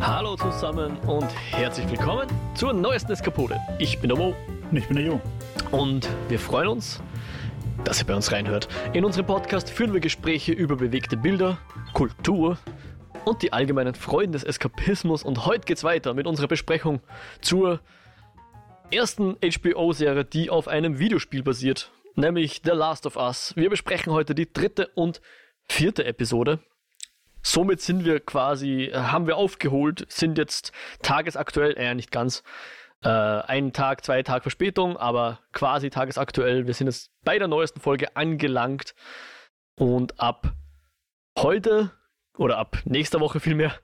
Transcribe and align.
Hallo 0.00 0.34
zusammen 0.34 0.96
und 1.00 1.28
herzlich 1.50 1.86
willkommen 1.90 2.26
zur 2.54 2.72
neuesten 2.72 3.12
Eskapode. 3.12 3.60
Ich 3.78 4.00
bin 4.00 4.08
der 4.08 4.16
Mo. 4.16 4.34
Und 4.70 4.78
ich 4.78 4.86
bin 4.86 4.96
der 4.96 5.04
Jo. 5.04 5.20
Und 5.72 6.08
wir 6.30 6.38
freuen 6.38 6.68
uns, 6.68 7.02
dass 7.84 8.00
ihr 8.00 8.06
bei 8.06 8.14
uns 8.14 8.32
reinhört. 8.32 8.66
In 8.94 9.04
unserem 9.04 9.26
Podcast 9.26 9.68
führen 9.68 9.92
wir 9.92 10.00
Gespräche 10.00 10.52
über 10.52 10.76
bewegte 10.76 11.18
Bilder, 11.18 11.58
Kultur 11.92 12.56
und 13.26 13.42
die 13.42 13.52
allgemeinen 13.52 13.94
Freuden 13.94 14.32
des 14.32 14.42
Eskapismus. 14.42 15.22
Und 15.22 15.44
heute 15.44 15.66
geht's 15.66 15.84
weiter 15.84 16.14
mit 16.14 16.26
unserer 16.26 16.48
Besprechung 16.48 17.00
zur 17.42 17.80
ersten 18.90 19.36
HBO-Serie, 19.36 20.24
die 20.24 20.48
auf 20.48 20.66
einem 20.66 20.98
Videospiel 20.98 21.42
basiert, 21.42 21.92
nämlich 22.14 22.62
The 22.64 22.70
Last 22.70 23.04
of 23.04 23.16
Us. 23.16 23.52
Wir 23.54 23.68
besprechen 23.68 24.14
heute 24.14 24.34
die 24.34 24.50
dritte 24.50 24.88
und 24.94 25.20
vierte 25.68 26.06
Episode. 26.06 26.60
Somit 27.42 27.80
sind 27.80 28.04
wir 28.04 28.20
quasi, 28.20 28.90
haben 28.92 29.26
wir 29.26 29.36
aufgeholt, 29.36 30.06
sind 30.08 30.38
jetzt 30.38 30.72
tagesaktuell, 31.02 31.78
eher 31.78 31.94
nicht 31.94 32.10
ganz, 32.10 32.42
äh, 33.02 33.08
einen 33.08 33.72
Tag, 33.72 34.04
zwei 34.04 34.22
Tage 34.22 34.42
Verspätung, 34.42 34.96
aber 34.96 35.40
quasi 35.52 35.90
tagesaktuell. 35.90 36.66
Wir 36.66 36.74
sind 36.74 36.86
jetzt 36.86 37.10
bei 37.24 37.38
der 37.38 37.48
neuesten 37.48 37.80
Folge 37.80 38.16
angelangt 38.16 38.94
und 39.78 40.20
ab 40.20 40.52
heute 41.38 41.92
oder 42.36 42.58
ab 42.58 42.78
nächster 42.84 43.20
Woche 43.20 43.40
vielmehr 43.40 43.74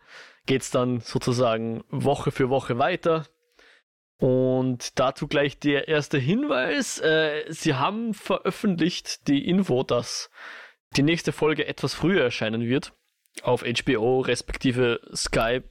geht's 0.46 0.70
dann 0.70 1.00
sozusagen 1.00 1.82
Woche 1.90 2.30
für 2.30 2.50
Woche 2.50 2.78
weiter. 2.78 3.26
Und 4.18 4.98
dazu 4.98 5.28
gleich 5.28 5.58
der 5.58 5.88
erste 5.88 6.16
Hinweis. 6.18 7.00
Äh, 7.00 7.44
sie 7.48 7.74
haben 7.74 8.14
veröffentlicht 8.14 9.28
die 9.28 9.46
Info, 9.46 9.82
dass 9.82 10.30
die 10.96 11.02
nächste 11.02 11.32
Folge 11.32 11.66
etwas 11.66 11.92
früher 11.92 12.22
erscheinen 12.22 12.62
wird. 12.62 12.94
Auf 13.42 13.62
HBO 13.62 14.20
respektive 14.20 15.00
Sky. 15.14 15.62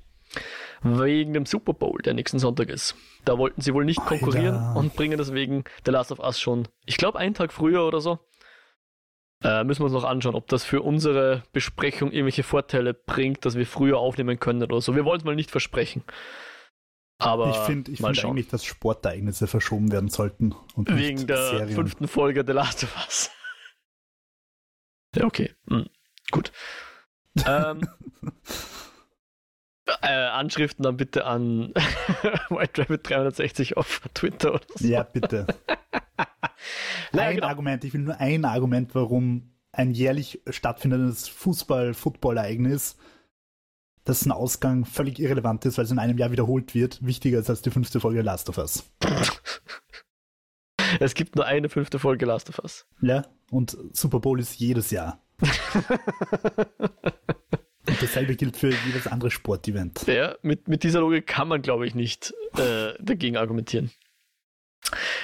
Wegen 0.82 1.34
dem 1.34 1.46
Super 1.46 1.74
Bowl, 1.74 2.00
der 2.04 2.14
nächsten 2.14 2.40
Sonntag 2.40 2.70
ist. 2.70 2.96
Da 3.24 3.38
wollten 3.38 3.62
sie 3.62 3.74
wohl 3.74 3.86
nicht 3.86 4.00
Alter. 4.00 4.10
konkurrieren 4.10 4.76
und 4.76 4.96
bringen 4.96 5.18
deswegen 5.18 5.64
The 5.86 5.92
Last 5.92 6.12
of 6.12 6.20
Us 6.20 6.40
schon, 6.40 6.68
ich 6.86 6.98
glaube, 6.98 7.18
einen 7.18 7.34
Tag 7.34 7.54
früher 7.54 7.86
oder 7.86 8.02
so. 8.02 8.20
Äh, 9.44 9.64
müssen 9.64 9.82
wir 9.82 9.86
uns 9.86 9.94
noch 9.94 10.04
anschauen, 10.04 10.36
ob 10.36 10.48
das 10.48 10.64
für 10.64 10.82
unsere 10.82 11.44
Besprechung 11.54 12.12
irgendwelche 12.12 12.44
Vorteile 12.44 12.94
bringt, 12.94 13.46
dass 13.46 13.56
wir 13.56 13.66
früher 13.66 13.98
aufnehmen 13.98 14.40
können 14.40 14.64
oder 14.64 14.82
so. 14.82 14.96
Wir 14.96 15.06
wollen 15.06 15.20
es 15.20 15.26
mal 15.26 15.36
nicht 15.36 15.52
versprechen. 15.52 16.04
Aber 17.18 17.50
ich 17.50 17.56
finde 17.58 17.92
ich 17.92 18.00
find 18.00 18.26
eigentlich, 18.26 18.50
dass 18.50 18.66
Sportereignisse 18.66 19.48
verschoben 19.48 19.92
werden 19.92 20.10
sollten. 20.10 20.56
Wegen 20.76 21.28
der 21.28 21.50
Serien. 21.50 21.76
fünften 21.76 22.08
Folge 22.08 22.44
The 22.46 22.54
Last 22.54 22.84
of 22.84 22.96
Us. 22.98 23.32
Ja, 25.16 25.24
okay. 25.24 25.56
Hm. 25.70 25.86
Gut. 26.30 26.52
Ähm, 27.48 27.82
äh, 30.02 30.08
Anschriften 30.08 30.84
dann 30.84 30.98
bitte 30.98 31.26
an 31.26 31.74
White 32.50 32.82
Rabbit 32.82 33.10
360 33.10 33.78
auf 33.78 34.02
Twitter 34.14 34.56
oder 34.56 34.66
so. 34.76 34.88
Ja, 34.88 35.04
bitte. 35.04 35.48
Naja, 37.12 37.30
ein 37.30 37.36
genau. 37.36 37.48
Argument, 37.48 37.84
ich 37.84 37.94
will 37.94 38.02
nur 38.02 38.20
ein 38.20 38.46
Argument, 38.46 38.94
warum 38.96 39.52
ein 39.72 39.92
jährlich 39.92 40.42
stattfindendes 40.50 41.28
Fußball-Football-Ereignis, 41.28 42.98
dessen 44.08 44.32
Ausgang 44.32 44.86
völlig 44.86 45.20
irrelevant 45.20 45.66
ist, 45.66 45.78
weil 45.78 45.86
es 45.86 45.92
in 45.92 46.00
einem 46.00 46.18
Jahr 46.18 46.32
wiederholt 46.32 46.74
wird, 46.76 47.06
wichtiger 47.06 47.40
ist 47.40 47.50
als 47.50 47.62
die 47.62 47.72
fünfte 47.72 48.00
Folge 48.00 48.22
Last 48.22 48.50
of 48.50 48.58
Us. 48.58 48.84
Es 51.00 51.14
gibt 51.14 51.36
nur 51.36 51.46
eine 51.46 51.68
fünfte 51.68 52.00
Folge 52.00 52.26
Last 52.26 52.48
of 52.50 52.60
Us. 52.60 52.86
Ja, 53.02 53.26
und 53.52 53.78
Super 53.92 54.20
Bowl 54.20 54.40
ist 54.40 54.60
jedes 54.60 54.92
Jahr. 54.92 55.25
Und 57.88 58.02
dasselbe 58.02 58.36
gilt 58.36 58.58
für 58.58 58.70
jedes 58.70 59.08
andere 59.08 59.32
Sportevent. 59.32 60.06
Ja, 60.08 60.36
mit, 60.42 60.68
mit 60.68 60.84
dieser 60.84 61.02
Logik 61.02 61.28
kann 61.28 61.48
man, 61.48 61.62
glaube 61.62 61.86
ich, 61.88 61.96
nicht 61.96 62.34
äh, 62.58 62.94
dagegen 63.00 63.38
argumentieren. 63.38 63.92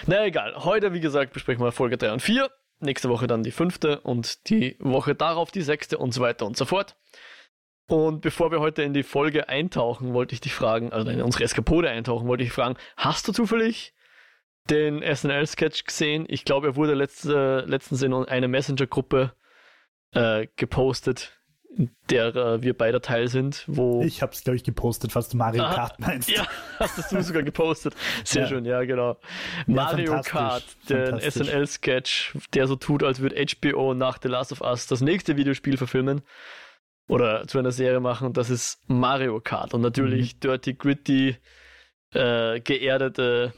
Na 0.08 0.26
egal. 0.26 0.56
Heute, 0.56 0.94
wie 0.94 1.00
gesagt, 1.00 1.34
besprechen 1.34 1.64
wir 1.64 1.72
Folge 1.72 1.98
3 1.98 2.14
und 2.14 2.22
4. 2.22 2.50
Nächste 2.80 3.10
Woche 3.10 3.28
dann 3.28 3.44
die 3.44 3.52
fünfte 3.52 4.00
und 4.02 4.50
die 4.50 4.76
Woche 4.80 5.14
darauf 5.14 5.52
die 5.52 5.62
sechste 5.62 6.00
und 6.00 6.14
so 6.14 6.22
weiter 6.22 6.48
und 6.48 6.58
so 6.58 6.66
fort. 6.66 6.96
Und 7.88 8.22
bevor 8.22 8.52
wir 8.52 8.60
heute 8.60 8.84
in 8.84 8.94
die 8.94 9.04
Folge 9.04 9.50
eintauchen, 9.50 10.14
wollte 10.14 10.34
ich 10.34 10.42
dich 10.42 10.54
fragen, 10.54 10.92
also 10.92 11.10
in 11.10 11.22
unsere 11.22 11.44
Eskapode 11.44 11.90
eintauchen, 11.90 12.28
wollte 12.28 12.44
ich 12.44 12.52
fragen, 12.52 12.78
hast 12.96 13.28
du 13.28 13.34
zufällig 13.34 13.94
den 14.70 15.02
SNL-Sketch 15.04 15.84
gesehen? 15.84 16.26
Ich 16.28 16.46
glaube, 16.46 16.68
er 16.68 16.76
wurde 16.76 16.94
letzte, 16.94 17.66
letztens 17.68 18.02
in 18.02 18.14
eine 18.14 18.48
Messenger-Gruppe 18.48 19.34
äh, 20.14 20.48
gepostet, 20.56 21.38
in 21.78 21.90
der 22.10 22.36
äh, 22.36 22.62
wir 22.62 22.78
beide 22.78 23.00
Teil 23.00 23.30
sind, 23.30 23.64
wo 23.68 24.04
Ich 24.04 24.22
habe 24.22 24.34
es, 24.34 24.44
glaube 24.44 24.58
ich, 24.58 24.64
gepostet, 24.64 25.16
was 25.16 25.30
du 25.30 25.38
Mario 25.38 25.64
Aha. 25.64 25.74
Kart 25.74 26.00
meinst. 26.02 26.30
ja, 26.30 26.46
hast 26.80 27.12
du 27.12 27.24
sogar 27.24 27.44
gepostet. 27.44 27.96
Sehr 28.26 28.42
Ja. 28.44 28.48
schön, 28.50 28.66
ja, 28.66 28.84
genau. 28.84 29.18
Mario 29.68 30.12
fantastisch, 30.22 30.32
Kart, 30.34 30.64
den. 30.90 31.20
SNL-Sketch, 31.32 32.38
der 32.54 32.68
so 32.68 32.76
tut, 32.76 33.04
als 33.04 33.22
würde 33.22 33.38
HBO 33.62 33.94
nach 33.94 34.20
The 34.22 34.28
Last 34.28 34.52
of 34.52 34.60
Us 34.62 34.88
das 34.88 35.00
nächste 35.02 35.38
Videospiel 35.38 35.78
verfilmen 35.78 36.22
oder 37.08 37.48
zu 37.48 37.58
einer 37.58 37.72
Serie 37.72 38.02
machen. 38.02 38.28
Und 38.28 38.36
das 38.38 38.50
ist 38.50 38.80
Mario 38.88 39.40
Kart. 39.40 39.74
Und 39.74 39.80
Mhm. 39.80 39.86
natürlich 39.86 40.40
dirty, 40.40 40.74
gritty, 40.74 41.38
äh, 42.14 42.60
geerdete, 42.60 43.54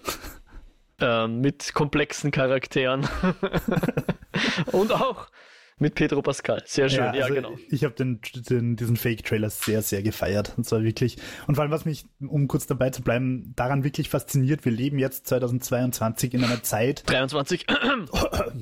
ähm, 0.99 1.41
mit 1.41 1.73
komplexen 1.73 2.29
Charakteren. 2.29 3.07
Und 4.71 4.91
auch 4.91 5.27
mit 5.83 5.95
Pedro 5.95 6.21
Pascal. 6.21 6.63
Sehr 6.66 6.89
schön, 6.89 7.03
ja, 7.03 7.11
also 7.11 7.33
genau. 7.33 7.57
Ich 7.69 7.83
habe 7.83 7.94
den, 7.94 8.21
den, 8.33 8.75
diesen 8.75 8.95
Fake-Trailer 8.95 9.49
sehr, 9.49 9.81
sehr 9.81 10.01
gefeiert. 10.01 10.53
Und 10.57 10.66
zwar 10.66 10.81
wirklich. 10.81 11.17
Und 11.45 11.55
vor 11.55 11.63
allem, 11.63 11.71
was 11.71 11.85
mich, 11.85 12.05
um 12.25 12.47
kurz 12.47 12.66
dabei 12.66 12.89
zu 12.89 13.03
bleiben, 13.03 13.53
daran 13.55 13.83
wirklich 13.83 14.09
fasziniert, 14.09 14.66
wir 14.66 14.71
leben 14.71 14.97
jetzt 14.97 15.27
2022 15.27 16.33
in 16.33 16.44
einer 16.44 16.63
Zeit, 16.63 17.03
23. 17.09 17.67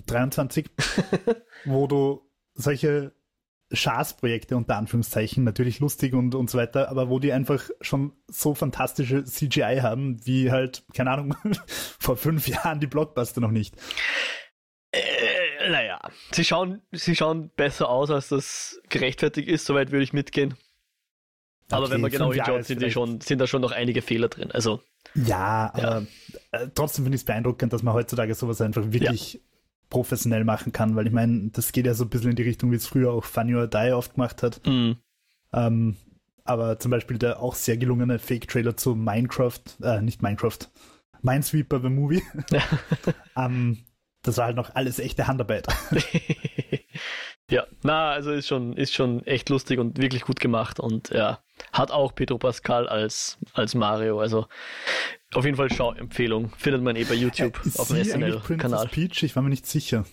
23, 0.07 0.65
wo 1.65 1.87
du 1.87 2.27
solche 2.55 3.13
Schaßprojekte 3.71 4.57
unter 4.57 4.75
Anführungszeichen, 4.75 5.43
natürlich 5.43 5.79
lustig 5.79 6.13
und, 6.13 6.35
und 6.35 6.49
so 6.49 6.57
weiter, 6.57 6.89
aber 6.89 7.09
wo 7.09 7.19
die 7.19 7.31
einfach 7.31 7.69
schon 7.79 8.13
so 8.27 8.53
fantastische 8.55 9.23
CGI 9.23 9.79
haben, 9.81 10.25
wie 10.25 10.51
halt, 10.51 10.83
keine 10.93 11.11
Ahnung, 11.11 11.35
vor 11.99 12.17
fünf 12.17 12.47
Jahren 12.47 12.79
die 12.79 12.87
Blockbuster 12.87 13.39
noch 13.41 13.51
nicht. 13.51 13.75
Äh, 14.91 15.30
naja, 15.69 15.99
sie 16.31 16.43
schauen, 16.45 16.81
sie 16.91 17.15
schauen 17.15 17.49
besser 17.55 17.89
aus, 17.89 18.09
als 18.11 18.29
das 18.29 18.81
gerechtfertigt 18.89 19.47
ist, 19.47 19.65
soweit 19.65 19.91
würde 19.91 20.03
ich 20.03 20.13
mitgehen. 20.13 20.55
Aber 21.69 21.83
Okay, 21.85 21.93
wenn 21.93 22.01
man 22.01 22.11
genau 22.11 22.33
hinschaut, 22.33 22.65
sind, 22.65 22.77
die 22.77 22.79
vielleicht- 22.81 22.93
schon, 22.93 23.21
sind 23.21 23.39
da 23.39 23.47
schon 23.47 23.61
noch 23.61 23.71
einige 23.71 24.01
Fehler 24.01 24.27
drin. 24.27 24.51
Also, 24.51 24.81
Ja, 25.15 25.71
aber 25.73 26.05
Äh, 26.51 26.67
trotzdem 26.75 27.05
finde 27.05 27.15
ich 27.15 27.21
es 27.21 27.25
beeindruckend, 27.25 27.71
dass 27.73 27.81
man 27.83 27.93
heutzutage 27.93 28.35
sowas 28.35 28.59
einfach 28.61 28.91
wirklich 28.91 29.41
professionell 29.89 30.43
machen 30.43 30.71
kann, 30.73 30.95
weil 30.95 31.07
ich 31.07 31.13
meine, 31.13 31.49
das 31.51 31.71
geht 31.71 31.85
ja 31.85 31.93
so 31.93 32.03
ein 32.05 32.09
bisschen 32.09 32.31
in 32.31 32.35
die 32.35 32.43
Richtung, 32.43 32.71
wie 32.71 32.75
es 32.75 32.87
früher 32.87 33.11
auch 33.11 33.23
Funny 33.25 33.55
or 33.55 33.67
Die 33.67 33.91
oft 33.93 34.13
gemacht 34.15 34.43
hat. 34.43 34.61
mh, 34.65 34.95
Ähm, 35.53 35.97
aber 36.43 36.79
zum 36.79 36.91
Beispiel 36.91 37.17
der 37.17 37.39
auch 37.41 37.55
sehr 37.55 37.77
gelungene 37.77 38.19
Fake-Trailer 38.19 38.75
zu 38.77 38.95
Minecraft, 38.95 39.59
äh, 39.83 40.01
nicht 40.01 40.21
Minecraft, 40.21 40.59
Minesweeper 41.21 41.79
the 41.81 41.89
Movie. 41.89 42.23
ähm, 43.37 43.79
das 44.23 44.37
war 44.37 44.45
halt 44.45 44.55
noch 44.55 44.75
alles 44.75 44.99
echte 44.99 45.27
Handarbeit. 45.27 45.67
ja, 47.49 47.65
na, 47.83 48.11
also 48.11 48.31
ist 48.31 48.47
schon, 48.47 48.73
ist 48.73 48.93
schon 48.93 49.25
echt 49.25 49.49
lustig 49.49 49.79
und 49.79 49.97
wirklich 49.99 50.23
gut 50.23 50.39
gemacht 50.39 50.79
und 50.79 51.09
ja, 51.09 51.39
hat 51.71 51.91
auch 51.91 52.13
Pedro 52.15 52.37
Pascal 52.37 52.87
als, 52.87 53.37
als 53.53 53.75
Mario. 53.75 54.19
Also 54.19 54.47
auf 55.33 55.45
jeden 55.45 55.57
Fall 55.57 55.71
Schauempfehlung. 55.71 56.51
Findet 56.57 56.83
man 56.83 56.95
eh 56.95 57.03
bei 57.03 57.15
YouTube 57.15 57.59
Ist 57.65 57.79
auf 57.79 57.87
dem 57.87 58.03
SNL-Kanal. 58.03 58.87
Princess 58.87 58.91
Peach? 58.91 59.23
Ich 59.23 59.35
war 59.35 59.43
mir 59.43 59.49
nicht 59.49 59.65
sicher. 59.65 60.05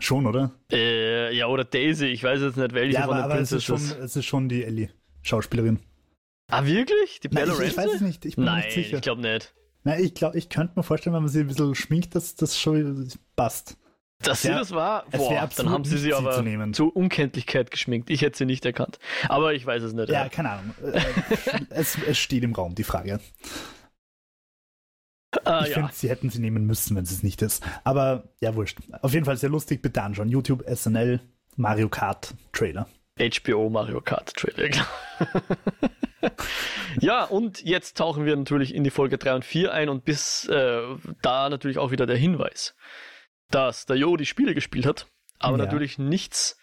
Schon, 0.00 0.26
oder? 0.26 0.52
Äh, 0.70 1.34
ja, 1.36 1.46
oder 1.46 1.64
Daisy, 1.64 2.06
ich 2.06 2.24
weiß 2.24 2.40
jetzt 2.42 2.56
nicht, 2.56 2.74
welche 2.74 2.94
ja, 2.94 3.04
von 3.04 3.14
aber, 3.14 3.22
den 3.22 3.32
aber 3.32 3.40
es, 3.40 3.52
ist 3.52 3.64
schon, 3.64 3.76
es 3.76 4.16
ist 4.16 4.24
schon 4.24 4.48
die 4.48 4.64
Ellie, 4.64 4.90
Schauspielerin. 5.22 5.78
Ah, 6.48 6.66
wirklich? 6.66 7.20
Die 7.20 7.28
Nein, 7.28 7.46
Bella 7.46 7.58
ich, 7.60 7.70
ich 7.70 7.76
weiß 7.76 7.94
es 7.94 8.00
nicht, 8.00 8.24
ich 8.24 8.36
bin 8.36 8.44
mir 8.44 8.50
Nein, 8.50 8.64
nicht 8.64 8.74
sicher. 8.74 8.96
ich 8.96 9.02
glaube 9.02 9.22
nicht. 9.22 9.54
Nein, 9.84 10.02
ich 10.02 10.14
glaube, 10.14 10.38
ich 10.38 10.48
könnte 10.48 10.72
mir 10.76 10.82
vorstellen, 10.82 11.14
wenn 11.14 11.22
man 11.22 11.30
sie 11.30 11.40
ein 11.40 11.46
bisschen 11.46 11.74
schminkt, 11.74 12.14
dass 12.14 12.34
das 12.34 12.58
schon 12.58 13.08
passt. 13.36 13.76
Dass 14.22 14.42
sie 14.42 14.48
wär- 14.48 14.58
das 14.58 14.70
war, 14.70 15.04
boah, 15.10 15.48
dann 15.56 15.70
haben 15.70 15.84
sie 15.84 15.98
sie 15.98 16.04
sie 16.04 16.14
aber 16.14 16.32
zu 16.32 16.72
zur 16.72 16.96
Unkenntlichkeit 16.96 17.70
geschminkt. 17.70 18.08
Ich 18.08 18.22
hätte 18.22 18.38
sie 18.38 18.46
nicht 18.46 18.64
erkannt. 18.64 18.98
Aber 19.28 19.52
ich 19.52 19.66
weiß 19.66 19.82
es 19.82 19.92
nicht. 19.92 20.08
Ja, 20.08 20.28
keine 20.30 20.50
Ahnung. 20.50 20.74
Äh, 20.82 21.00
es, 21.70 21.98
es 22.06 22.16
steht 22.18 22.42
im 22.42 22.54
Raum, 22.54 22.74
die 22.74 22.84
Frage. 22.84 23.20
Ah, 25.44 25.62
ich 25.64 25.70
ja. 25.70 25.74
finde, 25.74 25.92
sie 25.92 26.08
hätten 26.08 26.30
sie 26.30 26.38
nehmen 26.40 26.64
müssen, 26.66 26.96
wenn 26.96 27.04
es 27.04 27.10
es 27.10 27.22
nicht 27.22 27.42
ist. 27.42 27.62
Aber 27.82 28.28
ja, 28.40 28.54
wurscht. 28.54 28.78
Auf 29.02 29.12
jeden 29.12 29.26
Fall 29.26 29.36
sehr 29.36 29.50
lustig. 29.50 29.82
Bitte 29.82 30.00
anschauen. 30.02 30.28
YouTube, 30.28 30.64
SNL, 30.72 31.20
Mario 31.56 31.88
Kart 31.88 32.34
Trailer. 32.52 32.88
HBO 33.18 33.70
Mario 33.70 34.00
Kart 34.00 34.34
Trailer, 34.34 34.70
ja, 37.00 37.24
und 37.24 37.62
jetzt 37.62 37.96
tauchen 37.96 38.24
wir 38.24 38.34
natürlich 38.36 38.74
in 38.74 38.82
die 38.84 38.90
Folge 38.90 39.18
3 39.18 39.34
und 39.36 39.44
4 39.44 39.72
ein 39.72 39.88
und 39.88 40.04
bis 40.04 40.46
äh, 40.48 40.82
da 41.22 41.48
natürlich 41.48 41.78
auch 41.78 41.90
wieder 41.90 42.06
der 42.06 42.16
Hinweis, 42.16 42.74
dass 43.50 43.86
der 43.86 43.96
Jo 43.96 44.16
die 44.16 44.26
Spiele 44.26 44.54
gespielt 44.54 44.86
hat, 44.86 45.06
aber 45.38 45.58
Ja. 45.58 45.64
natürlich 45.64 45.98
nichts 45.98 46.58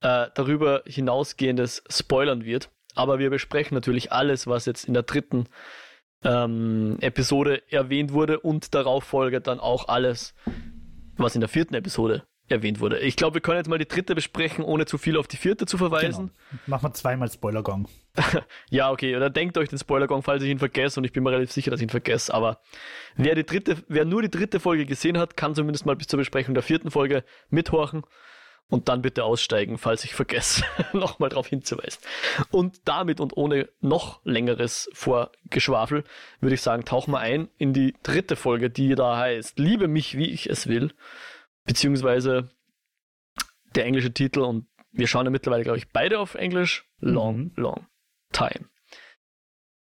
äh, 0.00 0.26
darüber 0.34 0.82
hinausgehendes 0.86 1.82
spoilern 1.88 2.44
wird. 2.44 2.70
aber 2.94 3.18
wir 3.18 3.30
besprechen 3.30 3.74
natürlich 3.74 4.12
alles, 4.12 4.46
was 4.46 4.64
jetzt 4.66 4.84
in 4.84 4.94
der 4.94 5.02
dritten 5.02 5.48
ähm, 6.24 6.98
Episode 7.00 7.62
erwähnt 7.70 8.12
wurde 8.12 8.40
und 8.40 8.74
darauf 8.74 9.04
folgt 9.04 9.46
dann 9.46 9.60
auch 9.60 9.88
alles, 9.88 10.34
was 11.16 11.34
in 11.34 11.40
der 11.40 11.48
vierten 11.48 11.74
Episode 11.74 12.26
erwähnt 12.48 12.80
wurde. 12.80 12.98
Ich 13.00 13.16
glaube, 13.16 13.34
wir 13.34 13.40
können 13.40 13.58
jetzt 13.58 13.68
mal 13.68 13.78
die 13.78 13.88
dritte 13.88 14.14
besprechen, 14.14 14.64
ohne 14.64 14.86
zu 14.86 14.98
viel 14.98 15.16
auf 15.16 15.26
die 15.26 15.36
vierte 15.36 15.66
zu 15.66 15.78
verweisen. 15.78 16.30
Genau. 16.50 16.62
Machen 16.66 16.84
wir 16.84 16.92
zweimal 16.94 17.30
Spoilergong. 17.30 17.88
ja, 18.70 18.90
okay, 18.90 19.16
oder 19.16 19.30
denkt 19.30 19.58
euch 19.58 19.68
den 19.68 19.78
Spoilergong, 19.78 20.22
falls 20.22 20.42
ich 20.42 20.50
ihn 20.50 20.58
vergesse 20.58 21.00
und 21.00 21.04
ich 21.04 21.12
bin 21.12 21.22
mir 21.22 21.30
relativ 21.30 21.52
sicher, 21.52 21.70
dass 21.70 21.80
ich 21.80 21.86
ihn 21.86 21.90
vergesse, 21.90 22.32
aber 22.32 22.60
wer 23.16 23.34
die 23.34 23.44
dritte, 23.44 23.76
wer 23.88 24.04
nur 24.04 24.22
die 24.22 24.30
dritte 24.30 24.60
Folge 24.60 24.86
gesehen 24.86 25.18
hat, 25.18 25.36
kann 25.36 25.54
zumindest 25.54 25.86
mal 25.86 25.96
bis 25.96 26.06
zur 26.06 26.18
Besprechung 26.18 26.54
der 26.54 26.62
vierten 26.62 26.90
Folge 26.90 27.24
mithorchen 27.50 28.04
und 28.68 28.88
dann 28.88 29.02
bitte 29.02 29.24
aussteigen, 29.24 29.78
falls 29.78 30.04
ich 30.04 30.14
vergesse, 30.14 30.64
nochmal 30.92 31.28
darauf 31.28 31.46
hinzuweisen. 31.48 32.00
Und 32.50 32.80
damit 32.84 33.20
und 33.20 33.36
ohne 33.36 33.68
noch 33.80 34.20
längeres 34.24 34.88
Vorgeschwafel 34.92 36.04
würde 36.40 36.54
ich 36.54 36.62
sagen, 36.62 36.84
tauchen 36.84 37.12
wir 37.12 37.20
ein 37.20 37.48
in 37.58 37.72
die 37.72 37.94
dritte 38.02 38.36
Folge, 38.36 38.70
die 38.70 38.94
da 38.94 39.16
heißt 39.16 39.58
Liebe 39.58 39.88
mich, 39.88 40.16
wie 40.16 40.30
ich 40.30 40.48
es 40.48 40.66
will 40.66 40.92
beziehungsweise 41.66 42.48
der 43.74 43.84
englische 43.84 44.12
Titel 44.12 44.40
und 44.40 44.66
wir 44.92 45.06
schauen 45.06 45.26
ja 45.26 45.30
mittlerweile, 45.30 45.64
glaube 45.64 45.78
ich, 45.78 45.90
beide 45.90 46.18
auf 46.18 46.34
Englisch. 46.34 46.88
Long, 46.98 47.36
mhm. 47.38 47.52
long 47.56 47.86
time. 48.32 48.70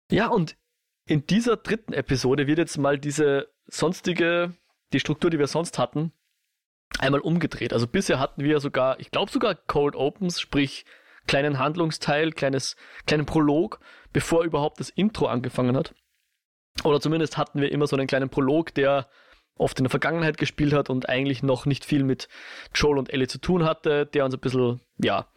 Ja, 0.10 0.28
und 0.28 0.56
in 1.06 1.26
dieser 1.26 1.58
dritten 1.58 1.92
Episode 1.92 2.48
wird 2.48 2.60
jetzt 2.60 2.78
mal 2.78 2.98
diese 2.98 3.52
sonstige, 3.66 4.54
die 4.94 5.00
Struktur, 5.00 5.30
die 5.30 5.40
wir 5.40 5.48
sonst 5.48 5.78
hatten, 5.78 6.14
einmal 7.00 7.20
umgedreht. 7.20 7.74
Also 7.74 7.88
bisher 7.88 8.20
hatten 8.20 8.44
wir 8.44 8.60
sogar, 8.60 9.00
ich 9.00 9.12
glaube 9.12 9.32
sogar 9.32 9.56
Cold 9.56 9.96
Opens, 9.96 10.40
sprich 10.40 10.86
kleinen 11.28 11.60
Handlungsteil, 11.60 12.32
kleines, 12.32 12.76
kleinen 13.06 13.26
Prolog, 13.26 13.80
bevor 14.14 14.44
überhaupt 14.44 14.80
das 14.80 14.90
Intro 14.90 15.28
angefangen 15.28 15.76
hat. 15.76 15.94
Oder 16.84 17.02
zumindest 17.02 17.38
hatten 17.38 17.62
wir 17.62 17.72
immer 17.72 17.88
so 17.88 17.96
einen 17.96 18.08
kleinen 18.08 18.30
Prolog, 18.30 18.74
der 18.74 19.10
oft 19.56 19.80
in 19.80 19.84
der 19.86 19.92
Vergangenheit 19.92 20.38
gespielt 20.38 20.74
hat 20.74 20.90
und 20.90 21.10
eigentlich 21.10 21.44
noch 21.44 21.66
nicht 21.66 21.86
viel 21.86 22.04
mit 22.04 22.28
Joel 22.74 22.98
und 22.98 23.12
Ellie 23.12 23.28
zu 23.28 23.40
tun 23.40 23.64
hatte, 23.64 24.06
der 24.06 24.26
uns 24.26 24.34
ein 24.34 24.40
bisschen, 24.40 24.82
ja, 24.98 25.28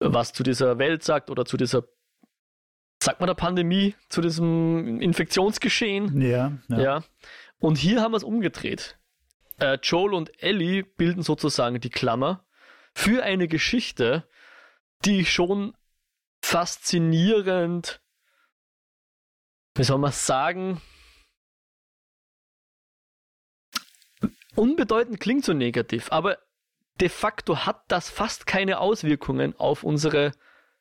was 0.00 0.32
zu 0.32 0.42
dieser 0.42 0.78
Welt 0.78 1.02
sagt 1.02 1.30
oder 1.30 1.44
zu 1.44 1.56
dieser, 1.56 1.84
sagt 3.02 3.20
man 3.20 3.28
der 3.28 3.34
Pandemie, 3.34 3.94
zu 4.08 4.20
diesem 4.20 5.00
Infektionsgeschehen. 5.00 6.20
Ja, 6.20 6.52
ja. 6.68 6.80
ja. 6.80 7.04
Und 7.58 7.78
hier 7.78 8.00
haben 8.00 8.12
wir 8.12 8.18
es 8.18 8.24
umgedreht. 8.24 8.98
Äh, 9.58 9.78
Joel 9.82 10.14
und 10.14 10.42
Ellie 10.42 10.82
bilden 10.82 11.22
sozusagen 11.22 11.80
die 11.80 11.90
Klammer 11.90 12.44
für 12.92 13.22
eine 13.22 13.48
Geschichte, 13.48 14.28
die 15.04 15.24
schon 15.24 15.74
faszinierend, 16.42 18.00
wie 19.74 19.84
soll 19.84 19.98
man 19.98 20.12
sagen, 20.12 20.80
Unbedeutend 24.54 25.20
klingt 25.20 25.44
so 25.44 25.52
negativ, 25.52 26.10
aber 26.10 26.38
de 27.00 27.08
facto 27.08 27.66
hat 27.66 27.82
das 27.88 28.08
fast 28.08 28.46
keine 28.46 28.78
Auswirkungen 28.78 29.54
auf 29.58 29.82
unsere 29.82 30.32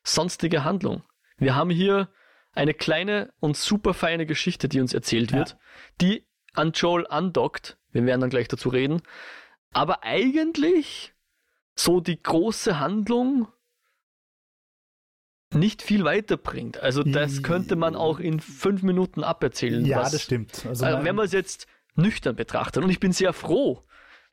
sonstige 0.04 0.64
Handlung. 0.64 1.04
Wir 1.38 1.56
haben 1.56 1.70
hier 1.70 2.10
eine 2.54 2.74
kleine 2.74 3.34
und 3.40 3.58
super 3.58 3.94
feine 3.94 4.26
Geschichte, 4.26 4.70
die 4.70 4.80
uns 4.80 4.94
erzählt 4.94 5.32
wird, 5.32 5.52
ja. 5.52 5.58
die 6.02 6.28
an 6.54 6.72
Joel 6.74 7.08
andockt. 7.08 7.78
Wir 7.92 8.06
werden 8.06 8.22
dann 8.22 8.30
gleich 8.30 8.48
dazu 8.48 8.70
reden. 8.70 9.02
Aber 9.72 10.04
eigentlich 10.04 11.14
so 11.76 12.00
die 12.00 12.22
große 12.22 12.80
Handlung 12.80 13.48
nicht 15.52 15.82
viel 15.82 16.04
weiterbringt. 16.04 16.80
Also 16.80 17.04
das 17.04 17.44
könnte 17.44 17.76
man 17.76 17.96
auch 17.96 18.20
in 18.20 18.40
fünf 18.40 18.84
Minuten 18.84 19.24
aberzählen. 19.24 19.86
Ja, 19.86 20.00
was, 20.00 20.12
das 20.12 20.24
stimmt. 20.24 20.66
Also, 20.66 20.86
äh, 20.86 21.04
wenn 21.04 21.16
man 21.16 21.26
es 21.26 21.32
jetzt 21.32 21.68
nüchtern 21.96 22.36
betrachtet. 22.36 22.84
Und 22.84 22.90
ich 22.90 23.00
bin 23.00 23.12
sehr 23.12 23.34
froh, 23.34 23.84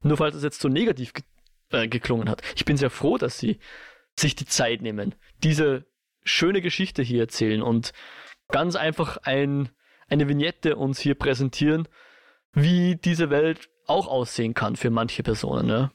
nur 0.03 0.17
falls 0.17 0.35
es 0.35 0.43
jetzt 0.43 0.61
so 0.61 0.69
negativ 0.69 1.13
ge 1.13 1.25
äh, 1.73 1.89
geklungen 1.89 2.29
hat, 2.29 2.43
ich 2.57 2.65
bin 2.65 2.77
sehr 2.77 2.91
froh, 2.91 3.17
dass 3.17 3.39
sie 3.39 3.59
sich 4.19 4.35
die 4.35 4.47
Zeit 4.47 4.83
nehmen, 4.83 5.15
diese 5.43 5.87
schöne 6.25 6.61
Geschichte 6.61 7.03
hier 7.03 7.21
erzählen 7.21 7.63
und 7.63 7.93
ganz 8.49 8.77
einfach 8.77 9.19
ein, 9.19 9.69
eine 10.09 10.29
Vignette 10.29 10.77
uns 10.77 10.99
hier 10.99 11.15
präsentieren, 11.15 11.89
wie 12.53 12.97
diese 12.97 13.31
Welt 13.31 13.71
auch 13.87 14.09
aussehen 14.09 14.55
kann 14.55 14.77
für 14.77 14.91
manche 14.91 15.23
Personen. 15.23 15.67
Ne? 15.67 15.91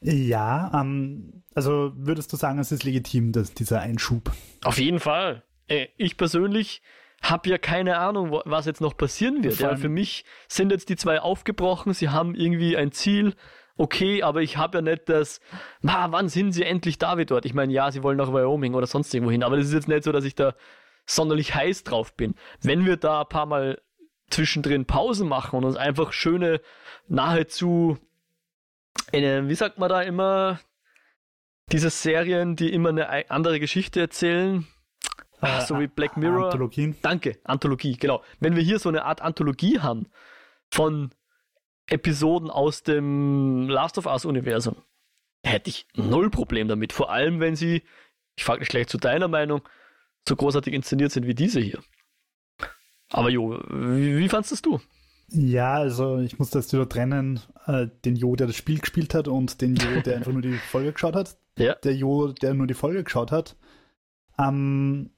Ja, 0.00 0.70
ähm, 0.74 1.44
also 1.54 1.92
würdest 1.94 2.32
du 2.32 2.36
sagen, 2.36 2.58
es 2.58 2.72
ist 2.72 2.84
legitim, 2.84 3.32
dass 3.32 3.54
dieser 3.54 3.80
Einschub? 3.80 4.32
Auf 4.64 4.78
jeden 4.78 5.00
Fall. 5.00 5.44
Äh, 5.68 5.88
ich 5.96 6.16
persönlich 6.16 6.82
habe 7.22 7.48
ja 7.48 7.58
keine 7.58 7.98
Ahnung, 7.98 8.40
was 8.44 8.66
jetzt 8.66 8.80
noch 8.80 8.96
passieren 8.96 9.44
wird. 9.44 9.58
Ja, 9.58 9.76
für 9.76 9.88
mich 9.88 10.24
sind 10.48 10.72
jetzt 10.72 10.88
die 10.88 10.96
zwei 10.96 11.20
aufgebrochen, 11.20 11.94
sie 11.94 12.08
haben 12.08 12.34
irgendwie 12.34 12.76
ein 12.76 12.92
Ziel, 12.92 13.34
okay, 13.76 14.22
aber 14.22 14.42
ich 14.42 14.56
habe 14.56 14.78
ja 14.78 14.82
nicht 14.82 15.08
das, 15.08 15.40
ma, 15.80 16.10
wann 16.10 16.28
sind 16.28 16.52
sie 16.52 16.64
endlich 16.64 16.98
da 16.98 17.18
wie 17.18 17.24
dort? 17.24 17.44
Ich 17.44 17.54
meine, 17.54 17.72
ja, 17.72 17.90
sie 17.90 18.02
wollen 18.02 18.18
nach 18.18 18.32
Wyoming 18.32 18.74
oder 18.74 18.86
sonst 18.86 19.14
irgendwo 19.14 19.30
hin, 19.30 19.42
aber 19.42 19.56
das 19.56 19.66
ist 19.66 19.74
jetzt 19.74 19.88
nicht 19.88 20.04
so, 20.04 20.12
dass 20.12 20.24
ich 20.24 20.34
da 20.34 20.54
sonderlich 21.06 21.54
heiß 21.54 21.84
drauf 21.84 22.14
bin. 22.16 22.34
Wenn 22.60 22.84
wir 22.84 22.96
da 22.96 23.22
ein 23.22 23.28
paar 23.28 23.46
Mal 23.46 23.80
zwischendrin 24.30 24.86
Pausen 24.86 25.28
machen 25.28 25.56
und 25.56 25.64
uns 25.64 25.76
einfach 25.76 26.12
schöne, 26.12 26.60
nahezu, 27.08 27.98
eine, 29.12 29.48
wie 29.48 29.54
sagt 29.54 29.78
man 29.78 29.88
da 29.88 30.02
immer, 30.02 30.60
diese 31.70 31.90
Serien, 31.90 32.56
die 32.56 32.72
immer 32.72 32.90
eine 32.90 33.30
andere 33.30 33.60
Geschichte 33.60 34.00
erzählen, 34.00 34.66
Ach, 35.42 35.60
so 35.66 35.78
wie 35.78 35.88
Black 35.88 36.16
Mirror. 36.16 36.46
Anthologien. 36.46 36.96
Danke, 37.02 37.38
Anthologie, 37.44 37.96
genau. 37.98 38.22
Wenn 38.40 38.56
wir 38.56 38.62
hier 38.62 38.78
so 38.78 38.88
eine 38.88 39.04
Art 39.04 39.20
Anthologie 39.20 39.80
haben 39.80 40.06
von 40.70 41.10
Episoden 41.86 42.48
aus 42.48 42.82
dem 42.82 43.68
Last 43.68 43.98
of 43.98 44.06
Us-Universum, 44.06 44.76
hätte 45.44 45.68
ich 45.68 45.86
null 45.94 46.30
Problem 46.30 46.68
damit. 46.68 46.92
Vor 46.92 47.10
allem, 47.10 47.40
wenn 47.40 47.56
sie, 47.56 47.82
ich 48.36 48.44
frage 48.44 48.60
dich 48.60 48.68
gleich 48.68 48.86
zu 48.86 48.96
deiner 48.96 49.28
Meinung, 49.28 49.60
so 50.26 50.36
großartig 50.36 50.72
inszeniert 50.72 51.12
sind 51.12 51.26
wie 51.26 51.34
diese 51.34 51.60
hier. 51.60 51.80
Aber 53.10 53.28
Jo, 53.28 53.60
wie, 53.68 54.16
wie 54.16 54.28
fandest 54.28 54.64
du? 54.64 54.80
Ja, 55.28 55.74
also 55.74 56.18
ich 56.18 56.38
muss 56.38 56.50
das 56.50 56.72
wieder 56.72 56.88
trennen, 56.88 57.40
äh, 57.66 57.88
den 58.04 58.16
Jo, 58.16 58.36
der 58.36 58.46
das 58.46 58.56
Spiel 58.56 58.78
gespielt 58.78 59.14
hat 59.14 59.28
und 59.28 59.60
den 59.60 59.76
Jo, 59.76 60.00
der 60.02 60.16
einfach 60.18 60.32
nur 60.32 60.42
die 60.42 60.56
Folge 60.56 60.92
geschaut 60.92 61.16
hat. 61.16 61.36
Ja. 61.58 61.74
Der 61.76 61.94
Jo, 61.94 62.28
der 62.28 62.54
nur 62.54 62.66
die 62.66 62.74
Folge 62.74 63.02
geschaut 63.02 63.32
hat. 63.32 63.56
Ähm, 64.38 65.10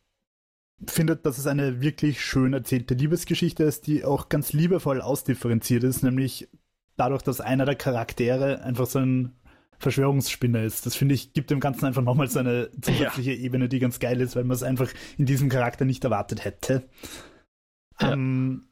findet, 0.91 1.27
dass 1.27 1.39
es 1.39 1.47
eine 1.47 1.81
wirklich 1.81 2.25
schön 2.25 2.53
erzählte 2.53 2.95
Liebesgeschichte 2.95 3.65
ist, 3.65 3.87
die 3.87 4.05
auch 4.05 4.29
ganz 4.29 4.53
liebevoll 4.53 5.01
ausdifferenziert 5.01 5.85
ist, 5.85 6.03
nämlich 6.03 6.49
dadurch, 6.97 7.23
dass 7.23 7.41
einer 7.41 7.65
der 7.65 7.75
Charaktere 7.75 8.63
einfach 8.63 8.87
so 8.87 9.01
ein 9.01 9.33
Verschwörungsspinner 9.79 10.63
ist. 10.63 10.87
Das 10.87 10.97
finde 10.97 11.15
ich, 11.15 11.33
gibt 11.33 11.51
dem 11.51 11.61
Ganzen 11.61 11.85
einfach 11.87 12.03
nochmal 12.03 12.29
so 12.29 12.39
eine 12.39 12.71
zusätzliche 12.81 13.33
ja. 13.33 13.39
Ebene, 13.39 13.69
die 13.69 13.79
ganz 13.79 13.99
geil 13.99 14.21
ist, 14.21 14.37
weil 14.37 14.45
man 14.45 14.55
es 14.55 14.63
einfach 14.63 14.91
in 15.19 15.27
diesem 15.27 15.49
Charakter 15.49 15.85
nicht 15.85 16.05
erwartet 16.05 16.45
hätte. 16.45 16.89
Ja. 18.01 18.13
Ähm, 18.13 18.69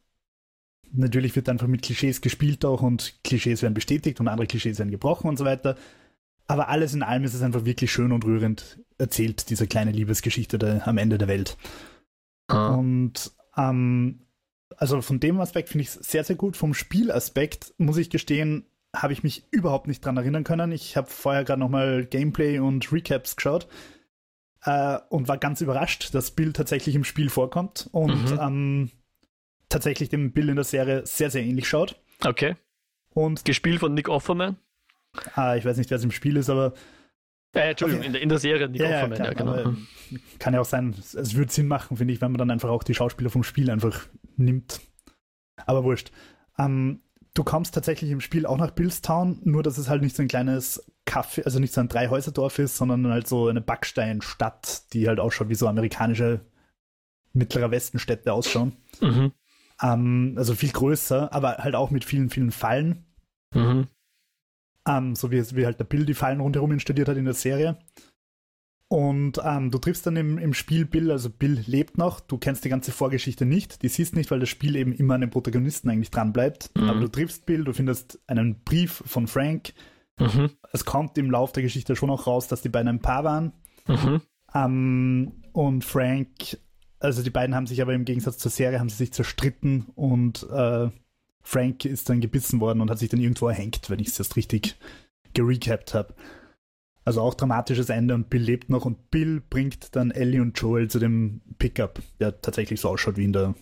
natürlich 0.93 1.37
wird 1.37 1.49
einfach 1.49 1.67
mit 1.67 1.83
Klischees 1.83 2.21
gespielt 2.21 2.65
auch 2.65 2.83
und 2.83 3.21
Klischees 3.25 3.63
werden 3.63 3.75
bestätigt 3.75 4.21
und 4.21 4.29
andere 4.29 4.47
Klischees 4.47 4.79
werden 4.79 4.91
gebrochen 4.91 5.29
und 5.29 5.37
so 5.37 5.45
weiter. 5.45 5.77
Aber 6.47 6.69
alles 6.69 6.95
in 6.95 7.03
allem 7.03 7.25
ist 7.25 7.35
es 7.35 7.43
einfach 7.43 7.65
wirklich 7.65 7.93
schön 7.93 8.13
und 8.13 8.25
rührend 8.25 8.79
erzählt, 8.99 9.49
diese 9.51 9.67
kleine 9.67 9.93
Liebesgeschichte 9.93 10.59
der, 10.59 10.87
am 10.87 10.99
Ende 10.99 11.19
der 11.19 11.29
Welt. 11.29 11.57
Ah. 12.53 12.75
Und 12.75 13.33
ähm, 13.57 14.21
also 14.77 15.01
von 15.01 15.21
dem 15.21 15.41
Aspekt 15.41 15.69
finde 15.69 15.83
ich 15.83 15.89
es 15.89 15.95
sehr, 15.95 16.25
sehr 16.25 16.37
gut. 16.37 16.57
Vom 16.57 16.75
Spielaspekt 16.75 17.75
muss 17.79 17.97
ich 17.97 18.11
gestehen, 18.11 18.67
habe 18.95 19.13
ich 19.13 19.23
mich 19.23 19.45
überhaupt 19.51 19.87
nicht 19.87 20.05
dran 20.05 20.17
erinnern 20.17 20.45
können. 20.45 20.73
Ich 20.73 20.97
habe 20.97 21.09
vorher 21.09 21.45
gerade 21.45 21.61
nochmal 21.61 22.05
Gameplay 22.05 22.59
und 22.59 22.93
Recaps 22.93 23.37
geschaut 23.37 23.69
äh, 24.65 24.99
und 25.09 25.29
war 25.29 25.39
ganz 25.39 25.61
überrascht, 25.61 26.15
dass 26.15 26.33
Bill 26.33 26.53
tatsächlich 26.53 26.95
im 26.95 27.05
Spiel 27.05 27.31
vorkommt 27.31 27.89
und 27.93 28.33
mhm. 28.33 28.39
ähm, 28.41 28.91
tatsächlich 29.69 30.09
dem 30.09 30.33
Bill 30.33 30.51
in 30.51 30.57
der 30.57 30.65
Serie 30.65 31.07
sehr, 31.07 31.31
sehr 31.31 31.43
ähnlich 31.43 31.69
schaut. 31.69 32.01
Okay. 32.25 32.57
Und 33.15 33.45
Gespielt 33.45 33.81
von 33.81 33.95
Nick 33.95 34.09
Offerman? 34.09 34.57
Ah, 35.35 35.57
ich 35.57 35.65
weiß 35.65 35.77
nicht, 35.77 35.91
wer 35.91 35.99
es 35.99 36.05
im 36.05 36.11
Spiel 36.11 36.37
ist, 36.37 36.49
aber 36.49 36.73
äh, 37.55 37.71
Entschuldigung, 37.71 38.01
okay. 38.01 38.07
in, 38.07 38.13
der, 38.13 38.23
in, 38.23 38.29
der, 38.29 38.39
Serie 38.39 38.69
Nick 38.69 38.81
ja, 38.81 38.97
Offerman, 38.97 39.19
ja, 39.19 39.35
klar, 39.35 39.57
ja 39.57 39.63
genau. 39.63 39.77
Kann 40.39 40.55
ja 40.55 40.61
auch 40.61 40.67
sein, 40.67 40.95
es 40.99 41.35
würde 41.35 41.53
Sinn 41.53 41.69
machen, 41.69 41.97
finde 41.97 42.13
ich, 42.15 42.21
wenn 42.21 42.33
man 42.33 42.39
dann 42.39 42.51
einfach 42.51 42.71
auch 42.71 42.83
die 42.83 42.95
Schauspieler 42.95 43.31
vom 43.31 43.45
Spiel 43.45 43.71
einfach 43.71 44.07
nimmt. 44.37 44.81
Aber 45.67 45.85
wurscht. 45.85 46.13
Ähm, 46.59 47.01
du 47.35 47.45
kommst 47.45 47.75
tatsächlich 47.75 48.11
im 48.11 48.21
Spiel 48.21 48.47
auch 48.47 48.59
nach 48.59 48.71
Billstown, 48.71 49.41
nur 49.45 49.63
dass 49.63 49.79
es 49.79 49.89
halt 49.89 50.03
nicht 50.03 50.17
so 50.17 50.23
ein 50.23 50.29
kleines 50.29 50.85
Kaffee, 51.05 51.45
also 51.45 51.59
nicht 51.59 51.75
so 51.75 51.81
ein 51.81 51.89
Dreihäuserdorf 51.89 52.59
ist, 52.59 52.77
sondern 52.77 53.07
halt 53.09 53.27
so 53.27 53.49
eine 53.49 53.61
Backsteinstadt, 53.61 54.93
die 54.93 55.09
halt 55.09 55.21
ausschaut 55.21 55.49
wie 55.49 55.55
so 55.55 55.67
amerikanische 55.67 56.41
mittlerer 57.33 57.71
Westenstädte 57.71 58.33
ausschauen. 58.33 58.77
Mhm. 59.01 59.33
Ähm, 59.83 60.35
also 60.37 60.55
viel 60.55 60.71
größer, 60.71 61.33
aber 61.33 61.59
halt 61.59 61.75
auch 61.75 61.91
mit 61.91 62.05
vielen, 62.05 62.31
vielen 62.31 62.51
Fallen. 62.51 63.05
Mhm. 63.55 63.89
Ähm, 64.87 65.15
so 65.15 65.31
wie, 65.31 65.41
wie 65.57 65.65
halt 65.65 65.79
der 65.79 65.85
Bill 65.85 66.05
die 66.05 66.15
Fallen 66.15 66.41
rundherum 66.41 66.73
installiert 66.73 67.09
hat 67.09 67.17
in 67.17 67.25
der 67.25 67.35
Serie. 67.35 67.79
Und 68.93 69.41
ähm, 69.43 69.71
du 69.71 69.79
triffst 69.79 70.07
dann 70.07 70.17
im, 70.17 70.37
im 70.37 70.53
Spiel 70.53 70.85
Bill, 70.85 71.11
also 71.11 71.31
Bill 71.31 71.65
lebt 71.67 71.97
noch, 71.97 72.21
du 72.21 72.37
kennst 72.37 72.63
die 72.67 72.69
ganze 72.69 72.93
Vorgeschichte 72.93 73.47
nicht, 73.47 73.83
die 73.83 73.89
siehst 73.89 74.15
nicht, 74.15 74.31
weil 74.31 74.41
das 74.41 74.51
Spiel 74.51 74.77
eben 74.77 74.93
immer 74.93 75.15
an 75.15 75.23
den 75.23 75.31
Protagonisten 75.31 75.89
eigentlich 75.89 76.11
dran 76.11 76.35
bleibt. 76.35 76.71
Mhm. 76.77 76.91
Aber 76.91 77.01
du 77.01 77.09
triffst 77.09 77.47
Bill, 77.47 77.65
du 77.65 77.73
findest 77.73 78.21
einen 78.27 78.63
Brief 78.65 79.03
von 79.07 79.29
Frank. 79.29 79.73
Mhm. 80.19 80.51
Es 80.73 80.85
kommt 80.85 81.17
im 81.17 81.31
Lauf 81.31 81.53
der 81.53 81.63
Geschichte 81.63 81.97
schon 81.97 82.11
auch 82.11 82.27
raus, 82.27 82.49
dass 82.49 82.61
die 82.61 82.69
beiden 82.69 82.89
ein 82.89 83.01
Paar 83.01 83.25
waren. 83.25 83.53
Mhm. 83.87 84.21
Ähm, 84.55 85.33
und 85.53 85.87
Frank, 85.87 86.59
also 87.01 87.23
die 87.23 87.31
beiden 87.31 87.55
haben 87.55 87.67
sich 87.67 87.81
aber 87.81 87.95
im 87.95 88.05
Gegensatz 88.05 88.37
zur 88.37 88.51
Serie, 88.51 88.79
haben 88.79 88.91
sie 88.91 88.97
sich 88.97 89.15
zerstritten 89.15 89.87
und 89.95 90.47
äh, 90.53 90.91
Frank 91.43 91.85
ist 91.85 92.09
dann 92.09 92.21
gebissen 92.21 92.61
worden 92.61 92.81
und 92.81 92.91
hat 92.91 92.99
sich 92.99 93.09
dann 93.09 93.21
irgendwo 93.21 93.49
erhängt, 93.49 93.91
wenn 93.91 93.99
ich 93.99 94.09
es 94.09 94.19
jetzt 94.19 94.37
richtig 94.37 94.77
gerecapt 95.35 95.95
habe. 95.95 96.15
Also 97.05 97.21
auch 97.21 97.35
dramatisches 97.35 97.89
Ende 97.89 98.15
und 98.15 98.31
Bill 98.31 98.43
lebt 98.43 98.71
noch 98.71 98.85
und 98.85 99.11
Bill 99.11 99.41
bringt 99.41 99.97
dann 99.97 100.13
Ellie 100.13 100.41
und 100.41 100.59
Joel 100.59 100.89
zu 100.89 101.01
dem 101.01 101.41
Pickup, 101.59 102.01
der 102.21 102.41
tatsächlich 102.41 102.81
so 102.81 102.91
ausschaut 102.91 103.17
wie 103.17 103.25
in 103.25 103.33
der, 103.33 103.55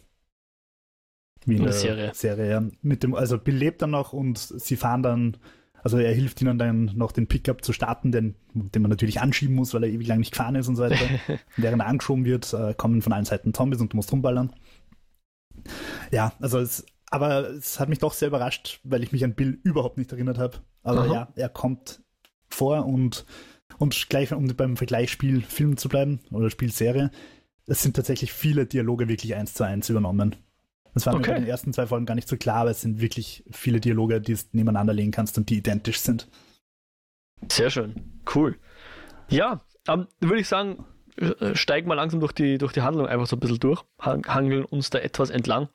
wie 1.46 1.56
in 1.56 1.62
der 1.62 1.72
Serie. 1.72 2.12
Serie 2.14 2.70
Mit 2.82 3.02
dem, 3.02 3.14
also 3.14 3.38
Bill 3.38 3.56
lebt 3.56 3.80
dann 3.80 3.92
noch 3.92 4.12
und 4.12 4.37
sie 4.38 4.76
fahren 4.76 5.02
dann, 5.02 5.37
also 5.82 5.96
er 5.96 6.12
hilft 6.12 6.42
ihnen 6.42 6.58
dann 6.58 6.92
noch 6.94 7.12
den 7.12 7.28
Pickup 7.28 7.64
zu 7.64 7.72
starten, 7.72 8.12
den, 8.12 8.34
den 8.52 8.82
man 8.82 8.90
natürlich 8.90 9.22
anschieben 9.22 9.54
muss, 9.54 9.72
weil 9.72 9.84
er 9.84 9.90
ewig 9.90 10.06
lang 10.06 10.18
nicht 10.18 10.32
gefahren 10.32 10.56
ist 10.56 10.68
und 10.68 10.76
so 10.76 10.82
weiter. 10.82 10.99
Während 11.56 11.80
er 11.80 11.88
angeschoben 11.88 12.26
wird, 12.26 12.52
äh, 12.52 12.75
kommen 12.75 13.00
von 13.00 13.14
allen 13.14 13.25
Seiten 13.25 13.54
Zombies 13.54 13.80
und 13.80 13.94
du 13.94 13.96
musst 13.96 14.12
rumballern. 14.12 14.52
Ja, 16.10 16.34
also 16.40 16.58
es, 16.58 16.84
aber 17.11 17.50
es 17.50 17.81
hat 17.81 17.88
mich 17.88 17.99
doch 17.99 18.12
sehr 18.12 18.29
überrascht, 18.29 18.81
weil 18.85 19.02
ich 19.02 19.12
mich 19.12 19.25
an 19.25 19.35
Bill 19.35 19.59
überhaupt 19.64 19.99
nicht 19.99 20.12
erinnert 20.12 20.38
habe. 20.38 20.59
Aber 20.83 21.02
Aha. 21.02 21.12
ja, 21.12 21.29
er 21.35 21.49
kommt 21.49 22.02
vor 22.49 22.87
und, 22.87 23.26
und 23.79 24.09
gleich, 24.09 24.33
um 24.33 24.47
beim 24.57 24.76
Vergleichsspiel 24.76 25.43
Film 25.43 25.76
zu 25.76 25.88
bleiben 25.88 26.21
oder 26.31 26.50
Spielserie, 26.50 27.11
es 27.67 27.83
sind 27.83 27.97
tatsächlich 27.97 28.33
viele 28.33 28.67
Dialoge 28.67 29.09
wirklich 29.09 29.35
eins 29.35 29.55
zu 29.55 29.64
eins 29.64 29.88
übernommen. 29.88 30.37
Das 30.95 31.07
war 31.07 31.14
okay. 31.14 31.31
mir 31.31 31.37
in 31.37 31.43
den 31.43 31.50
ersten 31.50 31.73
zwei 31.73 31.87
Folgen 31.87 32.07
gar 32.07 32.14
nicht 32.14 32.29
so 32.29 32.37
klar, 32.37 32.62
aber 32.62 32.71
es 32.71 32.81
sind 32.81 33.00
wirklich 33.00 33.45
viele 33.50 33.81
Dialoge, 33.81 34.21
die 34.21 34.35
du 34.35 34.40
nebeneinander 34.52 34.93
legen 34.93 35.12
kannst 35.12 35.38
und 35.38 35.49
die 35.50 35.59
identisch 35.59 36.00
sind. 36.00 36.29
Sehr 37.50 37.71
schön. 37.71 38.21
Cool. 38.35 38.57
Ja, 39.29 39.64
ähm, 39.88 40.09
würde 40.21 40.40
ich 40.40 40.49
sagen, 40.49 40.85
äh, 41.17 41.55
steigen 41.55 41.88
wir 41.88 41.95
langsam 41.95 42.21
durch 42.21 42.33
die, 42.33 42.59
durch 42.59 42.73
die 42.73 42.83
Handlung 42.83 43.07
einfach 43.07 43.26
so 43.26 43.37
ein 43.37 43.40
bisschen 43.40 43.61
durch, 43.61 43.85
hangeln 44.00 44.64
uns 44.64 44.90
da 44.90 44.99
etwas 44.99 45.31
entlang. 45.31 45.69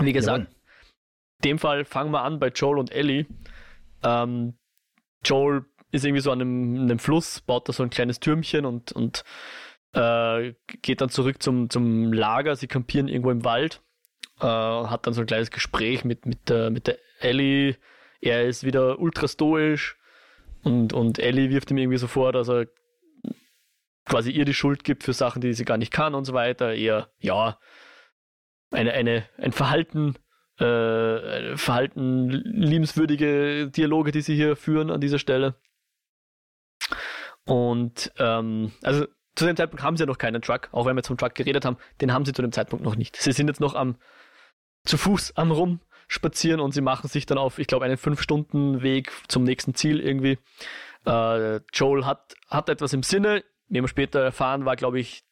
Wie 0.00 0.12
gesagt, 0.12 0.44
Jawohl. 0.44 0.54
in 1.42 1.50
dem 1.50 1.58
Fall 1.58 1.84
fangen 1.84 2.10
wir 2.10 2.22
an 2.22 2.38
bei 2.38 2.48
Joel 2.48 2.78
und 2.78 2.92
Ellie. 2.92 3.26
Ähm, 4.02 4.54
Joel 5.24 5.64
ist 5.90 6.04
irgendwie 6.04 6.20
so 6.20 6.32
an 6.32 6.40
einem, 6.40 6.80
einem, 6.82 6.98
Fluss, 6.98 7.40
baut 7.40 7.68
da 7.68 7.72
so 7.72 7.82
ein 7.82 7.90
kleines 7.90 8.20
Türmchen 8.20 8.66
und, 8.66 8.92
und 8.92 9.24
äh, 9.92 10.54
geht 10.82 11.00
dann 11.00 11.08
zurück 11.08 11.42
zum, 11.42 11.70
zum 11.70 12.12
Lager. 12.12 12.56
Sie 12.56 12.66
kampieren 12.66 13.08
irgendwo 13.08 13.30
im 13.30 13.44
Wald, 13.44 13.80
äh, 14.40 14.46
hat 14.46 15.06
dann 15.06 15.14
so 15.14 15.20
ein 15.20 15.26
kleines 15.26 15.50
Gespräch 15.50 16.04
mit, 16.04 16.26
mit, 16.26 16.48
der, 16.48 16.70
mit 16.70 16.88
der 16.88 16.98
Ellie. 17.20 17.76
Er 18.20 18.44
ist 18.44 18.64
wieder 18.64 18.98
ultra 18.98 19.28
stoisch 19.28 19.96
und, 20.64 20.92
und 20.92 21.18
Ellie 21.18 21.50
wirft 21.50 21.70
ihm 21.70 21.78
irgendwie 21.78 21.98
so 21.98 22.08
vor, 22.08 22.32
dass 22.32 22.48
er 22.48 22.66
quasi 24.06 24.30
ihr 24.30 24.44
die 24.44 24.54
Schuld 24.54 24.84
gibt 24.84 25.04
für 25.04 25.12
Sachen, 25.12 25.40
die 25.40 25.52
sie 25.54 25.64
gar 25.64 25.78
nicht 25.78 25.92
kann 25.92 26.14
und 26.14 26.24
so 26.24 26.34
weiter. 26.34 26.74
Eher, 26.74 27.10
ja, 27.20 27.58
eine, 28.70 28.92
eine, 28.92 29.28
ein 29.38 29.52
Verhalten, 29.52 30.16
äh, 30.58 31.56
Verhalten, 31.56 32.28
liebenswürdige 32.28 33.68
Dialoge, 33.70 34.12
die 34.12 34.20
sie 34.20 34.34
hier 34.34 34.56
führen 34.56 34.90
an 34.90 35.00
dieser 35.00 35.18
Stelle. 35.18 35.56
Und 37.46 38.12
ähm, 38.18 38.72
also 38.82 39.06
zu 39.34 39.46
dem 39.46 39.56
Zeitpunkt 39.56 39.82
haben 39.82 39.96
sie 39.96 40.02
ja 40.02 40.06
noch 40.06 40.18
keinen 40.18 40.42
Truck, 40.42 40.68
auch 40.72 40.86
wenn 40.86 40.96
wir 40.96 41.02
zum 41.02 41.16
Truck 41.16 41.34
geredet 41.34 41.64
haben, 41.64 41.76
den 42.00 42.12
haben 42.12 42.24
sie 42.24 42.32
zu 42.32 42.42
dem 42.42 42.52
Zeitpunkt 42.52 42.84
noch 42.84 42.96
nicht. 42.96 43.16
Sie 43.16 43.32
sind 43.32 43.48
jetzt 43.48 43.60
noch 43.60 43.74
am 43.74 43.96
zu 44.84 44.98
Fuß 44.98 45.36
am 45.36 45.50
Rumspazieren 45.50 46.60
und 46.60 46.72
sie 46.72 46.82
machen 46.82 47.08
sich 47.08 47.26
dann 47.26 47.38
auf, 47.38 47.58
ich 47.58 47.66
glaube, 47.66 47.86
einen 47.86 47.96
5-Stunden-Weg 47.96 49.10
zum 49.28 49.44
nächsten 49.44 49.74
Ziel 49.74 49.98
irgendwie. 50.00 50.38
Äh, 51.06 51.60
Joel 51.72 52.04
hat, 52.04 52.34
hat 52.48 52.68
etwas 52.68 52.92
im 52.92 53.02
Sinne, 53.02 53.44
wie 53.68 53.80
wir 53.80 53.88
später 53.88 54.20
erfahren, 54.20 54.66
war, 54.66 54.76
glaube 54.76 55.00
ich, 55.00 55.24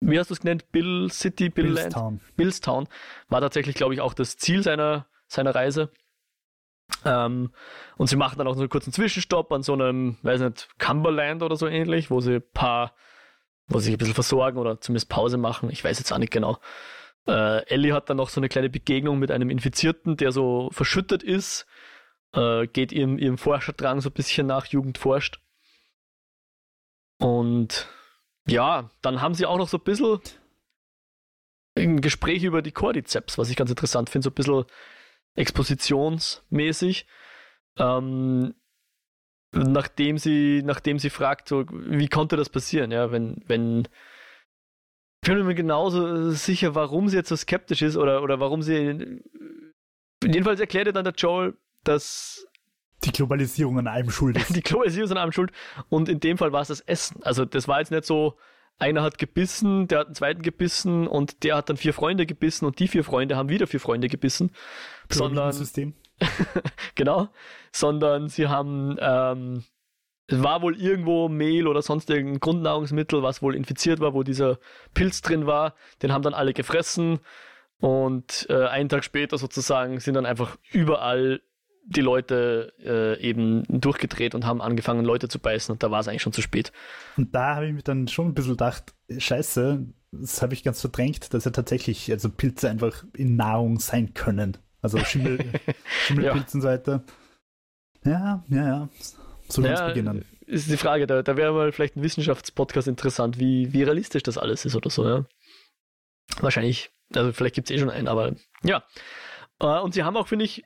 wie 0.00 0.18
hast 0.18 0.30
du 0.30 0.34
es 0.34 0.40
genannt? 0.40 0.70
Bill 0.72 1.10
City, 1.10 1.48
Bill 1.48 1.74
Billstown. 1.74 2.14
Land? 2.14 2.36
Billstown. 2.36 2.88
War 3.28 3.40
tatsächlich, 3.40 3.74
glaube 3.74 3.94
ich, 3.94 4.00
auch 4.00 4.14
das 4.14 4.36
Ziel 4.36 4.62
seiner, 4.62 5.06
seiner 5.26 5.54
Reise. 5.54 5.90
Ähm, 7.04 7.52
und 7.96 8.06
sie 8.08 8.16
machen 8.16 8.38
dann 8.38 8.46
auch 8.46 8.54
so 8.54 8.60
einen 8.60 8.70
kurzen 8.70 8.92
Zwischenstopp 8.92 9.52
an 9.52 9.62
so 9.62 9.74
einem, 9.74 10.16
weiß 10.22 10.40
nicht, 10.40 10.68
Cumberland 10.78 11.42
oder 11.42 11.56
so 11.56 11.66
ähnlich, 11.66 12.10
wo 12.10 12.20
sie 12.20 12.36
ein 12.36 12.52
paar, 12.52 12.94
wo 13.66 13.78
sie 13.78 13.86
sich 13.86 13.94
ein 13.94 13.98
bisschen 13.98 14.14
versorgen 14.14 14.58
oder 14.58 14.80
zumindest 14.80 15.08
Pause 15.08 15.36
machen. 15.36 15.70
Ich 15.70 15.84
weiß 15.84 15.98
jetzt 15.98 16.12
auch 16.12 16.18
nicht 16.18 16.32
genau. 16.32 16.58
Äh, 17.26 17.66
Ellie 17.66 17.92
hat 17.92 18.08
dann 18.08 18.16
noch 18.16 18.30
so 18.30 18.40
eine 18.40 18.48
kleine 18.48 18.70
Begegnung 18.70 19.18
mit 19.18 19.30
einem 19.30 19.50
Infizierten, 19.50 20.16
der 20.16 20.32
so 20.32 20.70
verschüttet 20.72 21.22
ist. 21.22 21.66
Äh, 22.32 22.66
geht 22.66 22.92
ihrem, 22.92 23.18
ihrem 23.18 23.38
Forscherdrang 23.38 24.00
so 24.00 24.08
ein 24.08 24.14
bisschen 24.14 24.46
nach, 24.46 24.66
Jugend 24.66 24.98
forscht. 24.98 25.40
Und 27.18 27.88
ja, 28.48 28.90
dann 29.02 29.20
haben 29.20 29.34
sie 29.34 29.46
auch 29.46 29.58
noch 29.58 29.68
so 29.68 29.78
ein 29.78 29.84
bisschen 29.84 30.20
ein 31.76 32.00
Gespräch 32.00 32.42
über 32.44 32.62
die 32.62 32.72
Cordyceps, 32.72 33.38
was 33.38 33.50
ich 33.50 33.56
ganz 33.56 33.70
interessant 33.70 34.10
finde, 34.10 34.24
so 34.24 34.30
ein 34.30 34.34
bisschen 34.34 34.64
expositionsmäßig. 35.36 37.06
Ähm, 37.78 38.54
nachdem 39.52 40.18
sie, 40.18 40.62
nachdem 40.64 40.98
sie 40.98 41.10
fragt, 41.10 41.48
so, 41.48 41.64
wie 41.70 42.08
konnte 42.08 42.36
das 42.36 42.50
passieren, 42.50 42.90
ja, 42.90 43.12
wenn, 43.12 43.42
wenn 43.46 43.88
ich 45.22 45.28
bin 45.28 45.44
mir 45.46 45.54
genauso 45.54 46.30
sicher, 46.30 46.74
warum 46.74 47.08
sie 47.08 47.16
jetzt 47.16 47.28
so 47.28 47.36
skeptisch 47.36 47.82
ist 47.82 47.96
oder, 47.96 48.22
oder 48.22 48.40
warum 48.40 48.62
sie. 48.62 49.20
Jedenfalls 50.22 50.60
erklärte 50.60 50.92
dann 50.92 51.04
der 51.04 51.14
Joel, 51.14 51.56
dass 51.84 52.46
die 53.04 53.12
Globalisierung 53.12 53.78
an 53.78 53.86
allem 53.86 54.10
schuld 54.10 54.36
ist. 54.38 54.54
Die 54.54 54.62
Globalisierung 54.62 55.06
ist 55.06 55.12
an 55.12 55.18
allem 55.18 55.32
schuld. 55.32 55.52
Und 55.88 56.08
in 56.08 56.20
dem 56.20 56.38
Fall 56.38 56.52
war 56.52 56.62
es 56.62 56.68
das 56.68 56.80
Essen. 56.80 57.22
Also 57.22 57.44
das 57.44 57.68
war 57.68 57.78
jetzt 57.80 57.90
nicht 57.90 58.04
so, 58.04 58.36
einer 58.78 59.02
hat 59.02 59.18
gebissen, 59.18 59.88
der 59.88 60.00
hat 60.00 60.06
einen 60.06 60.14
zweiten 60.14 60.42
gebissen 60.42 61.06
und 61.06 61.42
der 61.42 61.56
hat 61.56 61.68
dann 61.68 61.76
vier 61.76 61.92
Freunde 61.92 62.26
gebissen 62.26 62.64
und 62.64 62.78
die 62.78 62.88
vier 62.88 63.04
Freunde 63.04 63.36
haben 63.36 63.48
wieder 63.48 63.66
vier 63.66 63.80
Freunde 63.80 64.08
gebissen. 64.08 64.52
Sondern. 65.10 65.52
System. 65.52 65.94
genau. 66.94 67.28
Sondern 67.72 68.28
sie 68.28 68.46
haben, 68.46 68.96
ähm, 69.00 69.64
es 70.26 70.42
war 70.42 70.62
wohl 70.62 70.80
irgendwo 70.80 71.28
Mehl 71.28 71.66
oder 71.66 71.82
sonst 71.82 72.10
irgendein 72.10 72.40
Grundnahrungsmittel, 72.40 73.22
was 73.22 73.42
wohl 73.42 73.56
infiziert 73.56 74.00
war, 74.00 74.14
wo 74.14 74.22
dieser 74.22 74.58
Pilz 74.94 75.22
drin 75.22 75.46
war. 75.46 75.74
Den 76.02 76.12
haben 76.12 76.22
dann 76.22 76.34
alle 76.34 76.52
gefressen. 76.52 77.20
Und 77.80 78.46
äh, 78.48 78.66
einen 78.66 78.88
Tag 78.88 79.04
später 79.04 79.38
sozusagen 79.38 80.00
sind 80.00 80.14
dann 80.14 80.26
einfach 80.26 80.56
überall 80.70 81.40
die 81.90 82.02
Leute 82.02 82.74
äh, 82.84 83.20
eben 83.20 83.64
durchgedreht 83.68 84.34
und 84.34 84.44
haben 84.44 84.60
angefangen, 84.60 85.04
Leute 85.04 85.28
zu 85.28 85.38
beißen 85.38 85.72
und 85.72 85.82
da 85.82 85.90
war 85.90 86.00
es 86.00 86.08
eigentlich 86.08 86.22
schon 86.22 86.34
zu 86.34 86.42
spät. 86.42 86.70
Und 87.16 87.34
da 87.34 87.56
habe 87.56 87.66
ich 87.66 87.72
mir 87.72 87.82
dann 87.82 88.08
schon 88.08 88.28
ein 88.28 88.34
bisschen 88.34 88.52
gedacht, 88.52 88.94
scheiße, 89.16 89.86
das 90.12 90.42
habe 90.42 90.54
ich 90.54 90.62
ganz 90.62 90.80
verdrängt, 90.80 91.32
dass 91.32 91.46
ja 91.46 91.50
tatsächlich 91.50 92.10
also 92.10 92.28
Pilze 92.28 92.68
einfach 92.68 93.04
in 93.14 93.36
Nahrung 93.36 93.78
sein 93.78 94.12
können. 94.12 94.58
Also 94.82 94.98
Schimmel, 94.98 95.38
Schimmelpilze 96.06 96.26
ja. 96.26 96.32
und 96.32 96.50
so 96.50 96.62
weiter. 96.62 97.04
Ja, 98.04 98.44
ja, 98.48 98.66
ja. 98.66 98.88
So 99.48 99.62
ja, 99.62 99.88
beginnen. 99.88 100.24
Ist 100.46 100.70
die 100.70 100.76
Frage, 100.76 101.06
da, 101.06 101.22
da 101.22 101.36
wäre 101.36 101.52
mal 101.52 101.72
vielleicht 101.72 101.96
ein 101.96 102.02
Wissenschaftspodcast 102.02 102.86
interessant, 102.86 103.38
wie, 103.38 103.72
wie 103.72 103.82
realistisch 103.82 104.22
das 104.22 104.38
alles 104.38 104.64
ist 104.66 104.76
oder 104.76 104.90
so, 104.90 105.08
ja. 105.08 105.24
Wahrscheinlich, 106.40 106.90
also 107.14 107.32
vielleicht 107.32 107.54
gibt 107.54 107.70
es 107.70 107.76
eh 107.76 107.78
schon 107.78 107.90
einen, 107.90 108.08
aber 108.08 108.34
ja. 108.62 108.84
Äh, 109.60 109.80
und 109.80 109.94
sie 109.94 110.04
haben 110.04 110.16
auch, 110.16 110.28
finde 110.28 110.44
ich, 110.44 110.64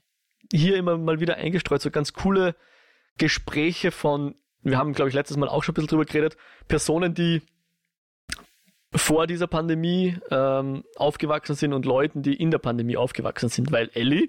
hier 0.52 0.76
immer 0.76 0.96
mal 0.98 1.20
wieder 1.20 1.36
eingestreut, 1.36 1.82
so 1.82 1.90
ganz 1.90 2.12
coole 2.12 2.54
Gespräche 3.18 3.90
von, 3.90 4.34
wir 4.62 4.78
haben, 4.78 4.92
glaube 4.92 5.08
ich, 5.08 5.14
letztes 5.14 5.36
Mal 5.36 5.48
auch 5.48 5.62
schon 5.62 5.72
ein 5.72 5.76
bisschen 5.76 5.88
drüber 5.88 6.04
geredet, 6.04 6.36
Personen, 6.68 7.14
die 7.14 7.42
vor 8.94 9.26
dieser 9.26 9.46
Pandemie 9.46 10.18
ähm, 10.30 10.84
aufgewachsen 10.96 11.54
sind 11.54 11.72
und 11.72 11.86
Leuten, 11.86 12.22
die 12.22 12.34
in 12.34 12.50
der 12.50 12.58
Pandemie 12.58 12.96
aufgewachsen 12.96 13.48
sind, 13.48 13.72
weil 13.72 13.90
Ellie 13.94 14.28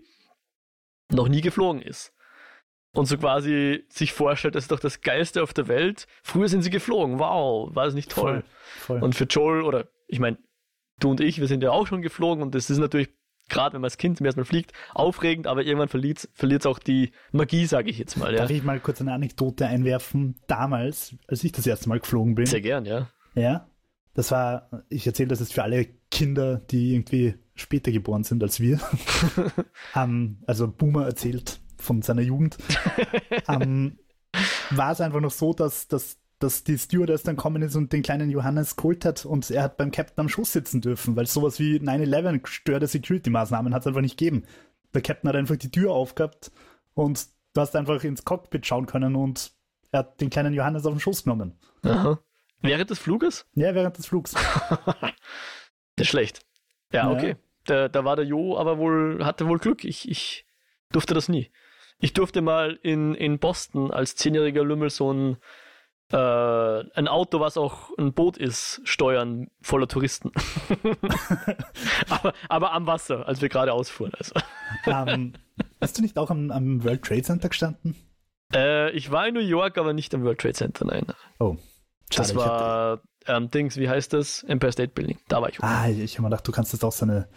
noch 1.12 1.27
nie 1.27 1.42
geflogen 1.42 1.82
ist. 1.82 2.13
Und 2.96 3.08
so 3.08 3.18
quasi 3.18 3.84
sich 3.89 4.13
vorstellt, 4.13 4.56
das 4.56 4.65
ist 4.65 4.72
doch 4.72 4.80
das 4.80 5.01
Geilste 5.01 5.42
auf 5.42 5.53
der 5.53 5.68
Welt. 5.68 6.08
Früher 6.22 6.48
sind 6.48 6.62
sie 6.62 6.70
geflogen. 6.70 7.20
Wow, 7.20 7.75
war 7.75 7.86
das 7.86 7.96
nicht 7.96 8.12
toll? 8.12 8.44
Voll, 8.77 9.00
voll. 9.00 9.03
Und 9.03 9.15
für 9.15 9.25
Joel, 9.25 9.63
oder 9.63 9.89
ich 10.08 10.20
meine, 10.20 10.38
du 11.00 11.10
und 11.10 11.20
ich, 11.20 11.39
wir 11.39 11.48
sind 11.48 11.63
ja 11.63 11.72
auch 11.72 11.88
schon 11.88 12.01
geflogen 12.01 12.44
und 12.44 12.53
das 12.56 12.70
ist 12.70 12.77
natürlich 12.77 13.10
gerade 13.53 13.74
wenn 13.74 13.81
man 13.81 13.88
als 13.88 13.98
Kind 13.98 14.17
zum 14.17 14.25
ersten 14.25 14.41
Mal 14.41 14.45
fliegt, 14.45 14.74
aufregend, 14.93 15.48
aber 15.48 15.63
irgendwann 15.63 15.88
verliert 15.88 16.27
es 16.41 16.65
auch 16.65 16.79
die 16.79 17.12
Magie, 17.31 17.65
sage 17.65 17.89
ich 17.89 17.98
jetzt 17.98 18.17
mal. 18.17 18.31
Ja. 18.31 18.39
Darf 18.39 18.50
ich 18.50 18.63
mal 18.63 18.79
kurz 18.79 19.00
eine 19.00 19.13
Anekdote 19.13 19.67
einwerfen? 19.67 20.36
Damals, 20.48 21.15
als 21.27 21.43
ich 21.43 21.51
das 21.51 21.67
erste 21.67 21.88
Mal 21.89 22.00
geflogen 22.00 22.36
bin. 22.36 22.45
Sehr 22.45 22.62
gern, 22.62 22.86
ja. 22.86 23.07
Ja. 23.36 23.67
Das 24.15 24.31
war, 24.31 24.69
ich 24.89 25.07
erzähle 25.07 25.29
das 25.29 25.39
jetzt 25.39 25.53
für 25.53 25.63
alle 25.63 25.88
Kinder, 26.12 26.57
die 26.57 26.93
irgendwie 26.93 27.36
später 27.55 27.91
geboren 27.91 28.24
sind 28.24 28.43
als 28.43 28.60
wir. 28.60 28.79
um, 29.95 30.39
also 30.45 30.67
Boomer 30.67 31.05
erzählt 31.05 31.60
von 31.77 32.01
seiner 32.01 32.22
Jugend. 32.22 32.57
um, 33.48 33.98
war 34.72 34.91
es 34.91 35.01
einfach 35.01 35.22
noch 35.22 35.31
so, 35.31 35.53
dass, 35.53 35.88
dass 35.88 36.17
dass 36.43 36.63
die 36.63 36.77
Stewardess 36.77 37.23
dann 37.23 37.38
kommen 37.38 37.62
ist 37.62 37.75
und 37.75 37.93
den 37.93 38.01
kleinen 38.03 38.29
Johannes 38.29 38.75
geholt 38.75 39.05
hat 39.05 39.25
und 39.25 39.50
er 39.50 39.63
hat 39.63 39.77
beim 39.77 39.91
Captain 39.91 40.19
am 40.21 40.29
Schoß 40.29 40.51
sitzen 40.51 40.81
dürfen, 40.81 41.15
weil 41.15 41.25
sowas 41.25 41.59
wie 41.59 41.77
9-11 41.77 42.39
gestörte 42.39 42.88
Security-Maßnahmen 42.88 43.73
hat 43.73 43.81
es 43.83 43.88
einfach 43.88 44.01
nicht 44.01 44.17
gegeben. 44.17 44.43
Der 44.93 45.01
Captain 45.01 45.29
hat 45.29 45.35
einfach 45.35 45.55
die 45.55 45.71
Tür 45.71 45.91
aufgehabt 45.91 46.51
und 46.93 47.25
du 47.53 47.62
hast 47.62 47.75
einfach 47.75 48.03
ins 48.03 48.25
Cockpit 48.25 48.65
schauen 48.65 48.85
können 48.85 49.15
und 49.15 49.53
er 49.91 50.00
hat 50.00 50.19
den 50.21 50.29
kleinen 50.29 50.53
Johannes 50.53 50.85
auf 50.85 50.93
den 50.93 51.00
Schoß 51.00 51.23
genommen. 51.23 51.57
Aha. 51.83 52.19
Während 52.62 52.89
des 52.89 53.00
Fluges? 53.00 53.45
Ja, 53.53 53.73
während 53.73 53.97
des 53.97 54.05
Flugs. 54.07 54.33
das 54.85 55.12
ist 55.97 56.07
schlecht. 56.07 56.41
Ja, 56.91 57.09
Ja. 57.09 57.12
okay. 57.17 57.35
Da, 57.65 57.88
da 57.88 58.03
war 58.03 58.17
der 58.17 58.25
Jo 58.25 58.57
aber 58.57 58.77
wohl, 58.77 59.23
hatte 59.23 59.47
wohl 59.47 59.59
Glück. 59.59 59.85
Ich, 59.85 60.09
ich 60.09 60.45
durfte 60.91 61.13
das 61.13 61.29
nie. 61.29 61.50
Ich 62.00 62.12
durfte 62.12 62.41
mal 62.41 62.77
in, 62.83 63.15
in 63.15 63.39
Boston 63.39 63.91
als 63.91 64.17
zehnjähriger 64.17 64.65
Lümmel 64.65 64.89
so 64.89 65.13
ein, 65.13 65.38
äh, 66.13 66.84
ein 66.98 67.08
Auto, 67.08 67.39
was 67.39 67.58
auch 67.58 67.89
ein 67.98 68.13
Boot 68.13 68.38
ist, 68.38 68.82
steuern, 68.84 69.48
voller 69.62 69.88
Touristen. 69.88 70.32
aber, 72.10 72.34
aber 72.50 72.72
am 72.74 72.86
Wasser, 72.88 73.27
als 73.27 73.41
wir 73.41 73.50
gerade 73.50 73.74
ausfuhren. 73.74 74.12
Also. 74.17 74.34
ähm, 74.86 75.34
hast 75.82 75.98
du 75.98 76.01
nicht 76.01 76.17
auch 76.17 76.29
am, 76.29 76.51
am 76.51 76.84
World 76.84 77.03
Trade 77.03 77.24
Center 77.24 77.50
gestanden? 77.50 77.96
Äh, 78.53 78.91
ich 78.91 79.12
war 79.12 79.27
in 79.27 79.34
New 79.34 79.39
York, 79.39 79.77
aber 79.77 79.93
nicht 79.93 80.13
am 80.13 80.24
World 80.24 80.39
Trade 80.39 80.53
Center, 80.53 80.86
nein. 80.86 81.08
Oh, 81.39 81.58
Das 82.10 82.27
schade, 82.27 82.39
hätte- 82.39 82.50
war 82.50 83.01
ähm, 83.25 83.50
Dings, 83.50 83.77
wie 83.77 83.89
heißt 83.89 84.13
das? 84.13 84.43
Empire 84.43 84.72
State 84.72 84.93
Building. 84.93 85.17
Da 85.29 85.41
war 85.41 85.50
ich. 85.50 85.62
Ah, 85.63 85.88
ich 85.89 86.13
habe 86.15 86.24
mir 86.24 86.29
gedacht, 86.29 86.48
du 86.48 86.51
kannst 86.51 86.74
das 86.74 86.84
auch 86.84 86.91
so 86.91 87.05
eine 87.05 87.29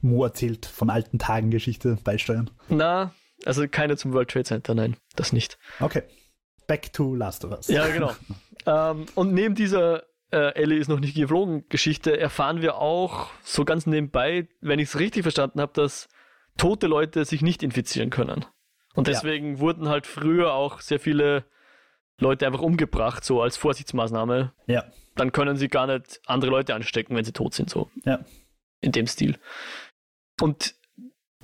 Mo 0.00 0.24
erzählt 0.24 0.66
von 0.66 0.88
alten 0.90 1.18
Tagen 1.18 1.50
Geschichte 1.50 1.98
beisteuern. 2.02 2.50
Na, 2.68 3.12
also 3.44 3.66
keine 3.68 3.96
zum 3.96 4.12
World 4.14 4.30
Trade 4.30 4.44
Center, 4.44 4.74
nein, 4.74 4.96
das 5.16 5.32
nicht. 5.32 5.58
Okay. 5.80 6.02
Back 6.66 6.92
to 6.92 7.14
Last 7.14 7.44
of 7.44 7.52
Us. 7.52 7.68
Ja, 7.68 7.88
genau. 7.88 8.12
ähm, 8.66 9.06
und 9.14 9.32
neben 9.34 9.54
dieser 9.54 10.04
äh, 10.30 10.54
Ellie 10.54 10.78
ist 10.78 10.88
noch 10.88 11.00
nicht 11.00 11.14
geflogen 11.14 11.68
Geschichte 11.68 12.18
erfahren 12.18 12.62
wir 12.62 12.76
auch 12.76 13.28
so 13.42 13.64
ganz 13.64 13.86
nebenbei, 13.86 14.48
wenn 14.60 14.78
ich 14.78 14.88
es 14.88 14.98
richtig 14.98 15.22
verstanden 15.22 15.60
habe, 15.60 15.72
dass 15.74 16.08
tote 16.56 16.86
Leute 16.86 17.24
sich 17.24 17.42
nicht 17.42 17.62
infizieren 17.62 18.10
können. 18.10 18.44
Und 18.94 19.08
Ja. 19.08 19.14
deswegen 19.14 19.58
wurden 19.58 19.88
halt 19.88 20.06
früher 20.06 20.52
auch 20.54 20.80
sehr 20.80 21.00
viele 21.00 21.44
Leute 22.18 22.46
einfach 22.46 22.60
umgebracht, 22.60 23.24
so 23.24 23.42
als 23.42 23.56
Vorsichtsmaßnahme. 23.56 24.52
Ja. 24.66 24.84
Dann 25.16 25.32
können 25.32 25.56
sie 25.56 25.68
gar 25.68 25.86
nicht 25.86 26.20
andere 26.26 26.50
Leute 26.50 26.74
anstecken, 26.74 27.16
wenn 27.16 27.24
sie 27.24 27.32
tot 27.32 27.54
sind, 27.54 27.68
so. 27.68 27.90
Ja. 28.04 28.24
In 28.80 28.92
dem 28.92 29.06
Stil. 29.06 29.38
Und 30.40 30.74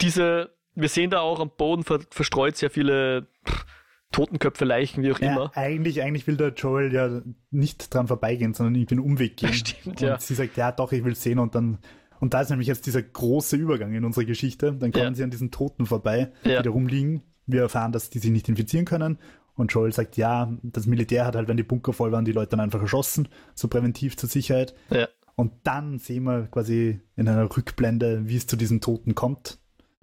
diese, 0.01 0.55
wir 0.75 0.89
sehen 0.89 1.11
da 1.11 1.21
auch 1.21 1.41
am 1.41 1.51
Boden 1.51 1.85
ver 1.85 2.01
verstreut 2.11 2.57
sehr 2.57 2.71
viele 2.71 3.27
pff, 3.47 3.67
Totenköpfe, 4.13 4.65
Leichen, 4.65 5.03
wie 5.03 5.13
auch 5.13 5.21
Ja, 5.21 5.33
immer. 5.33 5.51
eigentlich, 5.57 6.03
eigentlich 6.03 6.27
will 6.27 6.37
der 6.37 6.53
Joel 6.55 6.93
ja 6.93 7.21
nicht 7.51 7.93
dran 7.93 8.09
vorbeigehen, 8.09 8.55
sondern 8.55 8.75
irgendwie 8.75 8.95
einen 8.95 9.05
Umweg 9.05 9.37
gehen. 9.37 9.53
Stimmt, 9.53 9.87
und 9.87 10.01
ja. 10.01 10.19
sie 10.19 10.35
sagt, 10.35 10.57
ja 10.57 10.73
doch, 10.73 10.93
ich 10.93 11.05
will 11.05 11.15
sehen 11.15 11.39
und 11.39 11.55
dann, 11.55 11.79
und 12.21 12.35
da 12.35 12.41
ist 12.41 12.51
nämlich 12.51 12.69
jetzt 12.69 12.87
dieser 12.87 13.03
große 13.03 13.57
Übergang 13.57 13.93
in 13.95 14.05
unserer 14.05 14.25
Geschichte. 14.25 14.73
Dann 14.73 14.93
kommen 14.93 15.05
Ja. 15.05 15.15
sie 15.15 15.23
an 15.25 15.31
diesen 15.31 15.51
Toten 15.51 15.87
vorbei, 15.87 16.33
Ja. 16.45 16.59
die 16.59 16.65
da 16.65 16.71
rumliegen. 16.71 17.23
Wir 17.47 17.63
erfahren, 17.63 17.93
dass 17.93 18.11
die 18.11 18.19
sich 18.19 18.31
nicht 18.31 18.49
infizieren 18.49 18.85
können. 18.87 19.19
Und 19.55 19.73
Joel 19.73 19.93
sagt, 19.93 20.17
ja, 20.17 20.53
das 20.63 20.87
Militär 20.87 21.27
hat 21.27 21.35
halt, 21.35 21.49
wenn 21.49 21.57
die 21.57 21.63
Bunker 21.63 21.93
voll 21.93 22.13
waren, 22.13 22.25
die 22.25 22.33
Leute 22.33 22.51
dann 22.51 22.61
einfach 22.61 22.81
erschossen, 22.81 23.29
so 23.55 23.69
präventiv 23.69 24.17
zur 24.17 24.29
Sicherheit. 24.29 24.75
Ja. 24.91 25.09
Und 25.35 25.53
dann 25.65 25.99
sehen 25.99 26.25
wir 26.25 26.47
quasi 26.51 27.01
in 27.17 27.29
einer 27.29 27.45
Rückblende, 27.57 28.23
wie 28.29 28.37
es 28.37 28.47
zu 28.47 28.57
diesen 28.57 28.81
Toten 28.81 29.15
kommt. 29.15 29.59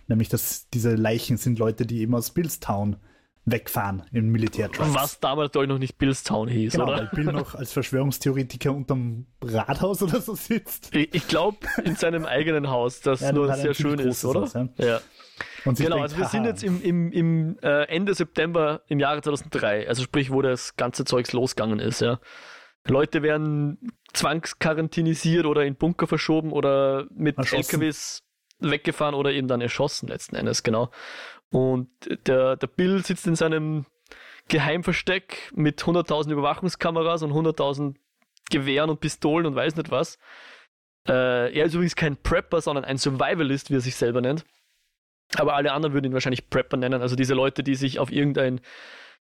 Nämlich, 0.08 0.30
dass 0.30 0.70
diese 0.70 0.96
Leichen 0.96 1.38
sind 1.38 1.58
Leute, 1.60 1.86
die 1.86 2.00
eben 2.02 2.16
aus 2.16 2.32
Billstown 2.32 2.98
wegfahren 3.46 4.04
im 4.12 4.32
Militärtrucks. 4.32 4.94
Was 4.94 5.20
damals, 5.20 5.52
ich, 5.56 5.68
noch 5.68 5.78
nicht 5.78 5.98
Billstown 5.98 6.48
hieß, 6.48 6.74
Genau, 6.74 6.86
oder? 6.86 6.98
weil 6.98 7.10
Bill 7.14 7.25
noch 7.25 7.54
als 7.54 7.74
Verschwörungstheoretiker 7.74 8.74
unterm 8.74 9.28
Rathaus 9.42 10.02
oder 10.02 10.20
so 10.20 10.34
sitzt. 10.34 10.96
Ich, 10.96 11.14
ich 11.14 11.28
glaube, 11.28 11.58
in 11.84 11.96
seinem 11.96 12.25
eigenen 12.25 12.70
Haus, 12.70 13.02
das 13.02 13.22
Ja, 13.22 13.32
nur 13.32 13.54
sehr 13.54 13.76
schön 13.76 14.00
ist, 14.00 14.26
oder? 14.26 14.41
Haus, 14.41 14.54
ja. 14.54 14.67
ja. 14.80 15.00
Genau, 15.63 15.76
denkt, 15.76 16.02
also 16.02 16.17
wir 16.17 16.28
sind 16.28 16.46
jetzt 16.46 16.63
im, 16.63 16.82
im, 16.82 17.12
im 17.12 17.60
äh, 17.62 17.84
Ende 17.84 18.13
September 18.13 18.82
im 18.88 19.00
Jahre 19.00 19.22
2003, 19.22 19.88
also 19.88 20.04
sprich, 20.04 20.32
wo 20.32 20.41
das 20.41 20.76
ganze 20.76 21.06
Zeugs 21.06 21.34
losgegangen 21.34 21.80
ist, 21.80 22.02
ja. 22.02 22.19
Leute 22.88 23.24
werden 23.24 23.80
zwangsquarantinisiert 24.13 25.46
oder 25.46 25.65
in 25.65 25.76
Bunker 25.76 26.08
verschoben 26.08 26.52
oder 26.52 27.08
mit 27.12 27.38
Erschossen. 27.38 27.82
LKWs 27.82 28.24
weggefahren 28.60 29.15
oder 29.15 29.32
eben 29.32 29.48
dann 29.48 29.62
erschossen 29.62 30.08
letzten 30.08 30.36
Endes, 30.36 30.63
genau. 30.63 30.91
Und 31.51 31.89
der, 32.27 32.55
der 32.55 32.67
Bill 32.67 33.03
sitzt 33.03 33.27
in 33.27 33.36
seinem 33.36 33.86
Geheimversteck 34.47 35.51
mit 35.55 35.81
100.000 35.81 36.31
Überwachungskameras 36.31 37.23
und 37.23 37.31
100.000 37.31 37.95
Gewehren 38.49 38.89
und 38.89 38.99
Pistolen 38.99 39.45
und 39.45 39.55
weiß 39.55 39.75
nicht 39.75 39.89
was. 39.89 40.17
Äh, 41.08 41.53
er 41.53 41.65
ist 41.65 41.73
übrigens 41.73 41.95
kein 41.95 42.17
Prepper, 42.17 42.62
sondern 42.62 42.86
ein 42.86 42.97
Survivalist, 42.97 43.69
wie 43.69 43.75
er 43.75 43.81
sich 43.81 43.95
selber 43.95 44.21
nennt. 44.21 44.45
Aber 45.38 45.55
alle 45.55 45.71
anderen 45.71 45.93
würden 45.93 46.05
ihn 46.05 46.13
wahrscheinlich 46.13 46.49
Prepper 46.49 46.77
nennen. 46.77 47.01
Also 47.01 47.15
diese 47.15 47.34
Leute, 47.34 47.63
die 47.63 47.75
sich 47.75 47.99
auf 47.99 48.12
irgendein 48.12 48.62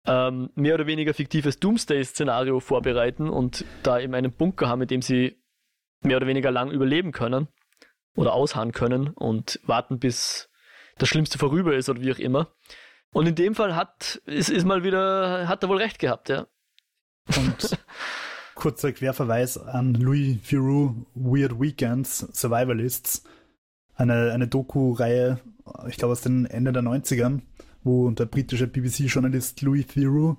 ähm, 0.07 0.51
mehr 0.55 0.75
oder 0.75 0.87
weniger 0.87 1.15
fiktives 1.15 1.61
Doomsday-Szenario 1.61 2.61
vorbereiten 2.61 3.29
und 3.29 3.65
da 3.83 4.01
eben 4.01 4.15
einen 4.15 4.33
Bunker 4.33 4.69
haben, 4.69 4.81
mit 4.81 4.91
dem 4.91 5.03
sie 5.03 5.43
mehr 6.03 6.17
oder 6.17 6.27
weniger 6.27 6.51
lang 6.51 6.71
überleben 6.71 7.13
können 7.13 7.49
oder 8.17 8.33
ausharren 8.33 8.73
können 8.73 9.09
und 9.09 9.61
warten, 9.65 9.99
bis 9.99 10.51
das 10.99 11.09
Schlimmste 11.09 11.39
vorüber 11.39 11.75
ist 11.75 11.89
oder 11.89 12.01
wie 12.01 12.13
auch 12.13 12.19
immer. 12.19 12.53
Und 13.13 13.27
in 13.27 13.35
dem 13.35 13.55
Fall 13.55 13.77
hat, 13.77 14.23
ist, 14.25 14.49
ist 14.49 14.65
mal 14.65 14.85
wieder, 14.85 15.47
hat 15.47 15.63
er 15.63 15.69
wohl 15.69 15.79
recht 15.79 15.99
gehabt, 15.99 16.29
ja. 16.29 16.47
Und 17.37 17.79
kurzer 18.55 18.93
Querverweis 18.93 19.59
an 19.59 19.95
Louis 19.95 20.39
Theroux 20.49 21.07
Weird 21.15 21.61
Weekends 21.61 22.21
Survivalists. 22.33 23.25
Eine, 23.95 24.33
eine 24.33 24.49
Doku-Reihe, 24.49 25.41
ich 25.89 25.97
glaube 25.97 26.13
aus 26.13 26.23
den 26.23 26.47
Ende 26.47 26.73
der 26.73 26.83
90ern, 26.83 27.43
wo 27.85 28.11
der 28.11 28.25
britische 28.25 28.67
BBC-Journalist 28.67 29.61
Louis 29.61 29.87
Theroux 29.87 30.39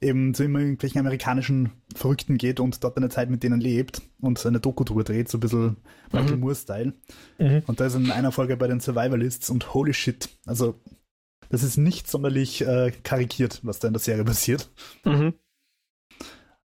eben 0.00 0.34
zu 0.34 0.44
immer 0.44 0.60
irgendwelchen 0.60 1.00
amerikanischen 1.00 1.72
Verrückten 1.94 2.36
geht 2.36 2.60
und 2.60 2.82
dort 2.84 2.96
eine 2.96 3.08
Zeit 3.08 3.30
mit 3.30 3.42
denen 3.42 3.60
lebt 3.60 4.02
und 4.20 4.44
eine 4.44 4.60
Doku 4.60 4.84
drüber 4.84 5.04
dreht, 5.04 5.28
so 5.28 5.38
ein 5.38 5.40
bisschen 5.40 5.76
Michael 6.12 6.36
Mhm. 6.36 6.40
Moore-Style. 6.40 6.92
Mhm. 7.38 7.62
Und 7.66 7.80
da 7.80 7.86
ist 7.86 7.94
in 7.94 8.10
einer 8.10 8.32
Folge 8.32 8.56
bei 8.56 8.66
den 8.66 8.80
Survivalists 8.80 9.48
und 9.50 9.72
holy 9.74 9.94
shit, 9.94 10.28
also 10.44 10.80
das 11.48 11.62
ist 11.62 11.76
nicht 11.76 12.10
sonderlich 12.10 12.62
äh, 12.66 12.92
karikiert, 13.04 13.60
was 13.62 13.78
da 13.78 13.88
in 13.88 13.94
der 13.94 14.00
Serie 14.00 14.24
passiert. 14.24 14.70
Mhm. 15.04 15.34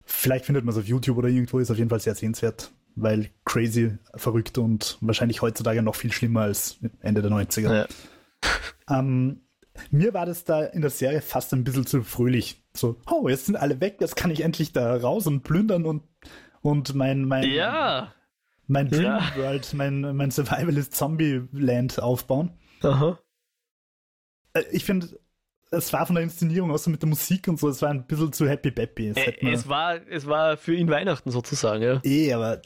Vielleicht 0.05 0.45
findet 0.45 0.63
man 0.63 0.73
es 0.73 0.79
auf 0.79 0.87
YouTube 0.87 1.17
oder 1.17 1.27
irgendwo, 1.27 1.59
ist 1.59 1.71
auf 1.71 1.77
jeden 1.77 1.89
Fall 1.89 1.99
sehr 1.99 2.15
sehenswert, 2.15 2.71
weil 2.95 3.29
crazy, 3.43 3.97
verrückt 4.15 4.57
und 4.57 4.97
wahrscheinlich 5.01 5.41
heutzutage 5.41 5.81
noch 5.81 5.95
viel 5.95 6.13
schlimmer 6.13 6.41
als 6.41 6.79
Ende 7.01 7.21
der 7.21 7.31
90er. 7.31 7.73
Ja. 7.73 7.87
Ähm, 8.89 9.41
mir 9.91 10.13
war 10.13 10.25
das 10.25 10.43
da 10.43 10.63
in 10.63 10.81
der 10.81 10.89
Serie 10.89 11.21
fast 11.21 11.53
ein 11.53 11.63
bisschen 11.63 11.85
zu 11.85 12.03
fröhlich. 12.03 12.63
So, 12.73 12.97
oh, 13.09 13.27
jetzt 13.27 13.45
sind 13.47 13.55
alle 13.55 13.79
weg, 13.81 13.97
jetzt 13.99 14.15
kann 14.15 14.31
ich 14.31 14.41
endlich 14.41 14.73
da 14.73 14.95
raus 14.95 15.27
und 15.27 15.43
plündern 15.43 15.85
und, 15.85 16.03
und 16.61 16.93
mein, 16.95 17.25
mein, 17.25 17.43
ja. 17.49 18.13
mein 18.67 18.89
Dream 18.89 19.03
Ja. 19.03 19.31
World, 19.35 19.73
mein, 19.73 20.01
mein 20.15 20.31
Survivalist 20.31 20.95
Zombie 20.95 21.43
Land 21.51 22.01
aufbauen. 22.01 22.51
Aha. 22.81 23.19
Äh, 24.53 24.63
Ich 24.71 24.85
finde, 24.85 25.19
es 25.71 25.91
war 25.91 26.05
von 26.05 26.15
der 26.15 26.23
Inszenierung, 26.23 26.71
außer 26.71 26.89
mit 26.89 27.01
der 27.01 27.09
Musik 27.09 27.47
und 27.47 27.59
so, 27.59 27.69
es 27.69 27.81
war 27.81 27.89
ein 27.89 28.05
bisschen 28.05 28.31
zu 28.31 28.47
happy 28.47 28.71
peppy. 28.71 29.09
Es 29.09 29.17
Äh, 29.17 29.51
Es 29.51 29.67
war, 29.67 29.95
es 30.07 30.25
war 30.27 30.57
für 30.57 30.73
ihn 30.75 30.89
Weihnachten 30.89 31.31
sozusagen, 31.31 31.83
ja. 31.83 32.01
Eh, 32.03 32.31
aber 32.33 32.61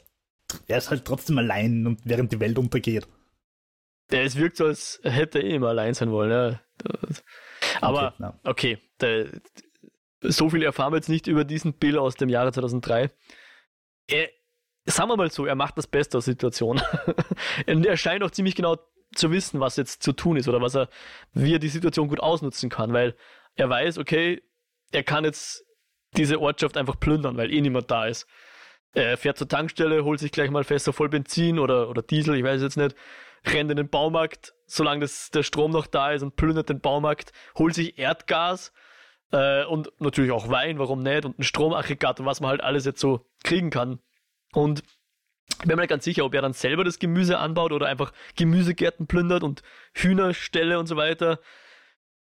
er 0.66 0.78
ist 0.78 0.90
halt 0.90 1.04
trotzdem 1.04 1.38
allein 1.38 1.86
und 1.86 2.00
während 2.04 2.32
die 2.32 2.40
Welt 2.40 2.58
untergeht. 2.58 3.08
Der, 4.12 4.24
es 4.24 4.36
wirkt 4.36 4.58
so, 4.58 4.66
als 4.66 5.00
hätte 5.02 5.38
er 5.38 5.44
eh 5.44 5.54
immer 5.54 5.68
allein 5.68 5.94
sein 5.94 6.12
wollen, 6.12 6.30
ja. 6.30 6.60
Aber, 7.80 8.14
Okay, 8.42 8.76
okay, 8.76 8.78
der, 9.00 9.28
so 10.20 10.50
viel 10.50 10.62
erfahren 10.62 10.92
wir 10.92 10.98
jetzt 10.98 11.08
nicht 11.08 11.26
über 11.26 11.44
diesen 11.44 11.74
Bill 11.74 11.98
aus 11.98 12.14
dem 12.14 12.28
Jahre 12.28 12.52
2003. 12.52 13.10
Er, 14.08 14.28
sagen 14.84 15.08
wir 15.08 15.16
mal 15.16 15.30
so, 15.30 15.46
er 15.46 15.54
macht 15.54 15.78
das 15.78 15.86
Beste 15.86 16.18
aus 16.18 16.26
der 16.26 16.32
Situation. 16.32 16.80
Und 17.66 17.86
er 17.86 17.96
scheint 17.96 18.22
auch 18.22 18.30
ziemlich 18.30 18.54
genau 18.54 18.76
zu 19.14 19.30
wissen, 19.30 19.60
was 19.60 19.76
jetzt 19.76 20.02
zu 20.02 20.12
tun 20.12 20.36
ist 20.36 20.48
oder 20.48 20.60
was 20.60 20.74
er, 20.74 20.88
wie 21.32 21.54
er 21.54 21.58
die 21.58 21.68
Situation 21.68 22.08
gut 22.08 22.20
ausnutzen 22.20 22.70
kann, 22.70 22.92
weil 22.92 23.14
er 23.56 23.68
weiß, 23.68 23.98
okay, 23.98 24.42
er 24.92 25.02
kann 25.02 25.24
jetzt 25.24 25.64
diese 26.16 26.40
Ortschaft 26.40 26.76
einfach 26.76 26.98
plündern, 26.98 27.36
weil 27.36 27.52
eh 27.52 27.60
niemand 27.60 27.90
da 27.90 28.06
ist. 28.06 28.26
Er 28.94 29.16
fährt 29.16 29.38
zur 29.38 29.48
Tankstelle, 29.48 30.04
holt 30.04 30.20
sich 30.20 30.32
gleich 30.32 30.50
mal 30.50 30.64
Fässer 30.64 30.92
voll 30.92 31.08
Benzin 31.08 31.58
oder, 31.58 31.88
oder 31.88 32.02
Diesel, 32.02 32.36
ich 32.36 32.44
weiß 32.44 32.60
jetzt 32.60 32.76
nicht, 32.76 32.94
rennt 33.44 33.70
in 33.70 33.76
den 33.76 33.88
Baumarkt, 33.88 34.54
solange 34.66 35.00
das, 35.00 35.30
der 35.30 35.42
Strom 35.42 35.72
noch 35.72 35.86
da 35.86 36.12
ist 36.12 36.22
und 36.22 36.36
plündert 36.36 36.68
den 36.68 36.80
Baumarkt, 36.80 37.32
holt 37.56 37.74
sich 37.74 37.98
Erdgas 37.98 38.72
äh, 39.32 39.64
und 39.64 39.92
natürlich 39.98 40.30
auch 40.30 40.48
Wein, 40.48 40.78
warum 40.78 41.02
nicht, 41.02 41.24
und 41.24 41.38
ein 41.38 41.42
Stromaggregat 41.42 42.20
und 42.20 42.26
was 42.26 42.40
man 42.40 42.50
halt 42.50 42.62
alles 42.62 42.84
jetzt 42.84 43.00
so 43.00 43.26
kriegen 43.42 43.70
kann. 43.70 43.98
Und 44.52 44.82
ich 45.50 45.58
bin 45.58 45.76
mir 45.76 45.82
nicht 45.82 45.90
ganz 45.90 46.04
sicher, 46.04 46.24
ob 46.24 46.34
er 46.34 46.42
dann 46.42 46.52
selber 46.52 46.84
das 46.84 46.98
Gemüse 46.98 47.38
anbaut 47.38 47.72
oder 47.72 47.86
einfach 47.86 48.12
Gemüsegärten 48.36 49.06
plündert 49.06 49.42
und 49.42 49.62
Hühnerställe 49.94 50.78
und 50.78 50.86
so 50.86 50.96
weiter. 50.96 51.40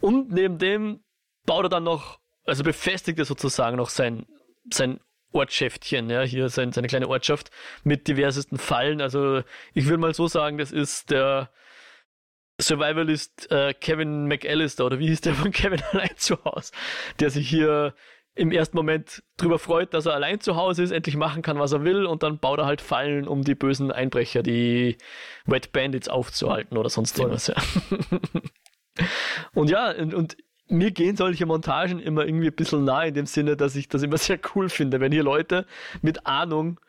Und 0.00 0.32
neben 0.32 0.58
dem 0.58 1.04
baut 1.46 1.64
er 1.64 1.68
dann 1.68 1.84
noch, 1.84 2.18
also 2.44 2.64
befestigt 2.64 3.18
er 3.18 3.24
sozusagen 3.24 3.76
noch 3.76 3.90
sein, 3.90 4.26
sein 4.72 5.00
Ortschäftchen, 5.32 6.10
ja, 6.10 6.22
hier 6.22 6.48
sein, 6.48 6.72
seine 6.72 6.88
kleine 6.88 7.08
Ortschaft 7.08 7.50
mit 7.84 8.08
diversesten 8.08 8.58
Fallen. 8.58 9.00
Also 9.00 9.42
ich 9.74 9.86
würde 9.86 9.98
mal 9.98 10.14
so 10.14 10.28
sagen, 10.28 10.58
das 10.58 10.72
ist 10.72 11.10
der 11.10 11.50
Survivalist 12.60 13.50
äh, 13.50 13.74
Kevin 13.74 14.26
McAllister 14.26 14.84
oder 14.84 14.98
wie 14.98 15.08
hieß 15.08 15.20
der 15.22 15.34
von 15.34 15.50
Kevin 15.52 15.82
allein 15.92 16.16
zu 16.16 16.42
Hause, 16.44 16.72
der 17.18 17.30
sich 17.30 17.48
hier 17.48 17.94
im 18.34 18.52
ersten 18.52 18.76
Moment 18.76 19.22
darüber 19.36 19.58
freut, 19.58 19.92
dass 19.92 20.06
er 20.06 20.14
allein 20.14 20.40
zu 20.40 20.56
Hause 20.56 20.82
ist, 20.82 20.92
endlich 20.92 21.16
machen 21.16 21.42
kann, 21.42 21.58
was 21.58 21.72
er 21.72 21.84
will 21.84 22.06
und 22.06 22.22
dann 22.22 22.38
baut 22.38 22.58
er 22.58 22.66
halt 22.66 22.80
Fallen, 22.80 23.26
um 23.26 23.42
die 23.42 23.54
bösen 23.54 23.90
Einbrecher, 23.90 24.42
die 24.42 24.98
Wet 25.46 25.72
Bandits 25.72 26.08
aufzuhalten 26.08 26.78
oder 26.78 26.88
sonst 26.88 27.18
irgendwas. 27.18 27.48
Ja. 27.48 27.56
und 29.54 29.68
ja, 29.68 29.90
und, 29.90 30.14
und 30.14 30.36
mir 30.70 30.90
gehen 30.90 31.16
solche 31.16 31.46
Montagen 31.46 31.98
immer 32.00 32.24
irgendwie 32.24 32.48
ein 32.48 32.54
bisschen 32.54 32.84
nah 32.84 33.04
in 33.04 33.14
dem 33.14 33.26
Sinne, 33.26 33.56
dass 33.56 33.76
ich 33.76 33.88
das 33.88 34.02
immer 34.02 34.18
sehr 34.18 34.38
cool 34.54 34.68
finde, 34.68 35.00
wenn 35.00 35.12
hier 35.12 35.22
Leute 35.22 35.66
mit 36.02 36.26
Ahnung 36.26 36.80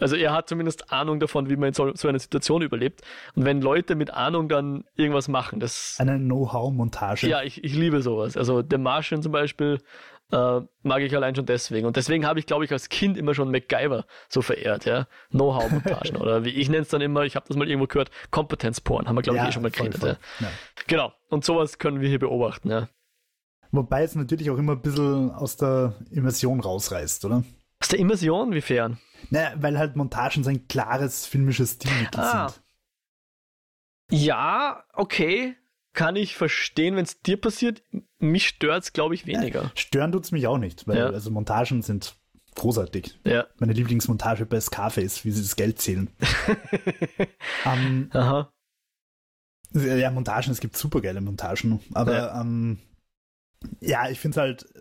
also 0.00 0.16
er 0.16 0.32
hat 0.32 0.48
zumindest 0.48 0.92
Ahnung 0.92 1.20
davon, 1.20 1.50
wie 1.50 1.56
man 1.56 1.68
in 1.68 1.74
so, 1.74 1.94
so 1.94 2.08
einer 2.08 2.18
Situation 2.18 2.62
überlebt. 2.62 3.02
Und 3.34 3.44
wenn 3.44 3.60
Leute 3.60 3.94
mit 3.94 4.12
Ahnung 4.12 4.48
dann 4.48 4.84
irgendwas 4.96 5.28
machen, 5.28 5.60
das... 5.60 5.96
Eine 5.98 6.18
Know-how-Montage. 6.18 7.28
Ja, 7.28 7.42
ich, 7.42 7.62
ich 7.62 7.74
liebe 7.74 8.00
sowas. 8.00 8.36
Also 8.36 8.62
The 8.68 8.78
Martian 8.78 9.22
zum 9.22 9.32
Beispiel 9.32 9.78
äh, 10.32 10.60
mag 10.82 11.02
ich 11.02 11.14
allein 11.14 11.34
schon 11.34 11.46
deswegen. 11.46 11.86
Und 11.86 11.96
deswegen 11.96 12.26
habe 12.26 12.38
ich, 12.38 12.46
glaube 12.46 12.64
ich, 12.64 12.72
als 12.72 12.88
Kind 12.88 13.16
immer 13.16 13.34
schon 13.34 13.50
MacGyver 13.50 14.06
so 14.28 14.42
verehrt, 14.42 14.86
ja. 14.86 15.06
Know-how-Montagen. 15.30 16.16
oder 16.20 16.44
wie 16.44 16.50
ich 16.50 16.68
nenne 16.68 16.82
es 16.82 16.88
dann 16.88 17.00
immer, 17.00 17.24
ich 17.24 17.36
habe 17.36 17.46
das 17.46 17.56
mal 17.56 17.68
irgendwo 17.68 17.86
gehört, 17.86 18.10
Kompetenzporn, 18.30 19.06
haben 19.06 19.16
wir, 19.16 19.22
glaube 19.22 19.38
ich, 19.38 19.44
eh 19.44 19.52
schon 19.52 19.62
mal 19.62 19.70
geredet. 19.70 20.02
Ja. 20.02 20.16
Ja. 20.40 20.48
Genau. 20.86 21.12
Und 21.28 21.44
sowas 21.44 21.78
können 21.78 22.00
wir 22.00 22.08
hier 22.08 22.18
beobachten, 22.18 22.70
ja. 22.70 22.88
Wobei 23.72 24.02
es 24.02 24.14
natürlich 24.14 24.50
auch 24.50 24.58
immer 24.58 24.72
ein 24.72 24.82
bisschen 24.82 25.30
aus 25.30 25.56
der 25.56 25.94
Immersion 26.10 26.60
rausreißt, 26.60 27.24
oder? 27.24 27.44
Aus 27.80 27.88
der 27.88 27.98
Immersion? 27.98 28.52
Wiefern? 28.52 28.98
Naja, 29.30 29.52
weil 29.56 29.78
halt 29.78 29.96
Montagen 29.96 30.42
so 30.42 30.50
ein 30.50 30.66
klares 30.66 31.26
filmisches 31.26 31.72
Stilmittel 31.74 32.20
ah. 32.20 32.48
sind. 32.48 32.62
Ja, 34.10 34.84
okay. 34.92 35.56
Kann 35.92 36.14
ich 36.14 36.36
verstehen, 36.36 36.96
wenn 36.96 37.04
es 37.04 37.20
dir 37.20 37.40
passiert. 37.40 37.82
Mich 38.18 38.46
stört 38.46 38.84
es, 38.84 38.92
glaube 38.92 39.14
ich, 39.14 39.26
weniger. 39.26 39.62
Ja, 39.64 39.70
stören 39.74 40.12
tut 40.12 40.24
es 40.24 40.32
mich 40.32 40.46
auch 40.46 40.58
nicht, 40.58 40.86
weil 40.86 40.98
ja. 40.98 41.06
also 41.06 41.30
Montagen 41.30 41.82
sind 41.82 42.14
großartig. 42.54 43.18
Ja. 43.24 43.46
Meine 43.58 43.72
Lieblingsmontage 43.72 44.46
bei 44.46 44.60
Scarface, 44.60 45.24
wie 45.24 45.32
sie 45.32 45.42
das 45.42 45.56
Geld 45.56 45.80
zählen. 45.80 46.08
um, 47.64 47.72
ähm, 47.72 48.10
Aha. 48.12 48.52
Ja, 49.72 50.10
Montagen, 50.10 50.52
es 50.52 50.60
gibt 50.60 50.76
super 50.76 51.00
geile 51.00 51.20
Montagen, 51.20 51.80
aber 51.94 52.12
ja, 52.12 52.40
ähm, 52.40 52.78
ja 53.80 54.08
ich 54.08 54.20
finde 54.20 54.34
es 54.34 54.40
halt, 54.40 54.74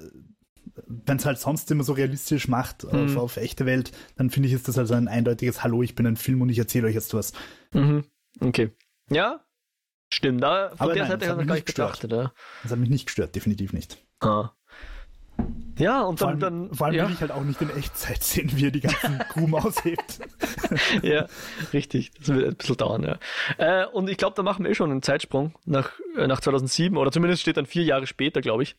wenn 0.88 1.18
es 1.18 1.26
halt 1.26 1.40
sonst 1.40 1.70
immer 1.72 1.84
so 1.84 1.94
realistisch 1.94 2.48
macht 2.48 2.84
mhm. 2.84 3.06
auf, 3.06 3.18
auf, 3.18 3.38
echte 3.38 3.66
Welt, 3.66 3.92
dann 4.16 4.30
finde 4.30 4.48
ich, 4.48 4.54
ist 4.54 4.68
das 4.68 4.78
also 4.78 4.94
ein 4.94 5.08
eindeutiges 5.08 5.64
Hallo, 5.64 5.84
ich 5.84 5.96
bin 5.96 6.08
ein 6.08 6.18
Film 6.18 6.42
und 6.42 6.50
ich 6.50 6.58
erzähle 6.58 6.88
euch 6.88 6.96
jetzt 6.96 7.14
was. 7.14 7.34
Mhm. 7.74 8.06
Okay. 8.40 8.72
Ja, 9.10 9.44
stimmt. 10.12 10.44
Da, 10.44 10.70
von 10.70 10.80
Aber 10.80 10.94
der 10.94 11.04
nein, 11.04 11.12
Seite 11.12 11.30
habe 11.30 11.42
ich 11.42 11.48
gar 11.48 11.56
nicht 11.56 11.66
betrachtet. 11.66 12.12
Ja. 12.12 12.34
Das 12.64 12.72
hat 12.72 12.80
mich 12.80 12.90
nicht 12.90 13.06
gestört, 13.06 13.36
definitiv 13.36 13.74
nicht. 13.74 13.98
Ah. 14.20 14.52
Ja, 15.80 16.04
und 16.04 16.20
vor 16.20 16.34
dann. 16.34 16.44
Allem, 16.44 16.68
dann 16.68 16.76
vor 16.78 16.88
allem 16.88 16.96
ja. 16.96 17.08
will 17.08 17.14
ich 17.14 17.22
halt 17.22 17.32
auch 17.32 17.44
nicht 17.44 17.62
in 17.62 17.70
Echtzeit 17.70 18.22
sehen, 18.22 18.52
wie 18.54 18.68
er 18.68 18.72
die 18.72 18.82
ganzen 18.82 19.18
Gruben 19.30 19.56
aushebt. 19.56 20.20
ja, 21.02 21.26
richtig. 21.74 22.12
Das 22.20 22.28
wird 22.28 22.48
ein 22.48 22.56
bisschen 22.56 22.78
dauern, 22.78 23.04
ja. 23.04 23.18
Äh, 23.58 23.88
und 23.88 24.10
ich 24.10 24.18
glaube, 24.18 24.36
da 24.36 24.44
machen 24.44 24.66
wir 24.66 24.72
eh 24.72 24.76
schon 24.76 24.92
einen 24.92 25.02
Zeitsprung 25.02 25.58
nach, 25.66 25.92
äh, 26.18 26.28
nach 26.28 26.42
2007 26.42 26.98
oder 26.98 27.12
zumindest 27.12 27.42
steht 27.42 27.58
dann 27.58 27.66
vier 27.66 27.84
Jahre 27.84 28.08
später, 28.08 28.42
glaube 28.42 28.64
ich. 28.64 28.76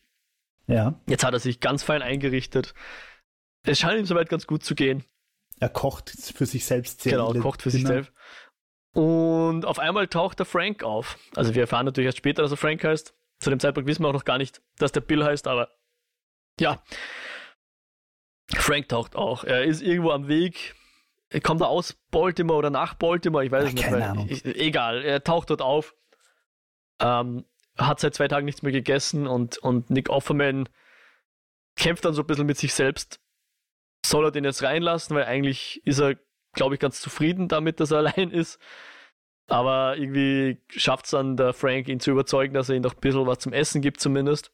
Ja. 0.67 0.93
Jetzt 1.07 1.23
hat 1.23 1.33
er 1.33 1.39
sich 1.39 1.59
ganz 1.59 1.83
fein 1.83 2.01
eingerichtet. 2.01 2.73
Es 3.63 3.79
scheint 3.79 3.99
ihm 3.99 4.05
soweit 4.05 4.29
ganz 4.29 4.47
gut 4.47 4.63
zu 4.63 4.75
gehen. 4.75 5.03
Er 5.59 5.69
kocht 5.69 6.09
für 6.09 6.45
sich 6.45 6.65
selbst 6.65 7.01
sehr 7.01 7.13
Genau, 7.13 7.33
kocht 7.33 7.61
für 7.63 7.69
Dinner. 7.69 7.79
sich 7.79 7.87
selbst. 7.87 8.11
Und 8.93 9.65
auf 9.65 9.79
einmal 9.79 10.07
taucht 10.07 10.39
der 10.39 10.45
Frank 10.45 10.83
auf. 10.83 11.17
Also 11.35 11.55
wir 11.55 11.61
erfahren 11.61 11.85
natürlich 11.85 12.07
erst 12.07 12.17
später, 12.17 12.41
dass 12.41 12.51
er 12.51 12.57
Frank 12.57 12.83
heißt. 12.83 13.13
Zu 13.39 13.49
dem 13.49 13.59
Zeitpunkt 13.59 13.87
wissen 13.87 14.03
wir 14.03 14.09
auch 14.09 14.13
noch 14.13 14.25
gar 14.25 14.37
nicht, 14.37 14.61
dass 14.77 14.91
der 14.91 15.01
Bill 15.01 15.23
heißt, 15.23 15.47
aber 15.47 15.69
ja. 16.59 16.81
Frank 18.55 18.89
taucht 18.89 19.15
auch. 19.15 19.43
Er 19.43 19.63
ist 19.63 19.81
irgendwo 19.81 20.11
am 20.11 20.27
Weg. 20.27 20.75
Kommt 21.43 21.61
er 21.61 21.69
aus 21.69 21.93
Baltimore 22.11 22.59
oder 22.59 22.69
nach 22.69 22.93
Baltimore? 22.95 23.45
Ich 23.45 23.51
weiß 23.51 23.65
es 23.65 23.73
nicht. 23.73 23.83
Keine 23.83 24.09
Ahnung. 24.09 24.27
Ich, 24.29 24.43
egal, 24.45 25.03
er 25.03 25.23
taucht 25.23 25.49
dort 25.49 25.61
auf. 25.61 25.95
Ähm, 26.99 27.45
hat 27.77 27.99
seit 27.99 28.13
zwei 28.13 28.27
Tagen 28.27 28.45
nichts 28.45 28.61
mehr 28.61 28.73
gegessen 28.73 29.27
und, 29.27 29.57
und 29.59 29.89
Nick 29.89 30.09
Offerman 30.09 30.67
kämpft 31.77 32.03
dann 32.03 32.13
so 32.13 32.21
ein 32.21 32.27
bisschen 32.27 32.45
mit 32.45 32.57
sich 32.57 32.73
selbst. 32.73 33.21
Soll 34.05 34.25
er 34.25 34.31
den 34.31 34.43
jetzt 34.43 34.63
reinlassen, 34.63 35.15
weil 35.15 35.25
eigentlich 35.25 35.81
ist 35.85 35.99
er, 35.99 36.15
glaube 36.53 36.75
ich, 36.75 36.81
ganz 36.81 36.99
zufrieden 36.99 37.47
damit, 37.47 37.79
dass 37.79 37.91
er 37.91 37.97
allein 37.99 38.31
ist. 38.31 38.59
Aber 39.47 39.97
irgendwie 39.97 40.61
schafft 40.69 41.05
es 41.05 41.11
dann 41.11 41.37
der 41.37 41.53
Frank, 41.53 41.87
ihn 41.87 41.99
zu 41.99 42.11
überzeugen, 42.11 42.53
dass 42.53 42.69
er 42.69 42.75
ihm 42.75 42.83
doch 42.83 42.93
ein 42.93 43.01
bisschen 43.01 43.25
was 43.25 43.39
zum 43.39 43.53
Essen 43.53 43.81
gibt, 43.81 43.99
zumindest. 43.99 44.51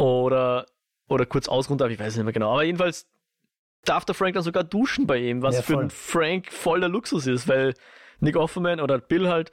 Oder, 0.00 0.66
oder 1.08 1.26
kurz 1.26 1.48
ausruhen 1.48 1.78
darf, 1.78 1.90
ich 1.90 1.98
weiß 1.98 2.16
nicht 2.16 2.24
mehr 2.24 2.32
genau. 2.32 2.52
Aber 2.52 2.62
jedenfalls 2.62 3.06
darf 3.84 4.04
der 4.04 4.14
Frank 4.14 4.34
dann 4.34 4.42
sogar 4.42 4.64
duschen 4.64 5.06
bei 5.06 5.18
ihm, 5.18 5.42
was 5.42 5.56
ja, 5.56 5.62
für 5.62 5.78
einen 5.78 5.90
Frank 5.90 6.52
voller 6.52 6.88
Luxus 6.88 7.26
ist, 7.26 7.48
weil 7.48 7.74
Nick 8.20 8.36
Offerman 8.36 8.80
oder 8.80 8.98
Bill 8.98 9.28
halt 9.28 9.52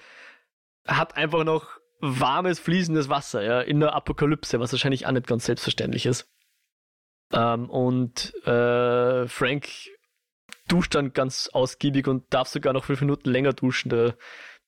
hat 0.85 1.17
einfach 1.17 1.43
noch 1.43 1.79
warmes, 1.99 2.59
fließendes 2.59 3.09
Wasser, 3.09 3.43
ja, 3.43 3.61
in 3.61 3.79
der 3.79 3.93
Apokalypse, 3.93 4.59
was 4.59 4.71
wahrscheinlich 4.71 5.05
auch 5.05 5.11
nicht 5.11 5.27
ganz 5.27 5.45
selbstverständlich 5.45 6.05
ist. 6.05 6.29
Ähm, 7.33 7.69
und 7.69 8.33
äh, 8.45 9.27
Frank 9.27 9.67
duscht 10.67 10.95
dann 10.95 11.13
ganz 11.13 11.49
ausgiebig 11.51 12.07
und 12.07 12.33
darf 12.33 12.47
sogar 12.47 12.73
noch 12.73 12.85
fünf 12.85 13.01
Minuten 13.01 13.29
länger 13.29 13.53
duschen. 13.53 13.89
Der 13.89 14.15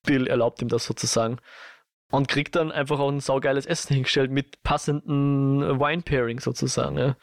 Bill 0.03 0.27
erlaubt 0.27 0.61
ihm 0.61 0.67
das 0.67 0.85
sozusagen. 0.85 1.39
Und 2.12 2.28
kriegt 2.28 2.56
dann 2.56 2.72
einfach 2.72 3.00
auch 3.00 3.12
ein 3.12 3.19
saugeiles 3.19 3.67
Essen 3.67 3.93
hingestellt 3.93 4.32
mit 4.32 4.63
passenden 4.63 5.80
Wine-Pairing 5.80 6.39
sozusagen. 6.39 6.98
Ja. 6.98 7.15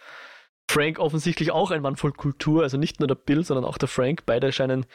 Frank 0.71 0.99
offensichtlich 0.99 1.51
auch 1.51 1.73
ein 1.73 1.83
Mann 1.83 1.97
voll 1.97 2.13
Kultur, 2.13 2.63
also 2.63 2.77
nicht 2.77 3.01
nur 3.01 3.09
der 3.09 3.17
Bill, 3.17 3.45
sondern 3.45 3.65
auch 3.65 3.79
der 3.79 3.89
Frank. 3.89 4.25
Beide 4.27 4.53
scheinen 4.53 4.87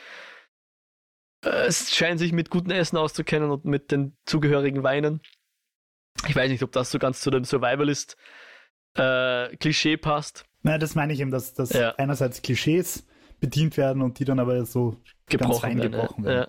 äh, 1.44 1.68
es 1.68 1.94
scheint 1.94 2.20
sich 2.20 2.32
mit 2.32 2.50
gutem 2.50 2.72
Essen 2.72 2.96
auszukennen 2.98 3.52
und 3.52 3.66
mit 3.66 3.92
den 3.92 4.16
zugehörigen 4.26 4.82
Weinen. 4.84 5.20
Ich 6.28 6.36
weiß 6.36 6.50
nicht, 6.52 6.64
ob 6.64 6.72
das 6.72 6.90
so 6.92 7.00
ganz 7.00 7.22
zu 7.22 7.32
dem 7.32 7.46
Survivalist-Klischee 7.46 9.94
äh, 9.94 9.98
passt. 9.98 10.46
Naja, 10.62 10.78
das 10.78 10.94
meine 10.96 11.14
ich 11.14 11.22
eben, 11.22 11.32
dass, 11.32 11.54
dass 11.54 11.70
ja. 11.72 11.96
einerseits 11.96 12.42
Klischees 12.42 13.08
bedient 13.40 13.78
werden 13.78 14.02
und 14.02 14.20
die 14.20 14.26
dann 14.26 14.40
aber 14.40 14.66
so 14.66 14.98
gebrochen 15.28 15.80
ganz 15.80 15.94
werden. 15.94 16.24
werden. 16.24 16.48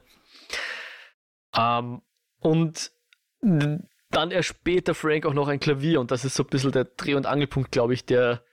Ja. 1.55 1.79
Ähm, 1.79 2.03
und 2.41 2.91
dann 3.43 4.31
erspäht 4.31 4.89
der 4.89 4.95
Frank 4.95 5.27
auch 5.27 5.35
noch 5.35 5.49
ein 5.49 5.61
Klavier 5.61 6.01
und 6.01 6.11
das 6.11 6.25
ist 6.25 6.35
so 6.35 6.45
ein 6.45 6.49
bisschen 6.49 6.73
der 6.73 6.85
Dreh- 6.85 7.15
und 7.15 7.27
Angelpunkt, 7.27 7.73
glaube 7.73 7.95
ich, 7.95 8.05
der 8.05 8.45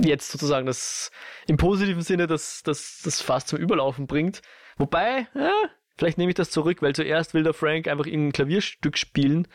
jetzt 0.00 0.30
sozusagen 0.30 0.66
das 0.66 1.10
im 1.46 1.56
positiven 1.56 2.02
Sinne 2.02 2.28
das, 2.28 2.62
das, 2.62 3.00
das 3.02 3.20
fast 3.20 3.48
zum 3.48 3.58
Überlaufen 3.58 4.06
bringt. 4.06 4.42
Wobei, 4.76 5.26
ja, 5.34 5.52
vielleicht 5.96 6.18
nehme 6.18 6.30
ich 6.30 6.36
das 6.36 6.50
zurück, 6.50 6.82
weil 6.82 6.94
zuerst 6.94 7.34
will 7.34 7.42
der 7.42 7.54
Frank 7.54 7.88
einfach 7.88 8.06
ein 8.06 8.30
Klavierstück 8.30 8.96
spielen 8.96 9.48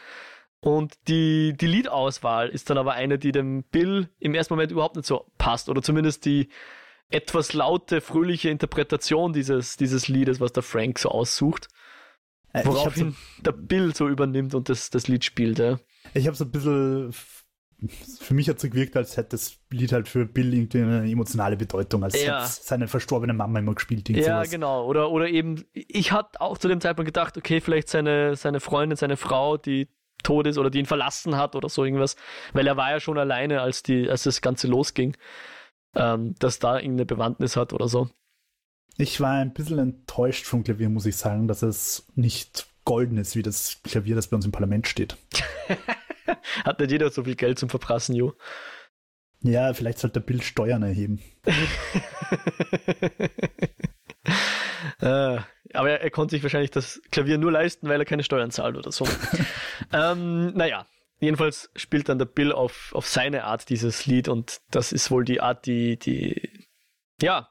und 0.60 0.96
die, 1.08 1.54
die 1.56 1.68
Liedauswahl 1.68 2.50
ist 2.50 2.70
dann 2.70 2.78
aber 2.78 2.94
eine, 2.94 3.18
die 3.18 3.32
dem 3.32 3.64
Bill 3.64 4.10
im 4.20 4.34
ersten 4.34 4.54
Moment 4.54 4.72
überhaupt 4.72 4.98
nicht 4.98 5.06
so 5.06 5.32
passt 5.38 5.70
oder 5.70 5.82
zumindest 5.82 6.26
die 6.26 6.50
etwas 7.10 7.54
laute, 7.54 8.02
fröhliche 8.02 8.50
Interpretation 8.50 9.34
dieses, 9.34 9.78
dieses 9.78 10.08
Liedes, 10.08 10.42
was 10.42 10.52
der 10.52 10.64
Frank 10.64 11.00
so 11.00 11.10
aussucht. 11.10 11.68
Äh, 12.54 12.66
Woraufhin 12.66 13.12
so, 13.12 13.44
der 13.44 13.52
Bill 13.52 13.96
so 13.96 14.08
übernimmt 14.08 14.54
und 14.54 14.70
das, 14.70 14.90
das 14.90 15.08
Lied 15.08 15.26
spielt. 15.26 15.60
Ja. 15.60 15.80
Ich 16.14 16.28
habe 16.28 16.38
so 16.38 16.46
ein 16.46 16.52
bisschen 16.52 17.14
für 17.88 18.34
mich 18.34 18.48
hat 18.48 18.64
es 18.64 18.70
gewirkt, 18.70 18.96
als 18.96 19.18
hätte 19.18 19.32
das 19.32 19.58
Lied 19.70 19.92
halt 19.92 20.08
für 20.08 20.26
Bill 20.26 20.54
irgendwie 20.54 20.82
eine 20.82 21.10
emotionale 21.10 21.58
Bedeutung, 21.58 22.04
als 22.04 22.22
ja. 22.22 22.40
hätte 22.40 22.50
seine 22.50 22.88
verstorbene 22.88 23.34
Mama 23.34 23.60
immer 23.60 23.74
gespielt. 23.74 24.08
Ja, 24.10 24.38
sowas. 24.38 24.50
genau. 24.50 24.86
Oder, 24.86 25.12
oder 25.12 25.28
eben, 25.28 25.66
ich 25.74 26.12
hatte 26.12 26.40
auch 26.40 26.58
zu 26.58 26.68
dem 26.68 26.80
Zeitpunkt 26.80 27.08
gedacht, 27.08 27.38
okay, 27.38 27.60
vielleicht 27.60 27.90
seine, 27.90 28.36
seine 28.36 28.60
Freundin, 28.60 28.96
seine 28.96 29.18
Frau, 29.18 29.58
die 29.58 29.90
tot 30.24 30.48
ist 30.48 30.58
oder 30.58 30.70
die 30.70 30.80
ihn 30.80 30.86
verlassen 30.86 31.36
hat 31.36 31.56
oder 31.56 31.68
so 31.68 31.84
irgendwas, 31.84 32.16
weil 32.54 32.66
er 32.66 32.78
war 32.78 32.92
ja 32.92 33.00
schon 33.02 33.18
alleine, 33.18 33.62
als, 33.62 33.84
die, 33.84 34.10
als 34.10 34.24
das 34.24 34.42
Ganze 34.42 34.68
losging, 34.68 35.18
ähm, 35.96 36.36
dass 36.40 36.60
da 36.60 36.78
irgendeine 36.78 37.06
Bewandtnis 37.06 37.58
hat 37.58 37.74
oder 37.74 37.90
so. 37.90 38.10
Ich 38.98 39.20
war 39.20 39.34
ein 39.34 39.54
bisschen 39.54 39.80
enttäuscht 39.80 40.46
vom 40.46 40.64
Klavier, 40.64 40.90
muss 40.90 41.06
ich 41.06 41.16
sagen, 41.16 41.48
dass 41.48 41.64
es 41.64 42.08
nicht 42.16 42.68
golden 42.86 43.18
ist, 43.18 43.36
wie 43.36 43.42
das 43.42 43.82
Klavier, 43.84 44.16
das 44.16 44.28
bei 44.28 44.36
uns 44.36 44.46
im 44.46 44.52
Parlament 44.52 44.88
steht. 44.88 45.18
Hat 46.64 46.80
nicht 46.80 46.92
jeder 46.92 47.10
so 47.10 47.24
viel 47.24 47.36
Geld 47.36 47.58
zum 47.58 47.70
Verprassen, 47.70 48.16
Jo. 48.16 48.34
Ja, 49.42 49.74
vielleicht 49.74 50.00
sollte 50.00 50.20
der 50.20 50.26
Bild 50.26 50.44
Steuern 50.44 50.84
erheben. 50.84 51.22
äh, 55.02 55.38
aber 55.74 55.90
er, 55.90 56.02
er, 56.02 56.12
konnte 56.12 56.36
sich 56.36 56.44
wahrscheinlich 56.44 56.72
das 56.72 57.02
Klavier 57.12 57.38
nur 57.38 57.52
leisten, 57.52 57.90
weil 57.90 58.00
er 58.00 58.06
keine 58.06 58.24
Steuern 58.24 58.52
zahlt 58.52 58.78
oder 58.78 58.94
so. 58.94 59.06
ähm, 59.92 60.54
naja, 60.54 60.86
jedenfalls 61.20 61.72
spielt 61.76 62.08
dann 62.08 62.20
der 62.20 62.26
Bill 62.26 62.54
auf, 62.54 62.92
auf 62.94 63.06
seine 63.08 63.44
Art 63.44 63.70
dieses 63.70 64.06
Lied 64.06 64.30
und 64.30 64.62
das 64.72 64.94
ist 64.94 65.12
wohl 65.12 65.26
die 65.26 65.42
Art, 65.42 65.66
die, 65.66 65.98
die, 65.98 66.68
ja, 67.22 67.50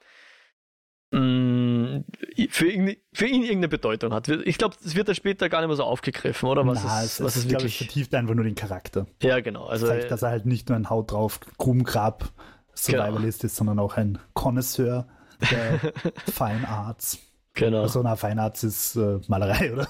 für, 1.12 2.66
ihn, 2.70 2.96
für 3.12 3.27
ihn 3.27 3.42
irgendeine 3.42 3.68
Bedeutung 3.68 4.14
hat. 4.14 4.29
Ich 4.29 4.57
glaube, 4.57 4.77
es 4.83 4.96
wird 4.96 5.09
dann 5.09 5.14
später 5.14 5.51
gar 5.51 5.61
nicht 5.61 5.68
mehr 5.68 5.77
so 5.77 5.85
aufgegriffen, 5.85 6.48
oder? 6.48 6.66
Was 6.66 6.83
Na, 6.83 7.03
ist, 7.03 7.20
es, 7.20 7.22
was 7.22 7.37
ist, 7.37 7.44
ist 7.44 7.51
wirklich. 7.51 7.81
Ich, 7.83 7.87
vertieft 7.87 8.14
einfach 8.14 8.35
nur 8.35 8.44
den 8.44 8.55
Charakter. 8.55 9.07
Ja, 9.20 9.40
genau. 9.40 9.66
Also, 9.66 9.87
zeigt, 9.87 10.11
dass 10.11 10.22
er 10.22 10.31
halt 10.31 10.46
nicht 10.46 10.70
nur 10.70 10.77
ein 10.77 10.88
Haut 10.88 11.12
drauf, 11.12 11.40
Grubengrab 11.59 12.33
Survivalist 12.75 13.40
genau. 13.40 13.46
ist, 13.46 13.57
sondern 13.57 13.79
auch 13.79 13.98
ein 13.98 14.18
Connoisseur 14.33 15.07
der 15.51 15.81
Fine 16.33 16.66
Arts. 16.66 17.18
Genau. 17.53 17.83
Also, 17.83 18.03
na, 18.03 18.16
Fine 18.16 18.40
Arts 18.40 18.64
ist 18.64 18.96
äh, 18.96 19.20
Malerei, 19.29 19.75
oder? 19.75 19.88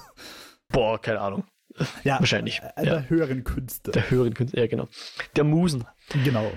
Boah, 0.69 0.99
keine 0.99 1.21
Ahnung. 1.21 1.45
Ja, 2.03 2.19
wahrscheinlich. 2.19 2.61
Äh, 2.75 2.83
der 2.83 2.93
ja. 2.95 3.01
höheren 3.03 3.45
Künste. 3.45 3.91
Der 3.91 4.09
höheren 4.09 4.33
Künste, 4.33 4.59
ja, 4.59 4.67
genau. 4.67 4.89
Der 5.37 5.45
Musen. 5.45 5.85
Genau. 6.25 6.51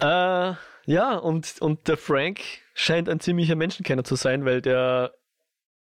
Äh, 0.00 0.54
ja, 0.86 1.16
und, 1.16 1.60
und 1.60 1.88
der 1.88 1.96
Frank 1.96 2.40
scheint 2.74 3.08
ein 3.08 3.20
ziemlicher 3.20 3.56
Menschenkenner 3.56 4.04
zu 4.04 4.16
sein, 4.16 4.44
weil 4.44 4.60
der 4.60 5.14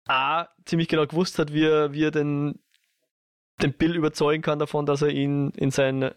A 0.07 0.47
ziemlich 0.65 0.87
genau 0.87 1.05
gewusst 1.05 1.37
hat, 1.39 1.53
wie 1.53 1.65
er, 1.65 1.93
wie 1.93 2.03
er 2.03 2.11
den, 2.11 2.59
den 3.61 3.73
Bill 3.73 3.95
überzeugen 3.95 4.41
kann 4.41 4.59
davon, 4.59 4.85
dass 4.85 5.03
er 5.03 5.09
ihn 5.09 5.51
in 5.51 5.69
sein 5.69 6.11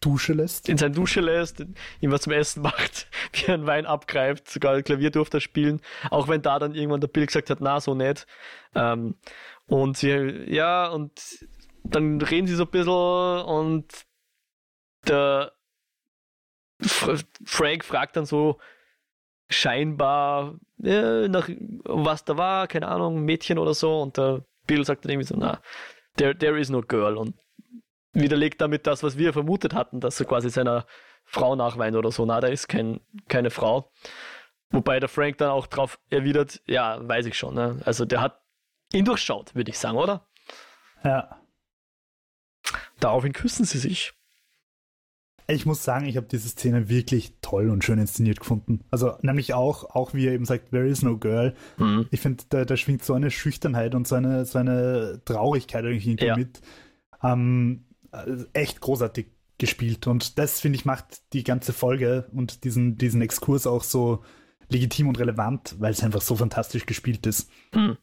Dusche 0.00 0.32
lässt. 0.32 0.68
In 0.68 0.78
sein 0.78 0.92
Dusche 0.94 1.20
lässt, 1.20 1.60
ihm 2.00 2.10
was 2.10 2.22
zum 2.22 2.32
Essen 2.32 2.62
macht, 2.62 3.08
wie 3.32 3.46
er 3.46 3.54
einen 3.54 3.66
Wein 3.66 3.86
abgreift, 3.86 4.50
sogar 4.50 4.82
Klavier 4.82 5.10
durfte 5.10 5.36
er 5.38 5.42
spielen, 5.42 5.80
auch 6.10 6.28
wenn 6.28 6.42
da 6.42 6.58
dann 6.58 6.74
irgendwann 6.74 7.00
der 7.00 7.08
Bill 7.08 7.26
gesagt 7.26 7.50
hat, 7.50 7.60
na, 7.60 7.80
so 7.80 7.94
nicht. 7.94 8.26
Ähm, 8.74 9.16
und 9.66 9.98
sie, 9.98 10.10
ja, 10.48 10.88
und 10.88 11.46
dann 11.84 12.20
reden 12.20 12.46
sie 12.46 12.54
so 12.54 12.64
ein 12.64 12.70
bisschen 12.70 12.92
und 12.92 13.86
der 15.06 15.52
Frank 16.80 17.84
fragt 17.84 18.16
dann 18.16 18.26
so 18.26 18.58
scheinbar 19.48 20.58
äh, 20.82 21.28
nach 21.28 21.48
was 21.84 22.24
da 22.24 22.36
war, 22.36 22.66
keine 22.66 22.88
Ahnung, 22.88 23.24
Mädchen 23.24 23.58
oder 23.58 23.74
so 23.74 24.00
und 24.02 24.16
der 24.16 24.44
Bill 24.66 24.84
sagt 24.84 25.04
dann 25.04 25.12
irgendwie 25.12 25.28
so, 25.28 25.36
na, 25.36 25.60
there, 26.16 26.36
there 26.36 26.58
is 26.58 26.70
no 26.70 26.82
girl 26.82 27.16
und 27.16 27.34
widerlegt 28.12 28.60
damit 28.60 28.86
das, 28.86 29.02
was 29.02 29.18
wir 29.18 29.32
vermutet 29.32 29.74
hatten, 29.74 30.00
dass 30.00 30.18
er 30.18 30.26
quasi 30.26 30.50
seiner 30.50 30.86
Frau 31.24 31.54
nachweint 31.56 31.96
oder 31.96 32.10
so, 32.10 32.24
na, 32.24 32.40
da 32.40 32.48
ist 32.48 32.68
kein, 32.68 33.00
keine 33.28 33.50
Frau. 33.50 33.92
Wobei 34.70 34.98
der 34.98 35.08
Frank 35.08 35.38
dann 35.38 35.50
auch 35.50 35.66
drauf 35.66 35.98
erwidert, 36.10 36.60
ja, 36.66 36.98
weiß 37.06 37.26
ich 37.26 37.38
schon, 37.38 37.54
ne? 37.54 37.80
also 37.84 38.04
der 38.04 38.20
hat 38.20 38.40
ihn 38.92 39.04
durchschaut, 39.04 39.54
würde 39.54 39.70
ich 39.70 39.78
sagen, 39.78 39.96
oder? 39.96 40.26
Ja. 41.04 41.40
Daraufhin 42.98 43.32
küssen 43.32 43.64
sie 43.64 43.78
sich. 43.78 44.12
Ich 45.48 45.64
muss 45.64 45.84
sagen, 45.84 46.06
ich 46.06 46.16
habe 46.16 46.26
diese 46.26 46.48
Szene 46.48 46.88
wirklich 46.88 47.34
toll 47.40 47.70
und 47.70 47.84
schön 47.84 47.98
inszeniert 47.98 48.40
gefunden. 48.40 48.80
Also 48.90 49.14
nämlich 49.22 49.54
auch, 49.54 49.84
auch 49.94 50.12
wie 50.12 50.26
er 50.26 50.32
eben 50.32 50.44
sagt, 50.44 50.70
there 50.70 50.86
is 50.86 51.02
no 51.02 51.18
girl. 51.18 51.54
Mhm. 51.76 52.06
Ich 52.10 52.20
finde, 52.20 52.44
da, 52.48 52.64
da, 52.64 52.76
schwingt 52.76 53.04
so 53.04 53.14
eine 53.14 53.30
Schüchternheit 53.30 53.94
und 53.94 54.08
so 54.08 54.16
eine, 54.16 54.44
so 54.44 54.58
eine 54.58 55.20
Traurigkeit 55.24 55.84
irgendwie 55.84 56.16
ja. 56.18 56.36
mit. 56.36 56.60
Ähm, 57.22 57.84
echt 58.52 58.80
großartig 58.80 59.26
gespielt. 59.58 60.06
Und 60.06 60.38
das, 60.38 60.60
finde 60.60 60.76
ich, 60.76 60.84
macht 60.84 61.32
die 61.32 61.44
ganze 61.44 61.72
Folge 61.72 62.28
und 62.32 62.64
diesen, 62.64 62.98
diesen 62.98 63.22
Exkurs 63.22 63.66
auch 63.66 63.84
so 63.84 64.24
legitim 64.68 65.08
und 65.08 65.18
relevant, 65.18 65.76
weil 65.78 65.92
es 65.92 66.02
einfach 66.02 66.22
so 66.22 66.36
fantastisch 66.36 66.86
gespielt 66.86 67.26
ist. 67.26 67.50
Mhm. 67.72 67.96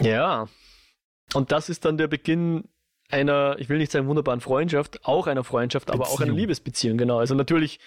Ja. 0.00 0.48
Und 1.34 1.52
das 1.52 1.68
ist 1.68 1.84
dann 1.84 1.96
der 1.98 2.08
Beginn 2.08 2.68
einer, 3.10 3.56
ich 3.58 3.68
will 3.68 3.78
nicht 3.78 3.92
sagen 3.92 4.06
wunderbaren 4.06 4.40
Freundschaft, 4.40 5.04
auch 5.04 5.26
einer 5.26 5.44
Freundschaft, 5.44 5.86
Beziehung. 5.86 6.04
aber 6.04 6.12
auch 6.12 6.20
einer 6.20 6.32
Liebesbeziehung, 6.32 6.98
genau. 6.98 7.18
Also 7.18 7.34
natürlich 7.34 7.80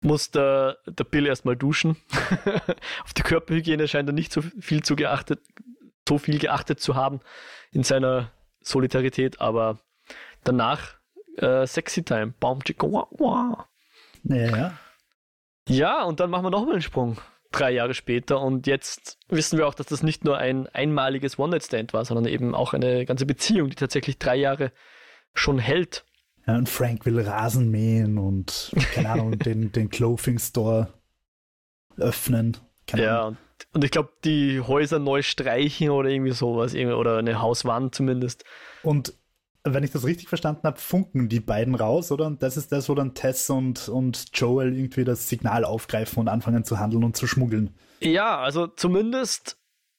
muss 0.00 0.30
der, 0.30 0.78
der 0.86 1.04
Bill 1.04 1.26
erstmal 1.26 1.56
duschen. 1.56 1.96
Auf 3.04 3.14
die 3.14 3.22
Körperhygiene 3.22 3.88
scheint 3.88 4.08
er 4.08 4.12
nicht 4.12 4.32
so 4.32 4.42
viel 4.42 4.82
zu 4.82 4.96
geachtet, 4.96 5.40
so 6.08 6.18
viel 6.18 6.38
geachtet 6.38 6.80
zu 6.80 6.94
haben 6.94 7.20
in 7.72 7.82
seiner 7.82 8.30
Solidarität, 8.60 9.40
aber 9.40 9.78
danach 10.44 10.94
äh, 11.36 11.66
Sexy 11.66 12.04
Time, 12.04 12.34
Baum 12.38 12.60
wah, 12.78 13.08
wah. 13.10 13.68
Ja. 14.24 14.78
Ja, 15.68 16.04
und 16.04 16.20
dann 16.20 16.30
machen 16.30 16.44
wir 16.44 16.50
nochmal 16.50 16.74
einen 16.74 16.82
Sprung 16.82 17.18
drei 17.52 17.72
Jahre 17.72 17.94
später. 17.94 18.40
Und 18.40 18.66
jetzt 18.66 19.18
wissen 19.28 19.58
wir 19.58 19.66
auch, 19.66 19.74
dass 19.74 19.86
das 19.86 20.02
nicht 20.02 20.24
nur 20.24 20.38
ein 20.38 20.66
einmaliges 20.68 21.38
One-Night-Stand 21.38 21.92
war, 21.92 22.04
sondern 22.04 22.26
eben 22.26 22.54
auch 22.54 22.74
eine 22.74 23.04
ganze 23.06 23.26
Beziehung, 23.26 23.70
die 23.70 23.76
tatsächlich 23.76 24.18
drei 24.18 24.36
Jahre 24.36 24.72
schon 25.34 25.58
hält. 25.58 26.04
Ja, 26.46 26.56
und 26.56 26.68
Frank 26.68 27.04
will 27.06 27.20
Rasen 27.20 27.70
mähen 27.70 28.18
und, 28.18 28.72
keine 28.94 29.10
Ahnung, 29.10 29.38
den, 29.38 29.72
den 29.72 29.88
Clothing 29.88 30.38
Store 30.38 30.92
öffnen. 31.96 32.56
Keine 32.86 33.02
ja, 33.02 33.24
und, 33.24 33.38
und 33.72 33.84
ich 33.84 33.90
glaube, 33.90 34.10
die 34.24 34.60
Häuser 34.60 34.98
neu 34.98 35.22
streichen 35.22 35.90
oder 35.90 36.08
irgendwie 36.08 36.32
sowas, 36.32 36.74
oder 36.74 37.18
eine 37.18 37.40
Hauswand 37.40 37.94
zumindest. 37.94 38.44
Und 38.82 39.14
wenn 39.74 39.84
ich 39.84 39.90
das 39.90 40.04
richtig 40.04 40.28
verstanden 40.28 40.62
habe, 40.64 40.78
funken 40.78 41.28
die 41.28 41.40
beiden 41.40 41.74
raus, 41.74 42.12
oder? 42.12 42.26
Und 42.26 42.42
das 42.42 42.56
ist 42.56 42.72
das, 42.72 42.88
wo 42.88 42.94
dann 42.94 43.14
Tess 43.14 43.50
und, 43.50 43.88
und 43.88 44.26
Joel 44.34 44.76
irgendwie 44.76 45.04
das 45.04 45.28
Signal 45.28 45.64
aufgreifen 45.64 46.20
und 46.20 46.28
anfangen 46.28 46.64
zu 46.64 46.78
handeln 46.78 47.04
und 47.04 47.16
zu 47.16 47.26
schmuggeln. 47.26 47.74
Ja, 48.00 48.38
also 48.38 48.66
zumindest 48.66 49.58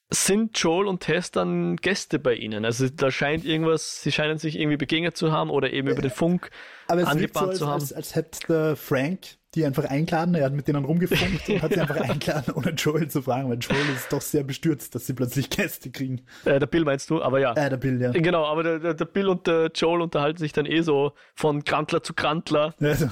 sind 0.09 0.57
Joel 0.57 0.87
und 0.87 1.01
Tess 1.01 1.31
dann 1.31 1.75
Gäste 1.75 2.17
bei 2.19 2.33
ihnen. 2.33 2.63
Also 2.63 2.87
da 2.87 3.11
scheint 3.11 3.43
irgendwas, 3.43 4.01
sie 4.01 4.11
scheinen 4.11 4.37
sich 4.37 4.57
irgendwie 4.57 4.77
begegnet 4.77 5.17
zu 5.17 5.31
haben 5.31 5.49
oder 5.49 5.73
eben 5.73 5.89
über 5.89 6.01
den 6.01 6.11
Funk 6.11 6.49
Aber 6.87 7.01
es 7.01 7.07
angebahnt 7.07 7.45
so, 7.45 7.49
als, 7.49 7.57
zu 7.59 7.67
haben. 7.67 7.81
Als, 7.81 7.93
als 7.93 8.15
hätte 8.15 8.75
Frank 8.77 9.37
die 9.57 9.65
einfach 9.65 9.85
eingeladen. 9.85 10.35
Er 10.35 10.45
hat 10.45 10.53
mit 10.53 10.67
denen 10.67 10.85
rumgefunkt 10.85 11.49
und 11.49 11.61
hat 11.61 11.73
sie 11.73 11.81
einfach 11.81 11.97
eingeladen, 11.97 12.53
ohne 12.53 12.69
Joel 12.71 13.09
zu 13.09 13.21
fragen, 13.21 13.49
weil 13.49 13.57
Joel 13.57 13.89
ist 13.95 14.13
doch 14.13 14.21
sehr 14.21 14.43
bestürzt, 14.43 14.95
dass 14.95 15.07
sie 15.07 15.13
plötzlich 15.13 15.49
Gäste 15.49 15.91
kriegen. 15.91 16.21
Äh, 16.45 16.59
der 16.59 16.67
Bill 16.67 16.85
meinst 16.85 17.09
du, 17.09 17.21
aber 17.21 17.39
ja. 17.39 17.53
Äh, 17.53 17.69
der 17.69 17.77
Bill, 17.77 18.01
ja. 18.01 18.11
Genau, 18.11 18.45
aber 18.45 18.79
der, 18.79 18.93
der, 18.93 19.05
Bill 19.05 19.27
und 19.27 19.47
der 19.47 19.71
Joel 19.73 20.01
unterhalten 20.01 20.37
sich 20.37 20.53
dann 20.53 20.65
eh 20.65 20.81
so 20.81 21.13
von 21.35 21.63
Krantler 21.63 22.03
zu 22.03 22.13
Krantler. 22.13 22.73
Also. 22.79 23.05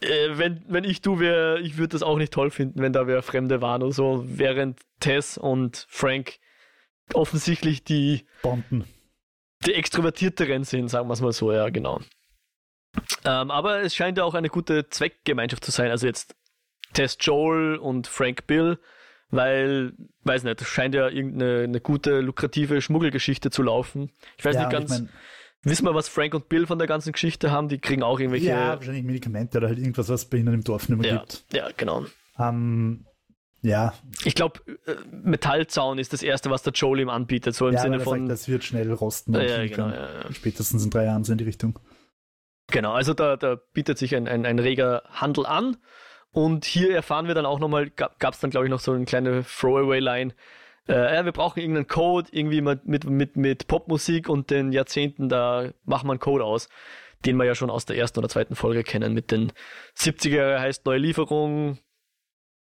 Äh, 0.00 0.38
wenn, 0.38 0.62
wenn 0.66 0.84
ich 0.84 1.02
du 1.02 1.20
wäre, 1.20 1.60
ich 1.60 1.76
würde 1.76 1.88
das 1.88 2.02
auch 2.02 2.16
nicht 2.16 2.32
toll 2.32 2.50
finden, 2.50 2.80
wenn 2.80 2.92
da 2.92 3.06
wer 3.06 3.22
Fremde 3.22 3.60
waren 3.60 3.82
oder 3.82 3.92
so, 3.92 4.24
während 4.26 4.80
Tess 4.98 5.36
und 5.36 5.86
Frank 5.88 6.38
offensichtlich 7.12 7.84
die 7.84 8.24
Bonden. 8.42 8.84
Die 9.66 9.74
extrovertierteren 9.74 10.64
sind, 10.64 10.88
sagen 10.88 11.08
wir 11.08 11.12
es 11.12 11.20
mal 11.20 11.32
so, 11.32 11.52
ja, 11.52 11.68
genau. 11.68 12.00
Ähm, 13.24 13.50
aber 13.50 13.80
es 13.80 13.94
scheint 13.94 14.18
ja 14.18 14.24
auch 14.24 14.34
eine 14.34 14.48
gute 14.48 14.88
Zweckgemeinschaft 14.88 15.64
zu 15.64 15.70
sein. 15.70 15.90
Also 15.90 16.06
jetzt 16.06 16.34
Tess 16.92 17.16
Joel 17.20 17.76
und 17.76 18.06
Frank 18.06 18.46
Bill, 18.46 18.78
weil, 19.30 19.92
weiß 20.24 20.42
nicht, 20.44 20.60
scheint 20.62 20.94
ja 20.94 21.08
irgendeine 21.08 21.64
eine 21.64 21.80
gute, 21.80 22.20
lukrative 22.20 22.80
Schmuggelgeschichte 22.80 23.50
zu 23.50 23.62
laufen. 23.62 24.10
Ich 24.38 24.44
weiß 24.44 24.56
ja, 24.56 24.62
nicht 24.62 24.72
ganz. 24.72 24.92
Ich 24.92 25.00
mein, 25.00 25.08
wissen 25.62 25.84
wir, 25.84 25.94
was 25.94 26.08
Frank 26.08 26.34
und 26.34 26.48
Bill 26.48 26.66
von 26.66 26.78
der 26.78 26.88
ganzen 26.88 27.12
Geschichte 27.12 27.50
haben? 27.50 27.68
Die 27.68 27.78
kriegen 27.78 28.02
auch 28.02 28.18
irgendwelche. 28.18 28.48
Ja, 28.48 28.76
wahrscheinlich 28.76 29.04
Medikamente 29.04 29.58
oder 29.58 29.68
halt 29.68 29.78
irgendwas, 29.78 30.08
was 30.08 30.24
bei 30.24 30.38
ihnen 30.38 30.54
im 30.54 30.64
Dorf 30.64 30.88
nicht 30.88 31.00
mehr 31.00 31.12
ja, 31.12 31.18
gibt. 31.18 31.44
Ja, 31.52 31.68
genau. 31.76 32.04
Ähm, 32.38 33.06
ja. 33.62 33.92
Ich 34.24 34.34
glaube, 34.34 34.60
äh, 34.86 34.94
Metallzaun 35.12 35.98
ist 35.98 36.12
das 36.12 36.22
erste, 36.22 36.50
was 36.50 36.62
der 36.62 36.72
Joel 36.72 37.00
ihm 37.00 37.08
anbietet, 37.10 37.54
so 37.54 37.68
im 37.68 37.74
ja, 37.74 37.80
Sinne 37.80 38.00
von. 38.00 38.20
Sagt, 38.20 38.30
das 38.30 38.48
wird 38.48 38.64
schnell 38.64 38.90
rosten. 38.92 39.34
Ja, 39.34 39.66
genau, 39.66 39.90
ja, 39.90 40.32
Spätestens 40.32 40.82
in 40.82 40.90
drei 40.90 41.04
Jahren 41.04 41.24
so 41.24 41.32
in 41.32 41.38
die 41.38 41.44
Richtung. 41.44 41.78
Genau, 42.70 42.92
also 42.92 43.14
da, 43.14 43.36
da 43.36 43.56
bietet 43.72 43.98
sich 43.98 44.14
ein, 44.14 44.28
ein, 44.28 44.46
ein 44.46 44.58
reger 44.58 45.02
Handel 45.10 45.46
an. 45.46 45.76
Und 46.32 46.64
hier 46.64 46.94
erfahren 46.94 47.26
wir 47.26 47.34
dann 47.34 47.46
auch 47.46 47.58
nochmal, 47.58 47.90
gab 47.90 48.34
es 48.34 48.40
dann 48.40 48.50
glaube 48.50 48.66
ich 48.66 48.70
noch 48.70 48.80
so 48.80 48.92
eine 48.92 49.04
kleine 49.04 49.44
Throwaway-Line. 49.44 50.32
Äh, 50.88 51.14
ja, 51.14 51.24
wir 51.24 51.32
brauchen 51.32 51.60
irgendeinen 51.60 51.88
Code, 51.88 52.28
irgendwie 52.32 52.60
mit, 52.60 52.86
mit, 52.86 53.36
mit, 53.36 53.66
Popmusik 53.66 54.28
und 54.28 54.50
den 54.50 54.72
Jahrzehnten, 54.72 55.28
da 55.28 55.72
machen 55.84 56.06
wir 56.08 56.12
einen 56.12 56.20
Code 56.20 56.44
aus, 56.44 56.68
den 57.24 57.36
wir 57.36 57.44
ja 57.44 57.54
schon 57.54 57.70
aus 57.70 57.84
der 57.84 57.96
ersten 57.96 58.18
oder 58.20 58.28
zweiten 58.28 58.54
Folge 58.54 58.84
kennen, 58.84 59.12
mit 59.12 59.30
den 59.30 59.52
70er 59.96 60.36
Jahre 60.36 60.60
heißt 60.60 60.86
neue 60.86 60.98
Lieferung 60.98 61.78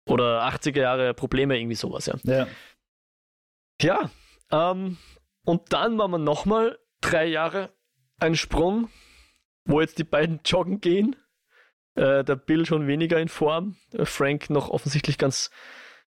oder 0.07 0.43
80er 0.49 0.81
Jahre 0.81 1.15
Probleme, 1.15 1.59
irgendwie 1.59 1.77
sowas, 1.77 2.07
ja. 2.07 2.15
Ja. 2.25 2.47
Ja, 3.83 4.11
ähm, 4.51 4.99
und 5.45 5.73
dann 5.73 5.97
machen 5.97 6.13
wir 6.13 6.19
nochmal 6.19 6.79
drei 7.01 7.27
Jahre 7.27 7.71
einen 8.19 8.37
Sprung 8.37 8.89
wo 9.71 9.81
jetzt 9.81 9.99
die 9.99 10.05
beiden 10.05 10.41
joggen 10.45 10.81
gehen. 10.81 11.17
Äh, 11.95 12.25
der 12.25 12.37
Bill 12.37 12.67
schon 12.67 12.87
weniger 12.87 13.19
in 13.19 13.29
Form, 13.29 13.77
äh, 13.93 14.05
Frank 14.05 14.49
noch 14.49 14.69
offensichtlich 14.69 15.19
ganz, 15.19 15.51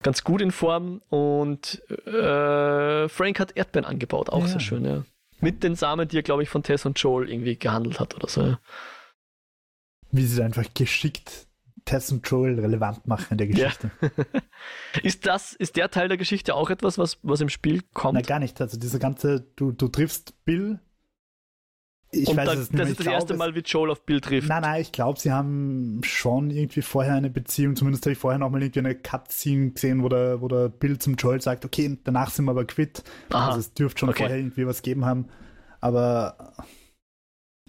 ganz 0.02 0.22
gut 0.22 0.40
in 0.40 0.52
Form 0.52 1.02
und 1.08 1.82
äh, 2.06 3.08
Frank 3.08 3.40
hat 3.40 3.56
Erdbeeren 3.56 3.84
angebaut, 3.84 4.30
auch 4.30 4.42
ja. 4.42 4.48
sehr 4.48 4.60
schön, 4.60 4.84
ja. 4.84 5.04
Mit 5.40 5.64
den 5.64 5.74
Samen, 5.74 6.06
die 6.06 6.18
er, 6.18 6.22
glaube 6.22 6.44
ich, 6.44 6.48
von 6.48 6.62
Tess 6.62 6.86
und 6.86 6.98
Joel 6.98 7.28
irgendwie 7.28 7.58
gehandelt 7.58 7.98
hat 7.98 8.14
oder 8.14 8.28
so. 8.28 8.42
Ja. 8.42 8.60
Wie 10.12 10.24
sie 10.24 10.42
einfach 10.42 10.64
geschickt 10.74 11.48
Tess 11.84 12.12
und 12.12 12.26
Joel 12.28 12.58
relevant 12.58 13.06
machen 13.06 13.26
in 13.32 13.38
der 13.38 13.48
Geschichte. 13.48 13.90
Ja. 14.00 14.08
ist 15.02 15.26
das, 15.26 15.52
ist 15.52 15.76
der 15.76 15.90
Teil 15.90 16.08
der 16.08 16.16
Geschichte 16.16 16.54
auch 16.54 16.70
etwas, 16.70 16.98
was, 16.98 17.18
was 17.22 17.40
im 17.40 17.48
Spiel 17.48 17.82
kommt? 17.92 18.14
Nein, 18.14 18.22
gar 18.22 18.38
nicht. 18.38 18.60
Also 18.60 18.78
dieser 18.78 18.98
ganze, 18.98 19.40
du, 19.56 19.72
du 19.72 19.88
triffst 19.88 20.44
Bill 20.44 20.80
Ich 22.16 22.28
und 22.28 22.36
weiß 22.36 22.48
dann, 22.48 22.58
es 22.58 22.70
nicht 22.70 22.82
das 22.82 22.90
ist 22.90 23.00
das 23.00 23.06
erste 23.06 23.26
glaub, 23.34 23.38
Mal, 23.38 23.54
wie 23.54 23.60
Joel 23.60 23.90
auf 23.90 24.04
Bill 24.04 24.20
trifft. 24.20 24.48
Nein, 24.48 24.62
nein, 24.62 24.80
ich 24.82 24.92
glaube, 24.92 25.18
sie 25.20 25.32
haben 25.32 26.00
schon 26.04 26.50
irgendwie 26.50 26.82
vorher 26.82 27.14
eine 27.14 27.30
Beziehung. 27.30 27.76
Zumindest 27.76 28.04
habe 28.06 28.12
ich 28.12 28.18
vorher 28.18 28.38
noch 28.38 28.50
mal 28.50 28.62
irgendwie 28.62 28.80
eine 28.80 28.94
Cutscene 28.94 29.70
gesehen, 29.72 30.02
wo 30.02 30.08
der, 30.08 30.40
wo 30.40 30.48
der 30.48 30.68
Bill 30.68 30.98
zum 30.98 31.14
Joel 31.16 31.40
sagt, 31.40 31.64
okay, 31.64 31.98
danach 32.04 32.30
sind 32.30 32.44
wir 32.46 32.52
aber 32.52 32.64
quitt. 32.64 33.02
Aha. 33.30 33.48
Also 33.48 33.60
es 33.60 33.74
dürfte 33.74 34.00
schon 34.00 34.08
Okay. 34.10 34.18
vorher 34.24 34.38
irgendwie 34.38 34.66
was 34.66 34.82
geben 34.82 35.04
haben. 35.04 35.28
Aber 35.80 36.54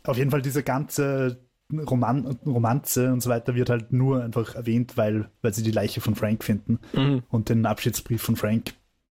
auf 0.04 0.18
jeden 0.18 0.32
Fall 0.32 0.42
diese 0.42 0.64
ganze 0.64 1.46
Roman 1.74 2.26
Romanze 2.46 3.12
und 3.12 3.22
so 3.22 3.30
weiter 3.30 3.56
wird 3.56 3.72
halt 3.72 3.92
nur 3.92 4.24
einfach 4.24 4.54
erwähnt, 4.56 4.98
weil, 4.98 5.32
weil 5.42 5.54
sie 5.54 5.64
die 5.64 5.72
Leiche 5.72 6.00
von 6.00 6.14
Frank 6.16 6.44
finden 6.44 6.80
Mhm. 6.94 7.24
und 7.30 7.50
den 7.50 7.66
Abschiedsbrief 7.66 8.22
von 8.22 8.36
Frank. 8.36 8.74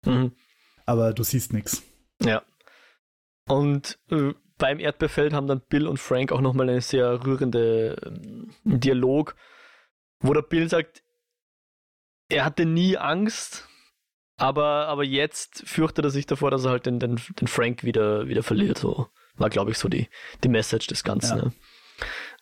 Mhm. 0.05 0.31
Aber 0.85 1.13
du 1.13 1.23
siehst 1.23 1.51
nichts. 1.51 1.83
Ja. 2.23 2.41
Und 3.49 3.99
äh, 4.11 4.33
beim 4.57 4.79
Erdbeerfeld 4.79 5.33
haben 5.33 5.47
dann 5.47 5.61
Bill 5.61 5.87
und 5.87 5.99
Frank 5.99 6.31
auch 6.31 6.41
nochmal 6.41 6.69
eine 6.69 6.81
sehr 6.81 7.25
rührende 7.25 7.95
ähm, 8.05 8.53
Dialog, 8.63 9.35
wo 10.19 10.33
der 10.33 10.41
Bill 10.41 10.69
sagt, 10.69 11.03
er 12.29 12.43
hatte 12.43 12.65
nie 12.65 12.97
Angst, 12.97 13.67
aber, 14.37 14.87
aber 14.87 15.03
jetzt 15.03 15.63
fürchtet 15.67 16.05
er 16.05 16.11
sich 16.11 16.25
davor, 16.25 16.51
dass 16.51 16.65
er 16.65 16.71
halt 16.71 16.85
den, 16.85 16.99
den, 16.99 17.19
den 17.39 17.47
Frank 17.47 17.83
wieder, 17.83 18.27
wieder 18.27 18.43
verliert. 18.43 18.77
So 18.77 19.07
war, 19.35 19.49
glaube 19.49 19.71
ich, 19.71 19.77
so 19.77 19.87
die, 19.87 20.09
die 20.43 20.49
Message 20.49 20.87
des 20.87 21.03
Ganzen. 21.03 21.37
Ja. 21.37 21.45
Ne? 21.45 21.53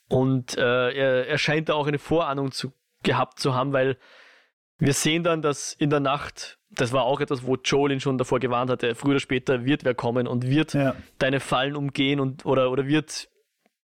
Und 0.07 0.57
äh, 0.57 0.91
er, 0.91 1.27
er 1.27 1.37
scheint 1.37 1.69
da 1.69 1.73
auch 1.73 1.87
eine 1.87 1.99
Vorahnung 1.99 2.51
zu, 2.51 2.73
gehabt 3.03 3.39
zu 3.39 3.53
haben, 3.53 3.73
weil 3.73 3.97
wir 4.77 4.93
sehen 4.93 5.23
dann, 5.23 5.41
dass 5.41 5.73
in 5.73 5.89
der 5.89 5.99
Nacht, 5.99 6.59
das 6.69 6.91
war 6.91 7.03
auch 7.03 7.21
etwas, 7.21 7.45
wo 7.45 7.55
Joel 7.55 7.93
ihn 7.93 7.99
schon 8.01 8.17
davor 8.17 8.39
gewarnt 8.39 8.69
hatte, 8.69 8.95
früher 8.95 9.11
oder 9.11 9.19
später 9.19 9.65
wird 9.65 9.85
wer 9.85 9.95
kommen 9.95 10.27
und 10.27 10.49
wird 10.49 10.73
Ja, 10.73 10.95
deine 11.17 11.39
Fallen 11.39 11.75
umgehen 11.75 12.19
und 12.19 12.45
oder, 12.45 12.71
oder 12.71 12.87
wird, 12.87 13.29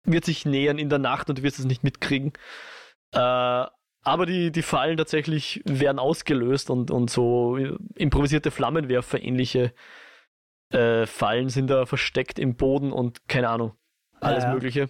wird 0.04 0.26
sich 0.26 0.46
nähern 0.46 0.80
in 0.80 0.90
der 0.90 1.00
Nacht 1.00 1.30
und 1.30 1.40
du 1.40 1.44
wirst 1.44 1.60
es 1.60 1.66
nicht 1.66 1.84
mitkriegen. 1.84 2.34
Äh, 3.14 3.20
aber 4.02 4.26
die, 4.26 4.52
die 4.52 4.62
Fallen 4.62 4.98
tatsächlich 4.98 5.62
werden 5.66 6.00
ausgelöst 6.00 6.70
und, 6.70 6.90
und 6.90 7.10
so 7.10 7.58
improvisierte 7.96 8.50
Flammenwerfer 8.50 9.22
ähnliche 9.22 9.74
äh, 10.72 11.06
Fallen 11.06 11.50
sind 11.50 11.68
da 11.68 11.86
versteckt 11.86 12.40
im 12.40 12.56
Boden 12.56 12.92
und 12.92 13.28
keine 13.28 13.50
Ahnung, 13.50 13.74
alles 14.22 14.44
Ja, 14.44 14.50
ja. 14.50 14.54
Mögliche. 14.54 14.90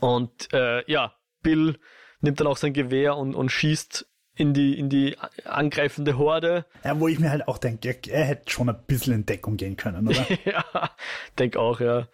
Und 0.00 0.52
äh, 0.52 0.90
ja, 0.90 1.14
Bill 1.42 1.78
nimmt 2.20 2.40
dann 2.40 2.46
auch 2.46 2.56
sein 2.56 2.72
Gewehr 2.72 3.16
und, 3.16 3.34
und 3.34 3.50
schießt 3.50 4.08
in 4.36 4.52
die, 4.52 4.78
in 4.78 4.88
die 4.88 5.16
angreifende 5.44 6.18
Horde. 6.18 6.66
ja, 6.84 6.98
wo 6.98 7.08
ich 7.08 7.18
mir 7.18 7.30
halt 7.30 7.46
auch 7.46 7.58
denke, 7.58 7.88
er, 7.88 8.12
er 8.12 8.24
hätte 8.24 8.50
schon 8.50 8.68
ein 8.68 8.82
bisschen 8.86 9.14
in 9.14 9.26
Deckung 9.26 9.56
gehen 9.56 9.76
können, 9.76 10.08
oder? 10.08 10.26
ja, 10.44 10.90
denk 11.38 11.56
auch, 11.56 11.80
ja. 11.80 12.08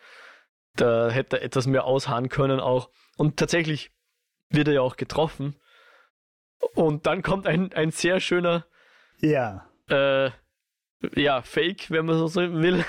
Da 0.77 1.11
hätte 1.11 1.39
er 1.39 1.43
etwas 1.43 1.67
mehr 1.67 1.85
ausharren 1.85 2.29
können 2.29 2.61
auch. 2.61 2.91
Und 3.17 3.37
tatsächlich 3.37 3.91
wird 4.51 4.69
er 4.69 4.75
ja 4.75 4.81
auch 4.83 4.97
getroffen. 4.97 5.57
Und 6.75 7.07
dann 7.07 7.23
kommt 7.23 7.47
ein, 7.47 7.73
ein 7.73 7.91
sehr 7.91 8.21
schöner, 8.21 8.67
ja. 9.21 9.67
äh, 9.89 10.31
ja, 11.17 11.41
Fake, 11.41 11.91
wenn 11.91 12.05
man 12.05 12.29
so 12.29 12.41
will. 12.41 12.85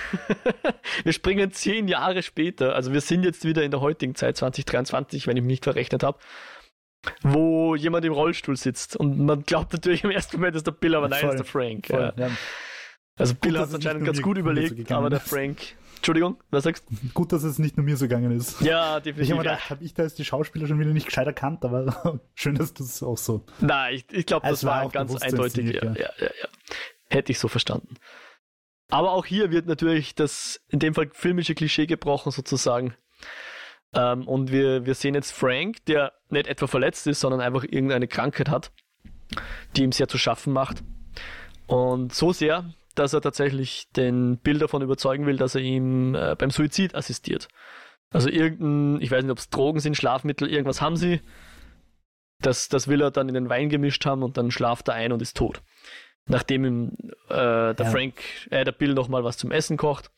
wir 1.03 1.13
springen 1.13 1.51
zehn 1.51 1.87
Jahre 1.87 2.21
später, 2.23 2.75
also 2.75 2.91
wir 2.91 2.99
sind 2.99 3.23
jetzt 3.23 3.45
wieder 3.45 3.63
in 3.63 3.71
der 3.71 3.79
heutigen 3.79 4.15
Zeit, 4.15 4.35
2023, 4.35 5.27
wenn 5.27 5.37
ich 5.37 5.43
mich 5.43 5.51
nicht 5.51 5.63
verrechnet 5.63 6.03
habe, 6.03 6.19
wo 7.23 7.75
jemand 7.75 8.05
im 8.05 8.13
Rollstuhl 8.13 8.57
sitzt. 8.57 8.95
Und 8.95 9.19
man 9.19 9.43
glaubt 9.43 9.73
natürlich 9.73 10.03
im 10.03 10.11
ersten 10.11 10.37
Moment, 10.37 10.55
ist 10.55 10.67
der 10.67 10.71
Bill, 10.71 10.95
aber 10.95 11.09
nein, 11.09 11.19
Voll, 11.21 11.29
ist 11.31 11.37
der 11.37 11.45
Frank. 11.45 11.87
Voll, 11.87 12.13
Ja. 12.17 12.27
ja. 12.27 12.31
Also 13.17 13.35
Bill 13.35 13.53
hat 13.55 13.63
dass 13.63 13.69
es 13.69 13.75
anscheinend 13.75 14.05
ganz 14.05 14.21
gut 14.21 14.37
so 14.37 14.41
überlegt, 14.41 14.75
gegangen 14.75 14.97
aber 14.99 15.09
der 15.09 15.19
ist. 15.19 15.29
Frank. 15.29 15.57
Entschuldigung, 15.97 16.37
was 16.49 16.63
sagst 16.63 16.85
du? 16.89 16.95
Gut, 17.13 17.31
dass 17.31 17.43
es 17.43 17.59
nicht 17.59 17.77
nur 17.77 17.83
mir 17.85 17.95
so 17.95 18.05
gegangen 18.05 18.31
ist. 18.31 18.59
Ja, 18.61 18.97
Ich 18.97 19.03
definitiv. 19.03 19.33
habe 19.35 19.43
mir 19.43 19.49
gedacht, 19.51 19.69
habe 19.69 19.83
ich 19.83 19.93
da 19.93 20.01
jetzt 20.03 20.17
die 20.17 20.25
Schauspieler 20.25 20.65
schon 20.65 20.79
wieder 20.79 20.89
nicht 20.91 21.05
gescheit 21.05 21.27
erkannt, 21.27 21.63
aber 21.63 22.19
schön, 22.33 22.55
dass 22.55 22.73
du 22.73 22.83
es 22.83 23.03
auch 23.03 23.17
so. 23.19 23.45
Nein, 23.59 23.95
ich, 23.95 24.05
ich 24.11 24.25
glaube, 24.25 24.47
das 24.47 24.63
war, 24.63 24.83
war 24.85 24.89
ganz 24.89 25.15
eindeutig. 25.21 25.73
Ja, 25.75 25.93
ja, 25.93 26.09
ja. 26.19 26.29
Hätte 27.09 27.31
ich 27.31 27.37
so 27.37 27.47
verstanden. 27.47 27.97
Aber 28.89 29.11
auch 29.11 29.25
hier 29.25 29.51
wird 29.51 29.67
natürlich 29.67 30.15
das, 30.15 30.59
in 30.69 30.79
dem 30.79 30.95
Fall 30.95 31.09
filmische 31.13 31.53
Klischee 31.53 31.85
gebrochen 31.85 32.31
sozusagen. 32.31 32.95
Ähm, 33.93 34.27
und 34.27 34.51
wir, 34.51 34.85
wir 34.85 34.95
sehen 34.95 35.15
jetzt 35.15 35.31
Frank, 35.31 35.85
der 35.85 36.13
nicht 36.29 36.47
etwa 36.47 36.67
verletzt 36.67 37.07
ist, 37.07 37.19
sondern 37.19 37.41
einfach 37.41 37.63
irgendeine 37.63 38.07
Krankheit 38.07 38.49
hat, 38.49 38.71
die 39.75 39.83
ihm 39.83 39.91
sehr 39.91 40.07
zu 40.07 40.17
schaffen 40.17 40.53
macht. 40.53 40.83
Und 41.67 42.13
so 42.13 42.31
sehr, 42.31 42.73
dass 42.95 43.13
er 43.13 43.21
tatsächlich 43.21 43.89
den 43.95 44.37
Bill 44.37 44.59
davon 44.59 44.81
überzeugen 44.81 45.25
will, 45.25 45.37
dass 45.37 45.55
er 45.55 45.61
ihm 45.61 46.15
äh, 46.15 46.35
beim 46.37 46.51
Suizid 46.51 46.95
assistiert. 46.95 47.47
Also 48.11 48.29
irgendein, 48.29 49.01
ich 49.01 49.11
weiß 49.11 49.23
nicht, 49.23 49.31
ob 49.31 49.37
es 49.37 49.49
Drogen 49.49 49.79
sind, 49.79 49.95
Schlafmittel, 49.95 50.49
irgendwas 50.49 50.81
haben 50.81 50.97
sie. 50.97 51.21
Das, 52.39 52.69
das 52.69 52.87
will 52.87 53.01
er 53.01 53.11
dann 53.11 53.29
in 53.29 53.35
den 53.35 53.49
Wein 53.49 53.69
gemischt 53.69 54.05
haben 54.05 54.23
und 54.23 54.35
dann 54.37 54.51
schlaft 54.51 54.87
er 54.89 54.95
ein 54.95 55.11
und 55.11 55.21
ist 55.21 55.37
tot. 55.37 55.61
Nachdem 56.27 56.65
ihm 56.65 56.97
äh, 57.29 57.73
der 57.73 57.75
Ja. 57.79 57.85
Frank, 57.85 58.15
äh, 58.49 58.63
der 58.63 58.71
Bill 58.73 58.93
nochmal 58.93 59.23
was 59.23 59.37
zum 59.37 59.51
Essen 59.51 59.77
kocht. 59.77 60.11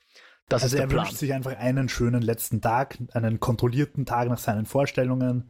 Das 0.49 0.63
Also 0.63 0.75
ist 0.75 0.79
er 0.81 0.87
der 0.87 0.93
Plan. 0.93 1.05
wünscht 1.05 1.17
sich 1.17 1.33
einfach 1.33 1.57
einen 1.57 1.89
schönen 1.89 2.21
letzten 2.21 2.61
Tag, 2.61 2.97
einen 3.13 3.39
kontrollierten 3.39 4.05
Tag 4.05 4.29
nach 4.29 4.37
seinen 4.37 4.65
Vorstellungen, 4.65 5.49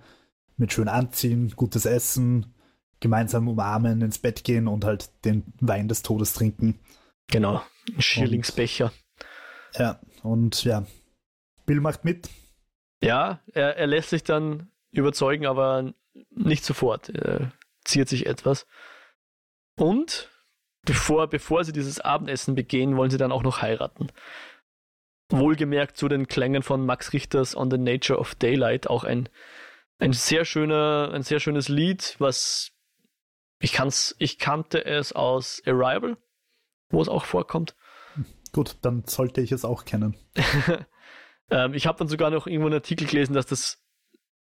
mit 0.56 0.72
schön 0.72 0.88
anziehen, 0.88 1.52
gutes 1.56 1.86
Essen, 1.86 2.54
gemeinsam 3.00 3.48
umarmen, 3.48 4.02
ins 4.02 4.20
Bett 4.20 4.44
gehen 4.44 4.68
und 4.68 4.86
halt 4.86 5.10
den 5.26 5.44
Wein 5.60 5.88
des 5.88 6.04
Todes 6.04 6.34
trinken. 6.34 6.80
Genau. 7.28 7.62
Ein 7.94 8.02
Schierlingsbecher. 8.02 8.94
Ja, 9.76 10.00
und 10.22 10.64
ja, 10.64 10.86
Bill 11.66 11.82
macht 11.82 12.06
mit. 12.06 12.30
Ja, 13.04 13.42
er, 13.52 13.76
er 13.78 13.88
lässt 13.88 14.12
sich 14.12 14.24
dann 14.24 14.70
überzeugen, 14.92 15.46
aber 15.48 15.94
nicht 16.30 16.64
sofort. 16.64 17.10
Er 17.10 17.52
ziert 17.84 18.08
sich 18.08 18.28
etwas. 18.28 18.68
Und 19.76 20.30
bevor, 20.86 21.28
bevor 21.28 21.64
sie 21.64 21.74
dieses 21.74 22.00
Abendessen 22.00 22.56
begehen, 22.56 22.96
wollen 22.96 23.10
sie 23.10 23.18
dann 23.18 23.32
auch 23.32 23.44
noch 23.44 23.62
heiraten. 23.62 24.10
Wohlgemerkt 25.30 25.98
zu 25.98 26.08
den 26.08 26.28
Klängen 26.28 26.64
von 26.64 26.86
Max 26.86 27.14
Richters 27.14 27.56
On 27.56 27.72
the 27.72 27.78
Nature 27.78 28.20
of 28.20 28.36
Daylight, 28.36 28.88
auch 28.88 29.04
ein, 29.04 29.30
ein 30.00 30.14
sehr 30.14 30.46
schöner, 30.46 31.12
ein 31.14 31.24
sehr 31.24 31.40
schönes 31.40 31.70
Lied, 31.70 32.16
was 32.20 32.72
ich 33.60 33.72
kann's, 33.74 34.16
ich 34.20 34.40
kannte 34.40 34.86
es 34.86 35.14
aus 35.14 35.62
Arrival, 35.66 36.18
wo 36.90 37.02
es 37.02 37.08
auch 37.08 37.26
vorkommt. 37.26 37.76
Gut, 38.52 38.76
dann 38.82 39.04
sollte 39.08 39.42
ich 39.42 39.52
es 39.52 39.66
auch 39.66 39.86
kennen. 39.86 40.16
Ähm, 41.52 41.74
ich 41.74 41.88
habe 41.88 41.98
dann 42.00 42.08
sogar 42.08 42.30
noch 42.30 42.48
irgendwo 42.48 42.68
einen 42.68 42.76
Artikel 42.76 43.06
gelesen, 43.06 43.34
dass 43.34 43.46
das, 43.46 43.84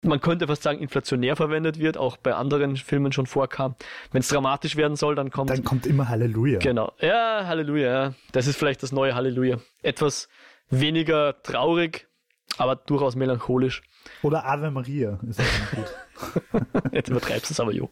man 0.02 0.20
könnte 0.20 0.48
fast 0.48 0.64
sagen, 0.64 0.80
inflationär 0.80 1.36
verwendet 1.36 1.78
wird, 1.78 1.96
auch 1.96 2.16
bei 2.16 2.34
anderen 2.34 2.76
Filmen 2.76 3.12
schon 3.12 3.26
vorkam. 3.26 3.76
Wenn 4.10 4.20
es 4.20 4.28
dramatisch 4.28 4.76
werden 4.76 4.96
soll, 4.96 5.14
dann 5.14 5.30
kommt. 5.30 5.50
Dann 5.50 5.64
kommt 5.64 5.86
immer 5.86 6.08
Halleluja. 6.08 6.58
genau. 6.58 6.92
Ja, 7.00 7.46
Halleluja, 7.46 7.92
ja. 7.92 8.14
Das 8.32 8.48
ist 8.48 8.56
vielleicht 8.56 8.82
das 8.82 8.90
neue 8.90 9.14
Halleluja. 9.14 9.60
Etwas 9.82 10.28
weniger 10.70 11.42
traurig, 11.42 12.08
aber 12.56 12.76
durchaus 12.76 13.16
melancholisch. 13.16 13.82
Oder 14.22 14.44
Ave 14.46 14.70
Maria 14.70 15.20
ist 15.28 15.40
auch 15.40 15.76
gut. 15.76 16.92
Jetzt 16.92 17.08
übertreibst 17.08 17.50
du 17.50 17.54
es 17.54 17.60
aber, 17.60 17.72
jo. 17.72 17.90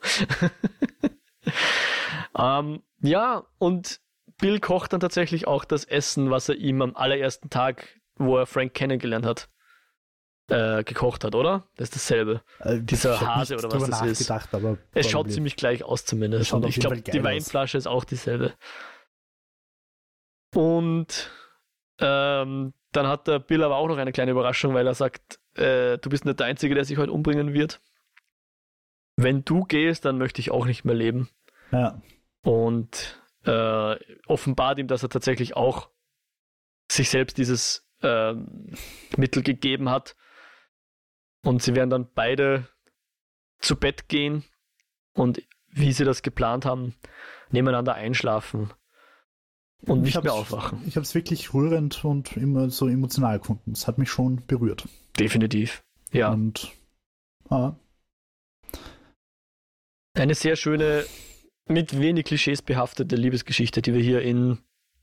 ähm, 2.38 2.82
ja, 3.00 3.44
und 3.58 4.00
Bill 4.38 4.60
kocht 4.60 4.92
dann 4.92 5.00
tatsächlich 5.00 5.46
auch 5.46 5.64
das 5.64 5.84
Essen, 5.84 6.30
was 6.30 6.48
er 6.48 6.56
ihm 6.56 6.80
am 6.82 6.96
allerersten 6.96 7.50
Tag, 7.50 8.00
wo 8.16 8.36
er 8.38 8.46
Frank 8.46 8.74
kennengelernt 8.74 9.26
hat, 9.26 9.48
äh, 10.48 10.84
gekocht 10.84 11.24
hat, 11.24 11.34
oder? 11.34 11.68
Das 11.76 11.88
ist 11.88 11.96
dasselbe. 11.96 12.42
Äh, 12.60 12.80
Dieser 12.80 13.14
ich 13.14 13.20
Hase 13.20 13.56
oder 13.56 13.70
was 13.70 13.90
das 13.90 14.20
ist. 14.20 14.30
Aber 14.30 14.78
Es 14.92 15.10
schaut 15.10 15.30
ziemlich 15.30 15.56
gleich 15.56 15.82
aus 15.84 16.04
zumindest. 16.04 16.52
Und 16.52 16.66
ich 16.66 16.78
glaube, 16.78 16.96
die 16.96 17.10
geil 17.10 17.20
aus. 17.20 17.24
Weinflasche 17.24 17.78
ist 17.78 17.86
auch 17.86 18.04
dieselbe. 18.04 18.54
Und 20.54 21.30
ähm, 21.98 22.72
dann 22.92 23.06
hat 23.06 23.26
der 23.26 23.38
Bill 23.38 23.62
aber 23.62 23.76
auch 23.76 23.88
noch 23.88 23.98
eine 23.98 24.12
kleine 24.12 24.30
Überraschung, 24.30 24.74
weil 24.74 24.86
er 24.86 24.94
sagt, 24.94 25.40
äh, 25.54 25.98
du 25.98 26.08
bist 26.10 26.24
nicht 26.24 26.40
der 26.40 26.46
Einzige, 26.46 26.74
der 26.74 26.84
sich 26.84 26.96
heute 26.98 27.12
umbringen 27.12 27.52
wird. 27.52 27.80
Wenn 29.16 29.44
du 29.44 29.64
gehst, 29.64 30.04
dann 30.04 30.18
möchte 30.18 30.40
ich 30.40 30.50
auch 30.50 30.64
nicht 30.64 30.84
mehr 30.84 30.94
leben. 30.94 31.28
Ja, 31.72 32.00
Und 32.42 33.20
äh, 33.44 33.96
offenbart 34.26 34.78
ihm, 34.78 34.86
dass 34.86 35.02
er 35.02 35.10
tatsächlich 35.10 35.56
auch 35.56 35.90
sich 36.90 37.10
selbst 37.10 37.36
dieses 37.36 37.86
ähm, 38.02 38.74
Mittel 39.16 39.42
gegeben 39.42 39.90
hat. 39.90 40.16
Und 41.42 41.62
sie 41.62 41.74
werden 41.74 41.90
dann 41.90 42.08
beide 42.14 42.68
zu 43.58 43.76
Bett 43.76 44.08
gehen 44.08 44.44
und 45.14 45.42
wie 45.68 45.92
sie 45.92 46.04
das 46.04 46.22
geplant 46.22 46.64
haben, 46.64 46.94
nebeneinander 47.50 47.94
einschlafen 47.94 48.72
und 49.86 50.06
Ich 50.06 50.14
nicht 50.14 50.24
mehr 50.24 50.34
aufwachen. 50.34 50.80
ich 50.86 50.96
habe 50.96 51.04
es 51.04 51.14
wirklich 51.14 51.54
rührend 51.54 52.04
und 52.04 52.36
immer 52.36 52.70
so 52.70 52.88
emotional 52.88 53.38
gefunden. 53.38 53.72
Es 53.72 53.86
hat 53.86 53.98
mich 53.98 54.10
schon 54.10 54.44
berührt. 54.46 54.88
Definitiv. 55.18 55.82
Ja, 56.12 56.30
Und 56.32 56.72
ah, 57.50 57.74
eine 60.14 60.34
sehr 60.34 60.56
schöne, 60.56 61.04
mit 61.68 61.98
wenig 61.98 62.24
Klischees 62.24 62.62
behaftete 62.62 63.14
Liebesgeschichte, 63.16 63.82
die 63.82 63.94
wir 63.94 64.02
hier 64.02 64.22
in 64.22 64.58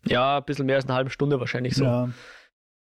ja, 0.05 0.38
ein 0.38 0.43
bisschen 0.45 0.65
mehr 0.65 0.76
als 0.76 0.86
eine 0.86 0.93
halbe 0.95 1.09
Stunde 1.09 1.39
wahrscheinlich 1.39 1.76
so 1.76 1.84
ja, 1.84 2.09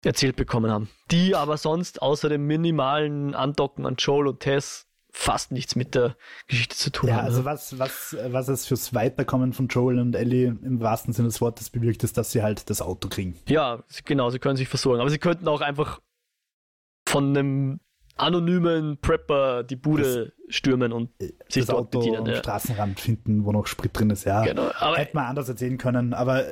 erzählt 0.05 0.37
bekommen 0.37 0.71
haben. 0.71 0.91
Die 1.11 1.35
aber 1.35 1.57
sonst 1.57 2.03
außer 2.03 2.29
dem 2.29 2.47
minimalen 2.47 3.35
Andocken 3.35 3.87
an 3.87 3.97
Joel 3.97 4.29
und 4.29 4.41
Tess 4.41 4.87
fast 5.17 5.53
nichts 5.53 5.77
mit 5.77 5.95
der 5.95 6.17
Geschichte 6.49 6.77
zu 6.77 6.91
tun 6.91 7.09
ja, 7.09 7.17
haben. 7.17 7.23
Ja, 7.23 7.29
also 7.29 7.45
was, 7.45 7.79
was, 7.79 8.17
was 8.27 8.49
es 8.49 8.67
fürs 8.67 8.95
Weiterkommen 8.95 9.53
von 9.53 9.69
Joel 9.69 10.01
und 10.01 10.17
Ellie 10.17 10.59
im 10.63 10.81
wahrsten 10.81 11.13
Sinne 11.13 11.29
des 11.29 11.41
Wortes 11.41 11.71
bewirkt, 11.71 12.03
ist, 12.03 12.19
dass 12.19 12.33
sie 12.33 12.43
halt 12.43 12.69
das 12.69 12.83
Auto 12.83 13.09
kriegen. 13.09 13.39
Ja, 13.49 13.85
genau, 14.05 14.31
sie 14.31 14.41
können 14.41 14.57
sich 14.57 14.69
versorgen. 14.69 15.01
Aber 15.01 15.11
sie 15.11 15.19
könnten 15.19 15.47
auch 15.47 15.61
einfach 15.61 16.01
von 17.07 17.29
einem 17.29 17.81
anonymen 18.17 18.99
Prepper 19.01 19.63
die 19.63 19.77
Bude 19.77 20.33
das, 20.47 20.55
stürmen 20.55 20.93
und 20.93 21.11
sich 21.21 21.65
das 21.65 21.67
dort 21.67 21.79
Auto 21.79 22.01
bedienen. 22.01 22.19
am 22.19 22.27
ja. 22.27 22.37
Straßenrand 22.37 22.99
finden, 22.99 23.45
wo 23.45 23.53
noch 23.53 23.69
Sprit 23.69 23.97
drin 23.97 24.11
ist. 24.11 24.25
Ja, 24.25 24.45
genau, 24.45 24.71
aber 24.79 24.97
hätte 24.97 25.15
man 25.15 25.27
anders 25.27 25.49
erzählen 25.49 25.79
können, 25.79 26.13
aber 26.13 26.45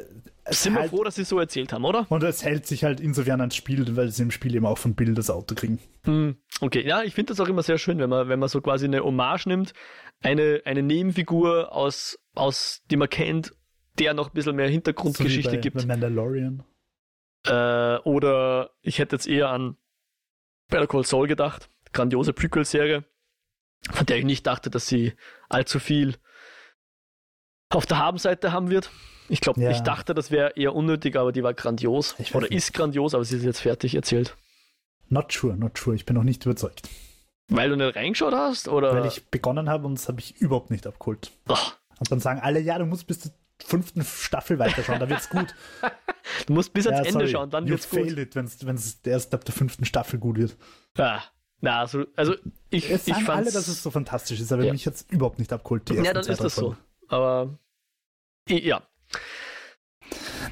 sind 0.51 0.75
halt, 0.75 0.91
wir 0.91 0.97
froh, 0.97 1.05
dass 1.05 1.15
sie 1.15 1.25
so 1.25 1.39
erzählt 1.39 1.73
haben, 1.73 1.85
oder? 1.85 2.07
Und 2.11 2.23
es 2.25 2.45
hält 2.45 2.67
sich 2.67 2.85
halt 2.85 3.01
insofern 3.01 3.41
ans 3.41 3.55
Spiel, 3.55 3.97
weil 3.97 4.09
sie 4.09 4.23
im 4.23 4.31
Spiel 4.31 4.55
eben 4.55 4.67
auch 4.67 4.79
von 4.79 4.95
Bill 4.95 5.15
das 5.15 5.31
Auto 5.31 5.55
kriegen. 5.55 5.79
Hm, 6.05 6.37
okay, 6.61 6.87
ja, 6.87 7.03
ich 7.03 7.15
finde 7.15 7.33
das 7.33 7.41
auch 7.41 7.49
immer 7.49 7.63
sehr 7.63 7.79
schön, 7.79 7.99
wenn 7.99 8.11
man, 8.11 8.29
wenn 8.29 8.39
man 8.39 8.49
so 8.49 8.61
quasi 8.61 8.87
eine 8.87 9.05
Hommage 9.05 9.47
nimmt, 9.47 9.73
eine, 10.21 10.63
eine 10.65 10.83
Nebenfigur 10.83 11.73
aus, 11.73 12.19
aus, 12.35 12.83
die 12.91 12.97
man 12.97 13.09
kennt, 13.09 13.53
der 13.99 14.15
noch 14.15 14.31
ein 14.31 14.35
bisschen 14.35 14.57
mehr 14.57 14.69
Hintergrundgeschichte 14.69 15.51
so 15.51 15.57
bei, 15.57 15.61
gibt. 15.61 15.77
Bei 15.77 15.87
Mandalorian. 15.87 16.65
Äh, 17.47 17.99
oder 18.05 18.71
ich 18.81 18.99
hätte 18.99 19.17
jetzt 19.17 19.27
eher 19.27 19.51
an 19.51 19.77
Better 20.69 20.87
Call 20.87 21.05
Saul 21.05 21.29
gedacht, 21.29 21.69
grandiose 21.93 22.33
Prequel-Serie, 22.33 23.05
von 23.91 24.07
der 24.07 24.19
ich 24.19 24.25
nicht 24.25 24.47
dachte, 24.47 24.71
dass 24.71 24.87
sie 24.87 25.13
allzu 25.49 25.79
viel 25.79 26.17
auf 27.75 27.87
der 27.87 27.99
Habenseite 27.99 28.53
haben 28.53 28.71
wird. 28.71 28.91
Ich 29.29 29.41
glaube, 29.41 29.61
ja. 29.61 29.71
ich 29.71 29.81
dachte, 29.81 30.15
das 30.15 30.31
wäre 30.31 30.53
eher 30.57 30.75
unnötig, 30.75 31.17
aber 31.17 31.33
die 31.33 31.43
war 31.43 31.55
grandios. 31.55 32.17
Oder 32.35 32.43
nicht. 32.43 32.53
ist 32.53 32.75
grandios, 32.75 33.15
aber 33.15 33.25
sie 33.25 33.37
ist 33.37 33.45
jetzt 33.45 33.61
fertig 33.61 33.95
erzählt. 33.95 34.37
Not 35.09 35.33
sure, 35.33 35.57
not 35.57 35.79
sure. 35.79 35.95
Ich 35.95 36.05
bin 36.05 36.17
noch 36.17 36.25
nicht 36.25 36.45
überzeugt. 36.45 36.89
Weil 37.49 37.71
du 37.71 37.77
nicht 37.77 37.97
reingeschaut 37.97 38.33
hast? 38.33 38.69
Oder? 38.69 38.95
Weil 38.95 39.07
ich 39.07 39.27
begonnen 39.27 39.69
habe 39.69 39.87
und 39.87 39.99
das 39.99 40.09
habe 40.09 40.21
ich 40.21 40.41
überhaupt 40.41 40.71
nicht 40.71 40.87
abgeholt. 40.87 41.33
Ach. 41.49 41.77
Und 41.99 42.11
dann 42.11 42.21
sagen 42.21 42.41
alle, 42.41 42.61
ja, 42.61 42.79
du 42.79 42.87
musst 42.87 43.07
bis 43.07 43.21
zur 43.21 43.33
fünften 43.65 44.03
Staffel 44.03 44.59
weiterschauen, 44.59 44.99
da 44.99 45.09
wird's 45.09 45.29
gut. 45.29 45.55
du 46.47 46.53
musst 46.53 46.73
bis 46.73 46.87
ja, 46.87 46.93
ans 46.93 47.07
Ende 47.07 47.21
sorry. 47.21 47.31
schauen, 47.31 47.51
dann 47.51 47.65
you 47.65 47.71
wird's 47.71 47.89
gut. 47.89 48.19
it, 48.19 48.35
wenn 48.35 48.75
es 48.75 49.01
erst 49.05 49.35
ab 49.35 49.45
der 49.45 49.55
fünften 49.55 49.85
Staffel 49.85 50.19
gut 50.19 50.39
wird. 50.39 50.57
Ja. 50.97 51.23
Na, 51.61 51.79
also, 51.79 52.05
also 52.17 52.35
ich, 52.71 52.91
es 52.91 53.07
ich 53.07 53.15
sagen 53.15 53.29
alle, 53.29 53.53
dass 53.53 53.69
es 53.69 53.83
so 53.83 53.91
fantastisch 53.93 54.41
ist, 54.41 54.53
aber 54.53 54.65
ja. 54.65 54.73
mich 54.73 54.85
jetzt 54.85 55.13
überhaupt 55.13 55.39
nicht 55.39 55.53
abgeholt. 55.53 55.89
Ja, 55.91 56.13
dann 56.13 56.27
ist 56.27 56.43
das 56.43 56.57
so. 56.57 56.77
Aber 57.13 57.59
ja. 58.49 58.83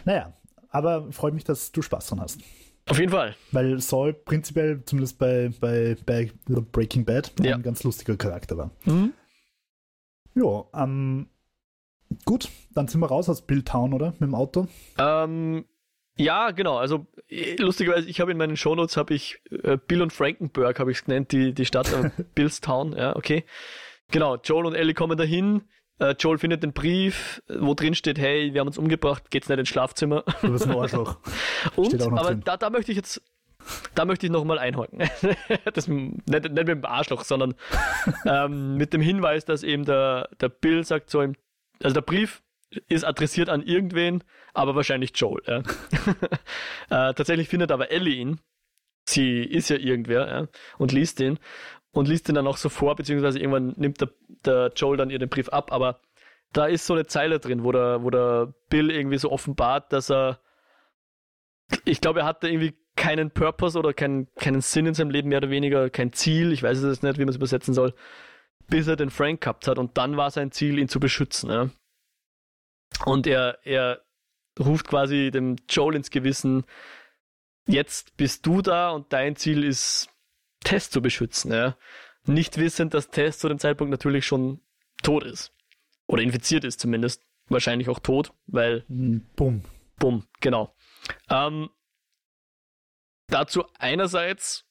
Naja, 0.04 0.34
aber 0.68 1.10
freut 1.10 1.34
mich, 1.34 1.44
dass 1.44 1.72
du 1.72 1.82
Spaß 1.82 2.08
dran 2.08 2.20
hast. 2.20 2.40
Auf 2.86 2.98
jeden 2.98 3.12
Fall. 3.12 3.34
Weil 3.50 3.80
Saul 3.80 4.12
prinzipiell, 4.12 4.82
zumindest 4.84 5.18
bei, 5.18 5.50
bei, 5.60 5.96
bei 6.04 6.30
Breaking 6.46 7.04
Bad, 7.04 7.32
ja. 7.40 7.54
ein 7.54 7.62
ganz 7.62 7.82
lustiger 7.82 8.16
Charakter 8.16 8.58
war. 8.58 8.70
Mhm. 8.84 9.14
Ja, 10.34 10.64
ähm, 10.74 11.28
gut, 12.24 12.48
dann 12.74 12.88
sind 12.88 13.00
wir 13.00 13.06
raus 13.06 13.28
aus 13.28 13.42
Billtown, 13.42 13.94
oder? 13.94 14.10
Mit 14.12 14.22
dem 14.22 14.34
Auto? 14.34 14.68
Ähm, 14.98 15.64
ja, 16.16 16.50
genau. 16.50 16.76
Also 16.76 17.06
lustigerweise, 17.58 18.08
ich 18.08 18.20
habe 18.20 18.32
in 18.32 18.38
meinen 18.38 18.56
Shownotes 18.56 18.96
habe 18.96 19.14
ich 19.14 19.40
äh, 19.50 19.78
Bill 19.78 20.02
und 20.02 20.12
Frankenberg 20.12 20.78
habe 20.78 20.90
ich 20.90 20.98
es 20.98 21.04
genannt, 21.04 21.32
die, 21.32 21.54
die 21.54 21.64
Stadt 21.64 21.92
äh, 21.92 22.10
Billstown, 22.34 22.92
ja, 22.92 23.16
okay. 23.16 23.44
Genau, 24.10 24.36
Joel 24.36 24.66
und 24.66 24.74
Ellie 24.74 24.94
kommen 24.94 25.16
dahin, 25.16 25.58
äh, 25.58 25.62
Joel 26.18 26.38
findet 26.38 26.62
den 26.62 26.72
Brief, 26.72 27.42
wo 27.48 27.74
drin 27.74 27.94
steht, 27.94 28.18
hey, 28.18 28.54
wir 28.54 28.60
haben 28.60 28.68
uns 28.68 28.78
umgebracht, 28.78 29.30
geht's 29.30 29.48
nicht 29.48 29.58
ins 29.58 29.68
Schlafzimmer. 29.68 30.24
Du 30.40 30.52
bist 30.52 30.66
ein 30.66 30.76
Arschloch. 30.76 31.18
Und, 31.76 32.00
aber 32.02 32.34
da, 32.34 32.56
da 32.56 32.70
möchte 32.70 32.92
ich 32.92 32.96
jetzt, 32.96 33.22
da 33.94 34.04
möchte 34.04 34.26
ich 34.26 34.32
nochmal 34.32 34.58
einhaken. 34.58 34.98
das, 35.74 35.88
nicht, 35.88 36.26
nicht 36.26 36.52
mit 36.54 36.68
dem 36.68 36.84
Arschloch, 36.84 37.24
sondern 37.24 37.54
ähm, 38.24 38.76
mit 38.76 38.92
dem 38.92 39.02
Hinweis, 39.02 39.44
dass 39.44 39.62
eben 39.62 39.84
der, 39.84 40.28
der 40.40 40.48
Bill 40.48 40.84
sagt 40.84 41.10
so, 41.10 41.20
also 41.20 41.94
der 41.94 42.00
Brief 42.00 42.42
ist 42.88 43.04
adressiert 43.04 43.48
an 43.48 43.62
irgendwen, 43.62 44.24
aber 44.54 44.74
wahrscheinlich 44.74 45.12
Joel. 45.14 45.42
Ja. 45.46 45.58
äh, 47.10 47.14
tatsächlich 47.14 47.48
findet 47.48 47.72
aber 47.72 47.90
Ellie 47.90 48.14
ihn. 48.14 48.40
Sie 49.08 49.42
ist 49.42 49.70
ja 49.70 49.76
irgendwer 49.76 50.28
ja, 50.28 50.48
und 50.78 50.92
liest 50.92 51.20
ihn 51.20 51.38
und 51.92 52.08
liest 52.08 52.28
ihn 52.28 52.34
dann 52.34 52.46
auch 52.46 52.56
so 52.56 52.68
vor, 52.68 52.96
beziehungsweise 52.96 53.38
irgendwann 53.38 53.74
nimmt 53.76 54.00
der, 54.00 54.10
der 54.44 54.72
Joel 54.74 54.96
dann 54.96 55.10
ihr 55.10 55.18
den 55.18 55.28
Brief 55.28 55.48
ab, 55.48 55.72
aber 55.72 56.00
da 56.52 56.66
ist 56.66 56.86
so 56.86 56.94
eine 56.94 57.06
Zeile 57.06 57.38
drin, 57.38 57.64
wo 57.64 57.72
der, 57.72 58.02
wo 58.02 58.10
der 58.10 58.52
Bill 58.68 58.90
irgendwie 58.90 59.18
so 59.18 59.30
offenbart, 59.30 59.92
dass 59.92 60.10
er, 60.10 60.40
ich 61.84 62.00
glaube, 62.00 62.20
er 62.20 62.26
hatte 62.26 62.48
irgendwie 62.48 62.74
keinen 62.96 63.30
Purpose 63.30 63.78
oder 63.78 63.92
keinen, 63.92 64.32
keinen 64.34 64.60
Sinn 64.60 64.86
in 64.86 64.94
seinem 64.94 65.10
Leben, 65.10 65.28
mehr 65.28 65.38
oder 65.38 65.50
weniger, 65.50 65.90
kein 65.90 66.12
Ziel, 66.12 66.52
ich 66.52 66.62
weiß 66.62 66.78
es 66.78 66.84
jetzt 66.84 67.02
nicht, 67.02 67.18
wie 67.18 67.24
man 67.24 67.30
es 67.30 67.36
übersetzen 67.36 67.74
soll, 67.74 67.94
bis 68.68 68.86
er 68.88 68.96
den 68.96 69.10
Frank 69.10 69.40
gehabt 69.40 69.66
hat 69.68 69.78
und 69.78 69.96
dann 69.96 70.16
war 70.16 70.30
sein 70.30 70.50
Ziel, 70.52 70.78
ihn 70.78 70.88
zu 70.88 71.00
beschützen. 71.00 71.50
Ja. 71.50 71.70
Und 73.04 73.26
er, 73.26 73.58
er 73.64 74.02
ruft 74.58 74.88
quasi 74.88 75.30
dem 75.30 75.56
Joel 75.68 75.96
ins 75.96 76.10
Gewissen, 76.10 76.64
jetzt 77.66 78.16
bist 78.16 78.44
du 78.46 78.60
da 78.62 78.90
und 78.90 79.12
dein 79.12 79.36
Ziel 79.36 79.64
ist 79.64 80.08
Test 80.64 80.92
zu 80.92 81.02
beschützen. 81.02 81.52
Ja? 81.52 81.76
Nicht 82.26 82.58
wissend, 82.58 82.94
dass 82.94 83.08
Test 83.08 83.40
zu 83.40 83.48
dem 83.48 83.58
Zeitpunkt 83.58 83.90
natürlich 83.90 84.26
schon 84.26 84.60
tot 85.02 85.24
ist. 85.24 85.52
Oder 86.06 86.22
infiziert 86.22 86.64
ist 86.64 86.80
zumindest. 86.80 87.24
Wahrscheinlich 87.48 87.88
auch 87.88 87.98
tot, 87.98 88.32
weil. 88.46 88.84
Hm, 88.88 89.26
bumm. 89.34 89.64
Bumm, 89.98 90.26
genau. 90.40 90.74
Ähm, 91.28 91.68
dazu 93.26 93.64
einerseits, 93.78 94.66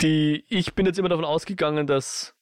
die, 0.00 0.44
ich 0.48 0.74
bin 0.74 0.86
jetzt 0.86 0.98
immer 0.98 1.08
davon 1.08 1.24
ausgegangen, 1.24 1.86
dass 1.86 2.36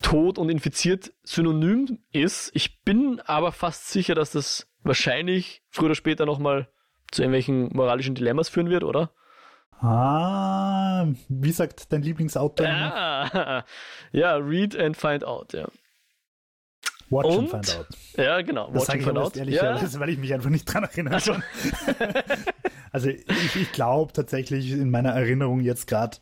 tot 0.00 0.38
und 0.38 0.50
infiziert 0.50 1.12
synonym 1.22 2.04
ist. 2.10 2.50
Ich 2.54 2.82
bin 2.82 3.20
aber 3.20 3.52
fast 3.52 3.88
sicher, 3.88 4.14
dass 4.14 4.32
das 4.32 4.68
wahrscheinlich 4.82 5.62
früher 5.70 5.86
oder 5.86 5.94
später 5.94 6.26
nochmal 6.26 6.72
zu 7.12 7.22
irgendwelchen 7.22 7.70
moralischen 7.72 8.14
Dilemmas 8.14 8.48
führen 8.48 8.70
wird, 8.70 8.84
oder? 8.84 9.10
Ah, 9.80 11.06
wie 11.28 11.52
sagt 11.52 11.92
dein 11.92 12.02
Lieblingsautor? 12.02 12.66
Ah, 12.66 13.64
ja, 14.12 14.36
read 14.36 14.78
and 14.78 14.96
find 14.96 15.24
out, 15.24 15.52
ja. 15.52 15.68
Watch 17.10 17.28
und, 17.28 17.52
and 17.52 17.66
find 17.66 17.78
out. 17.78 17.86
Ja, 18.16 18.40
genau. 18.40 18.70
Das 18.72 18.86
sage 18.86 19.00
ich 19.00 19.04
find 19.04 19.18
out. 19.18 19.36
ehrlicherweise, 19.36 19.94
ja. 19.94 20.00
weil 20.00 20.08
ich 20.10 20.18
mich 20.18 20.32
einfach 20.32 20.50
nicht 20.50 20.64
dran 20.64 20.84
erinnere. 20.84 21.14
Also, 21.14 21.36
also 22.92 23.08
ich, 23.08 23.56
ich 23.56 23.72
glaube 23.72 24.12
tatsächlich 24.12 24.72
in 24.72 24.90
meiner 24.90 25.10
Erinnerung 25.10 25.60
jetzt 25.60 25.86
gerade 25.86 26.18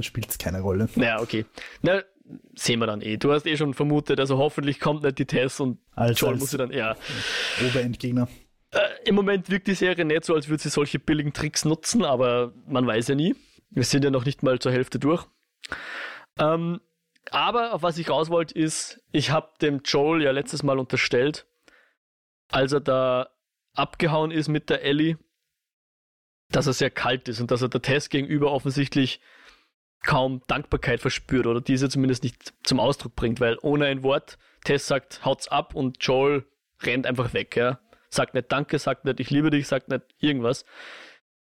spielt 0.00 0.30
es 0.30 0.38
keine 0.38 0.60
Rolle. 0.60 0.88
Ja, 0.96 1.20
okay. 1.20 1.46
Na, 1.82 2.02
sehen 2.54 2.80
wir 2.80 2.86
dann 2.86 3.00
eh. 3.00 3.16
Du 3.16 3.32
hast 3.32 3.46
eh 3.46 3.56
schon 3.56 3.74
vermutet, 3.74 4.20
also 4.20 4.38
hoffentlich 4.38 4.80
kommt 4.80 5.02
nicht 5.02 5.18
die 5.18 5.26
Test 5.26 5.60
und 5.60 5.78
als, 5.94 6.20
Joel 6.20 6.34
als 6.34 6.40
muss 6.40 6.50
sie 6.50 6.58
dann, 6.58 6.70
ja. 6.70 6.96
Oberendgegner. 7.66 8.28
Äh, 8.74 9.08
Im 9.08 9.14
Moment 9.14 9.50
wirkt 9.50 9.68
die 9.68 9.74
Serie 9.74 10.04
nicht 10.04 10.24
so, 10.24 10.34
als 10.34 10.48
würde 10.48 10.62
sie 10.62 10.68
solche 10.68 10.98
billigen 10.98 11.32
Tricks 11.32 11.64
nutzen, 11.64 12.04
aber 12.04 12.52
man 12.66 12.86
weiß 12.86 13.08
ja 13.08 13.14
nie. 13.14 13.36
Wir 13.70 13.84
sind 13.84 14.04
ja 14.04 14.10
noch 14.10 14.24
nicht 14.24 14.42
mal 14.42 14.58
zur 14.58 14.72
Hälfte 14.72 14.98
durch. 14.98 15.26
Ähm, 16.38 16.80
aber 17.30 17.72
auf 17.72 17.82
was 17.82 17.98
ich 17.98 18.10
raus 18.10 18.30
wollte, 18.30 18.54
ist, 18.58 19.00
ich 19.12 19.30
habe 19.30 19.52
dem 19.62 19.80
Joel 19.84 20.22
ja 20.22 20.32
letztes 20.32 20.62
Mal 20.62 20.78
unterstellt, 20.78 21.46
als 22.50 22.72
er 22.72 22.80
da 22.80 23.30
abgehauen 23.74 24.30
ist 24.30 24.48
mit 24.48 24.70
der 24.70 24.82
Ellie, 24.82 25.18
dass 26.50 26.66
er 26.66 26.72
sehr 26.72 26.90
kalt 26.90 27.28
ist 27.28 27.40
und 27.40 27.50
dass 27.50 27.62
er 27.62 27.68
der 27.68 27.82
Test 27.82 28.10
gegenüber 28.10 28.52
offensichtlich 28.52 29.20
kaum 30.02 30.42
Dankbarkeit 30.48 31.00
verspürt 31.00 31.46
oder 31.46 31.60
diese 31.60 31.88
zumindest 31.88 32.24
nicht 32.24 32.52
zum 32.62 32.78
Ausdruck 32.78 33.14
bringt, 33.16 33.40
weil 33.40 33.56
ohne 33.62 33.86
ein 33.86 34.02
Wort 34.02 34.36
Tess 34.64 34.86
sagt, 34.86 35.24
haut's 35.24 35.48
ab 35.48 35.74
und 35.74 36.04
Joel 36.04 36.44
rennt 36.82 37.06
einfach 37.06 37.32
weg, 37.32 37.56
ja 37.56 37.80
sagt 38.14 38.34
nicht 38.34 38.50
Danke, 38.50 38.78
sagt 38.78 39.04
nicht 39.04 39.20
Ich 39.20 39.30
liebe 39.30 39.50
dich, 39.50 39.66
sagt 39.66 39.88
nicht 39.88 40.02
irgendwas. 40.18 40.64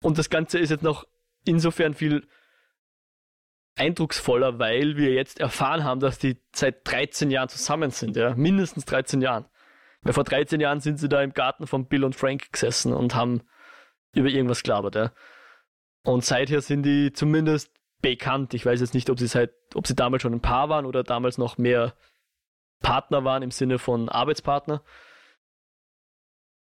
Und 0.02 0.18
das 0.18 0.30
Ganze 0.30 0.60
ist 0.60 0.70
jetzt 0.70 0.84
noch 0.84 1.06
insofern 1.46 1.94
viel 1.94 2.28
eindrucksvoller, 3.76 4.60
weil 4.60 4.98
wir 4.98 5.14
jetzt 5.14 5.40
erfahren 5.40 5.84
haben, 5.84 6.00
dass 6.00 6.20
die 6.20 6.38
seit 6.54 6.88
13 6.90 7.32
Jahren 7.32 7.50
zusammen 7.50 7.92
sind, 7.92 8.16
ja, 8.16 8.36
mindestens 8.36 8.86
13 8.86 9.22
Jahren. 9.22 9.46
Weil 10.02 10.14
vor 10.14 10.24
13 10.24 10.60
Jahren 10.60 10.80
sind 10.80 10.98
sie 10.98 11.10
da 11.10 11.22
im 11.22 11.34
Garten 11.34 11.68
von 11.68 11.88
Bill 11.88 12.04
und 12.04 12.16
Frank 12.16 12.52
gesessen 12.52 12.94
und 12.94 13.16
haben 13.16 13.42
über 14.14 14.30
irgendwas 14.30 14.64
gelabert, 14.64 14.96
ja. 14.96 15.12
Und 16.04 16.24
seither 16.24 16.62
sind 16.62 16.84
die 16.84 17.12
zumindest 17.12 17.72
bekannt. 18.02 18.54
Ich 18.54 18.66
weiß 18.66 18.80
jetzt 18.80 18.94
nicht, 18.94 19.10
ob 19.10 19.20
sie 19.20 19.28
seit, 19.28 19.52
ob 19.76 19.86
sie 19.88 19.96
damals 19.96 20.24
schon 20.24 20.34
ein 20.34 20.42
Paar 20.42 20.70
waren 20.70 20.86
oder 20.86 21.04
damals 21.04 21.38
noch 21.38 21.58
mehr 21.58 21.94
Partner 22.82 23.24
waren 23.26 23.44
im 23.44 23.52
Sinne 23.52 23.78
von 23.78 24.10
Arbeitspartner. 24.10 24.82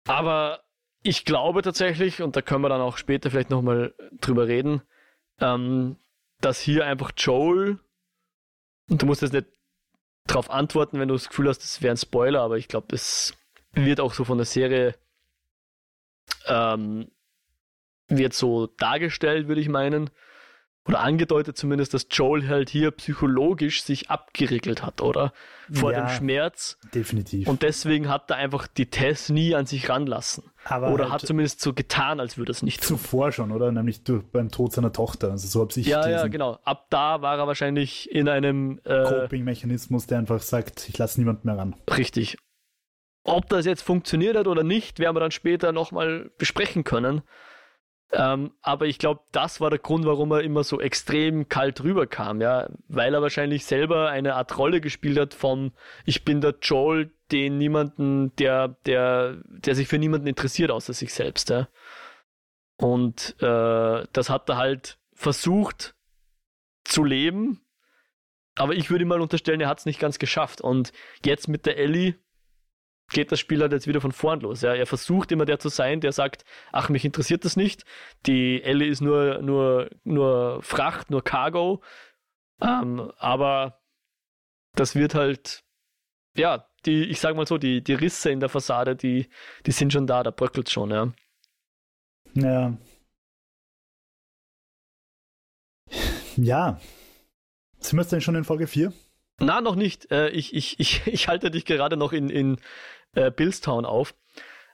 Aber 0.08 0.64
ich 1.04 1.26
glaube 1.26 1.62
tatsächlich, 1.62 2.22
und 2.22 2.36
da 2.36 2.42
können 2.42 2.64
wir 2.64 2.70
dann 2.70 2.82
auch 2.82 2.98
später 2.98 3.30
vielleicht 3.30 3.50
nochmal 3.50 3.94
drüber 4.22 4.48
reden, 4.48 4.82
ähm, 5.40 5.98
dass 6.42 6.60
hier 6.60 6.86
einfach 6.86 7.12
Joel, 7.18 7.80
und 8.90 9.02
du 9.02 9.06
musst 9.06 9.22
jetzt 9.22 9.34
nicht 9.34 9.48
darauf 10.26 10.50
antworten, 10.50 11.00
wenn 11.00 11.08
du 11.08 11.16
das 11.16 11.30
Gefühl 11.30 11.50
hast, 11.50 11.60
das 11.60 11.82
wäre 11.82 11.94
ein 11.94 11.98
Spoiler, 11.98 12.42
aber 12.42 12.58
ich 12.58 12.68
glaube, 12.68 12.88
das 12.90 13.34
wird 13.74 14.00
auch 14.00 14.14
so 14.14 14.24
von 14.24 14.38
der 14.38 14.46
Serie 14.46 14.96
ähm, 16.48 17.12
wird 18.08 18.34
so 18.34 18.68
dargestellt, 18.68 19.48
würde 19.48 19.62
ich 19.62 19.70
meinen, 19.70 20.10
oder 20.88 21.00
angedeutet 21.00 21.58
zumindest, 21.58 21.94
dass 21.96 22.06
Joel 22.12 22.48
halt 22.48 22.70
hier 22.70 22.92
psychologisch 22.92 23.82
sich 23.84 24.12
abgeriegelt 24.12 24.84
hat, 24.84 25.02
oder? 25.02 25.34
Vor 25.72 25.92
Ja. 25.92 26.02
dem 26.02 26.10
Schmerz. 26.10 26.78
Definitiv. 26.94 27.48
Und 27.48 27.64
deswegen 27.64 28.08
hat 28.08 28.30
er 28.30 28.36
einfach 28.38 28.68
die 28.68 28.86
Tess 28.92 29.30
nie 29.30 29.56
an 29.56 29.66
sich 29.66 29.90
ranlassen. 29.90 30.44
Aber 30.64 30.92
oder 30.92 31.06
halt 31.06 31.14
hat 31.14 31.28
zumindest 31.28 31.60
so 31.62 31.74
getan, 31.74 32.20
als 32.20 32.38
würde 32.38 32.52
es 32.52 32.62
nicht 32.62 32.82
tun. 32.82 32.98
zuvor 33.00 33.32
schon, 33.32 33.52
oder? 33.52 33.72
Nämlich 33.72 34.04
durch, 34.04 34.24
beim 34.26 34.50
Tod 34.52 34.74
seiner 34.74 34.92
Tochter. 34.94 35.32
Also 35.32 35.48
so 35.48 35.62
habe 35.62 35.72
ich 35.80 35.88
Ja, 35.88 36.08
ja, 36.08 36.28
genau. 36.28 36.60
Ab 36.64 36.86
da 36.92 37.22
war 37.24 37.38
er 37.40 37.48
wahrscheinlich 37.48 38.12
in 38.12 38.30
einem 38.30 38.80
äh, 38.84 39.04
Coping-Mechanismus, 39.06 40.06
der 40.06 40.20
einfach 40.20 40.42
sagt, 40.42 40.88
ich 40.88 40.98
lasse 41.00 41.20
niemand 41.20 41.46
mehr 41.46 41.58
ran. 41.58 41.76
Richtig. 41.98 42.38
Ob 43.24 43.50
das 43.50 43.66
jetzt 43.66 43.82
funktioniert 43.82 44.38
hat 44.38 44.46
oder 44.46 44.62
nicht, 44.64 45.00
werden 45.00 45.16
wir 45.16 45.20
dann 45.20 45.32
später 45.32 45.72
nochmal 45.72 46.30
besprechen 46.38 46.84
können. 46.84 47.24
Ähm, 48.12 48.52
aber 48.62 48.86
ich 48.86 49.00
glaube, 49.00 49.22
das 49.32 49.60
war 49.60 49.70
der 49.70 49.80
Grund, 49.80 50.06
warum 50.06 50.32
er 50.32 50.42
immer 50.42 50.64
so 50.64 50.80
extrem 50.80 51.50
kalt 51.50 51.84
rüberkam, 51.84 52.42
ja. 52.42 52.70
Weil 52.88 53.14
er 53.14 53.22
wahrscheinlich 53.22 53.66
selber 53.66 54.10
eine 54.10 54.36
Art 54.36 54.58
Rolle 54.58 54.80
gespielt 54.80 55.20
hat 55.20 55.34
von 55.34 55.74
Ich 56.06 56.24
bin 56.24 56.42
der 56.42 56.56
Joel, 56.62 57.12
den 57.32 57.58
niemanden, 57.58 58.36
der, 58.36 58.70
der, 58.86 59.42
der 59.48 59.76
sich 59.76 59.88
für 59.88 59.98
niemanden 59.98 60.28
interessiert 60.28 60.72
außer 60.72 60.94
sich 60.94 61.14
selbst, 61.14 61.50
ja. 61.50 61.68
Und 62.78 63.36
äh, 63.42 64.06
das 64.12 64.30
hat 64.30 64.50
er 64.50 64.58
halt 64.58 65.00
versucht 65.14 65.96
zu 66.84 67.04
leben. 67.04 67.62
Aber 68.56 68.74
ich 68.74 68.90
würde 68.90 69.06
mal 69.06 69.22
unterstellen, 69.22 69.62
er 69.62 69.68
hat 69.68 69.80
es 69.80 69.86
nicht 69.86 70.00
ganz 70.00 70.20
geschafft. 70.20 70.62
Und 70.62 70.94
jetzt 71.26 71.48
mit 71.48 71.66
der 71.66 71.78
Ellie 71.78 72.16
geht 73.10 73.32
das 73.32 73.40
Spiel 73.40 73.62
halt 73.62 73.72
jetzt 73.72 73.88
wieder 73.88 74.02
von 74.02 74.12
vorn 74.12 74.40
los. 74.42 74.62
Ja. 74.62 74.74
Er 74.74 74.86
versucht 74.86 75.32
immer 75.32 75.46
der 75.46 75.60
zu 75.60 75.70
sein, 75.70 76.02
der 76.02 76.12
sagt, 76.12 76.44
ach, 76.72 76.90
mich 76.90 77.06
interessiert 77.06 77.46
das 77.46 77.56
nicht. 77.56 77.86
Die 78.26 78.64
Ellie 78.64 78.90
ist 78.90 79.02
nur, 79.02 79.42
nur, 79.42 79.90
nur 80.04 80.62
Fracht, 80.62 81.12
nur 81.12 81.24
Cargo. 81.24 81.82
Ähm, 82.62 83.12
aber 83.18 83.82
das 84.74 84.96
wird 84.96 85.16
halt, 85.16 85.64
ja, 86.36 86.68
die, 86.86 87.06
ich 87.06 87.20
sag 87.20 87.36
mal 87.36 87.48
so, 87.48 87.58
die, 87.58 87.84
die 87.84 87.94
Risse 87.94 88.32
in 88.32 88.40
der 88.40 88.50
Fassade, 88.50 88.96
die, 88.96 89.30
die 89.66 89.72
sind 89.72 89.94
schon 89.94 90.08
da, 90.08 90.24
da 90.24 90.32
bröckelt 90.32 90.70
schon, 90.70 90.92
ja. 90.92 91.14
Ja. 92.34 92.78
Ja. 96.38 96.80
Sind 97.80 97.98
wir 97.98 98.02
jetzt 98.02 98.12
denn 98.12 98.22
schon 98.22 98.36
in 98.36 98.44
Folge 98.44 98.68
4? 98.68 98.92
Na, 99.40 99.62
noch 99.62 99.76
nicht. 99.76 100.12
Äh, 100.12 100.30
ich, 100.30 100.54
ich, 100.54 100.80
ich, 100.80 101.08
ich 101.08 101.28
halte 101.28 101.52
dich 101.52 101.66
gerade 101.66 101.98
noch 101.98 102.14
in, 102.14 102.30
in 102.30 102.58
äh, 103.16 103.32
Billstown 103.32 103.86
auf. 103.86 104.14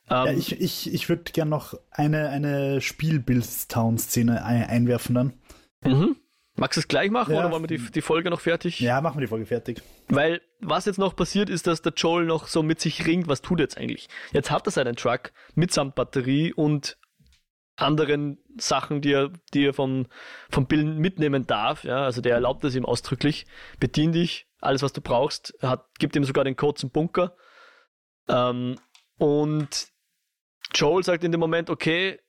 Ähm, 0.10 0.26
Ja, 0.26 0.32
ich 0.34 0.60
ich, 0.60 0.94
ich 0.94 1.10
würde 1.10 1.32
gerne 1.32 1.50
noch 1.52 1.74
eine, 1.92 2.30
eine 2.30 2.82
Spiel-Billstown-Szene 2.82 4.44
ein, 4.44 4.64
einwerfen 4.64 5.16
dann. 5.16 5.34
mhm. 5.84 6.16
Magst 6.58 6.76
du 6.76 6.82
es 6.82 6.88
gleich 6.90 7.10
machen 7.10 7.34
Ja. 7.34 7.40
oder 7.40 7.52
wollen 7.52 7.64
wir 7.64 7.68
die, 7.78 7.92
die 7.92 8.02
Folge 8.02 8.30
noch 8.30 8.42
fertig? 8.42 8.82
Ja, 8.82 9.00
machen 9.00 9.18
wir 9.18 9.22
die 9.22 9.28
Folge 9.28 9.46
fertig. 9.46 9.82
Weil 10.10 10.42
was 10.60 10.86
jetzt 10.86 11.00
noch 11.00 11.16
passiert 11.16 11.50
ist, 11.50 11.66
dass 11.66 11.82
der 11.82 11.94
Joel 11.96 12.26
noch 12.26 12.46
so 12.48 12.62
mit 12.62 12.82
sich 12.82 13.08
ringt, 13.08 13.28
was 13.30 13.42
tut 13.42 13.60
er 13.60 13.64
jetzt 13.64 13.78
eigentlich? 13.78 14.10
Jetzt 14.34 14.52
hat 14.52 14.68
er 14.68 14.72
seinen 14.72 14.96
Truck 14.98 15.32
mitsamt 15.56 15.96
Batterie 15.96 16.52
und 16.54 16.98
anderen 17.78 18.38
Sachen, 18.58 19.02
die 19.02 19.14
er, 19.14 19.32
die 19.54 19.66
er 19.66 19.74
vom, 19.74 20.08
vom 20.50 20.68
Bill 20.68 20.84
mitnehmen 20.84 21.48
darf. 21.48 21.84
Ja, 21.86 22.04
also 22.04 22.22
der 22.22 22.34
erlaubt 22.36 22.64
es 22.66 22.76
ihm 22.76 22.86
ausdrücklich. 22.86 23.48
Bedien 23.80 24.12
dich, 24.12 24.46
alles 24.60 24.84
was 24.84 24.94
du 24.94 25.02
brauchst. 25.02 25.56
Hat, 25.62 25.86
gibt 26.00 26.16
ihm 26.18 26.26
sogar 26.26 26.44
den 26.44 26.58
Code 26.58 26.80
zum 26.80 26.92
Bunker. 26.92 27.36
Ähm, 28.28 28.78
und 29.18 29.88
Joel 30.74 31.04
sagt 31.04 31.24
in 31.24 31.32
dem 31.32 31.40
Moment, 31.40 31.70
okay, 31.70 32.20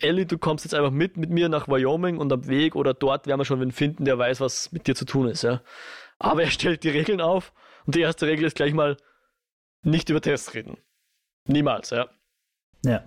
Ellie, 0.00 0.26
du 0.26 0.38
kommst 0.38 0.64
jetzt 0.64 0.74
einfach 0.74 0.92
mit 0.92 1.16
mit 1.16 1.30
mir 1.30 1.48
nach 1.48 1.66
Wyoming 1.66 2.18
und 2.18 2.32
am 2.32 2.46
Weg 2.46 2.76
oder 2.76 2.94
dort 2.94 3.26
werden 3.26 3.40
wir 3.40 3.44
schon 3.44 3.60
wen 3.60 3.72
finden, 3.72 4.04
der 4.04 4.16
weiß, 4.16 4.40
was 4.40 4.70
mit 4.70 4.86
dir 4.86 4.94
zu 4.94 5.04
tun 5.04 5.28
ist. 5.28 5.42
Ja. 5.42 5.62
Aber 6.18 6.42
er 6.44 6.50
stellt 6.50 6.84
die 6.84 6.90
Regeln 6.90 7.20
auf 7.20 7.52
und 7.86 7.96
die 7.96 8.00
erste 8.00 8.26
Regel 8.26 8.46
ist 8.46 8.56
gleich 8.56 8.72
mal 8.72 8.96
nicht 9.82 10.08
über 10.08 10.20
Tests 10.20 10.54
reden. 10.54 10.78
Niemals, 11.46 11.90
ja. 11.90 12.08
Ja. 12.84 13.04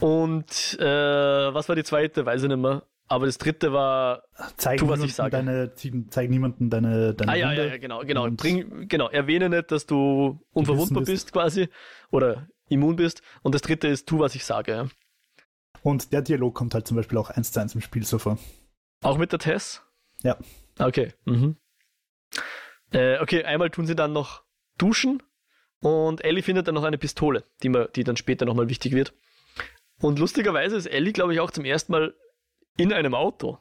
Und 0.00 0.78
äh, 0.78 1.54
was 1.54 1.68
war 1.68 1.74
die 1.74 1.84
zweite? 1.84 2.24
Weiß 2.24 2.42
ich 2.42 2.48
nicht 2.48 2.58
mehr. 2.58 2.84
Aber 3.08 3.26
das 3.26 3.38
dritte 3.38 3.72
war. 3.72 4.22
Zeig 4.56 4.78
Tu, 4.78 4.88
was 4.88 5.02
ich 5.02 5.14
sage. 5.14 5.30
Deine, 5.30 5.72
zeig 6.10 6.28
niemandem 6.28 6.68
deine, 6.68 7.14
deine 7.14 7.32
Ah 7.32 7.34
ja, 7.34 7.52
ja, 7.52 7.64
ja, 7.64 7.78
genau, 7.78 8.00
genau. 8.00 8.30
Bring, 8.30 8.86
genau. 8.86 9.08
Erwähne 9.08 9.48
nicht, 9.48 9.72
dass 9.72 9.86
du 9.86 10.40
unverwundbar 10.52 11.00
bist. 11.00 11.12
bist 11.12 11.32
quasi. 11.32 11.68
Oder 12.10 12.48
immun 12.68 12.96
bist. 12.96 13.22
Und 13.42 13.54
das 13.54 13.62
dritte 13.62 13.88
ist, 13.88 14.06
tu, 14.06 14.18
was 14.18 14.34
ich 14.34 14.44
sage. 14.44 14.72
Ja. 14.72 14.88
Und 15.82 16.12
der 16.12 16.22
Dialog 16.22 16.54
kommt 16.54 16.74
halt 16.74 16.86
zum 16.86 16.96
Beispiel 16.96 17.16
auch 17.18 17.30
eins 17.30 17.50
zu 17.52 17.60
eins 17.60 17.74
im 17.74 17.80
Spiel 17.80 18.04
so 18.04 18.18
vor. 18.18 18.38
Auch 19.02 19.16
mit 19.16 19.32
der 19.32 19.38
Tess? 19.38 19.82
Ja. 20.22 20.36
Okay. 20.78 21.14
Mhm. 21.24 21.56
Äh, 22.92 23.18
okay, 23.20 23.44
einmal 23.44 23.70
tun 23.70 23.86
sie 23.86 23.94
dann 23.94 24.12
noch 24.12 24.42
duschen 24.76 25.22
und 25.80 26.24
Ellie 26.24 26.42
findet 26.42 26.66
dann 26.68 26.74
noch 26.74 26.84
eine 26.84 26.98
Pistole, 26.98 27.44
die, 27.62 27.68
man, 27.68 27.88
die 27.94 28.04
dann 28.04 28.16
später 28.16 28.44
nochmal 28.44 28.68
wichtig 28.68 28.92
wird. 28.92 29.14
Und 30.00 30.18
lustigerweise 30.18 30.76
ist 30.76 30.86
Ellie, 30.86 31.12
glaube 31.12 31.34
ich, 31.34 31.40
auch 31.40 31.50
zum 31.50 31.64
ersten 31.64 31.92
Mal 31.92 32.14
in 32.78 32.92
einem 32.92 33.14
Auto. 33.14 33.58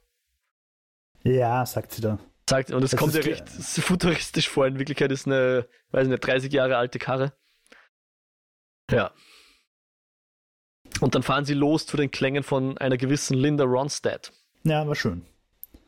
Ja, 1.23 1.65
sagt 1.65 1.91
sie 1.91 2.01
da. 2.01 2.19
Sagt, 2.49 2.71
und 2.71 2.81
es 2.81 2.91
Das 2.91 2.99
kommt 2.99 3.13
ja 3.13 3.21
recht 3.21 3.49
futuristisch 3.49 4.47
vor. 4.47 4.65
In 4.65 4.79
Wirklichkeit 4.79 5.11
ist 5.11 5.25
eine, 5.25 5.67
weiß 5.91 6.07
nicht, 6.07 6.25
30 6.25 6.53
Jahre 6.53 6.77
alte 6.77 6.97
Karre. 6.97 7.33
Ja. 8.89 9.11
Und 11.01 11.13
dann 11.13 11.23
fahren 11.23 11.43
sie 11.43 11.53
los 11.53 11.85
zu 11.85 11.97
den 11.97 12.09
Klängen 12.09 12.43
von 12.43 12.77
einer 12.77 12.95
gewissen 12.95 13.35
Linda 13.37 13.65
Ronstadt. 13.65 14.31
Ja, 14.63 14.87
war 14.87 14.95
schön. 14.95 15.25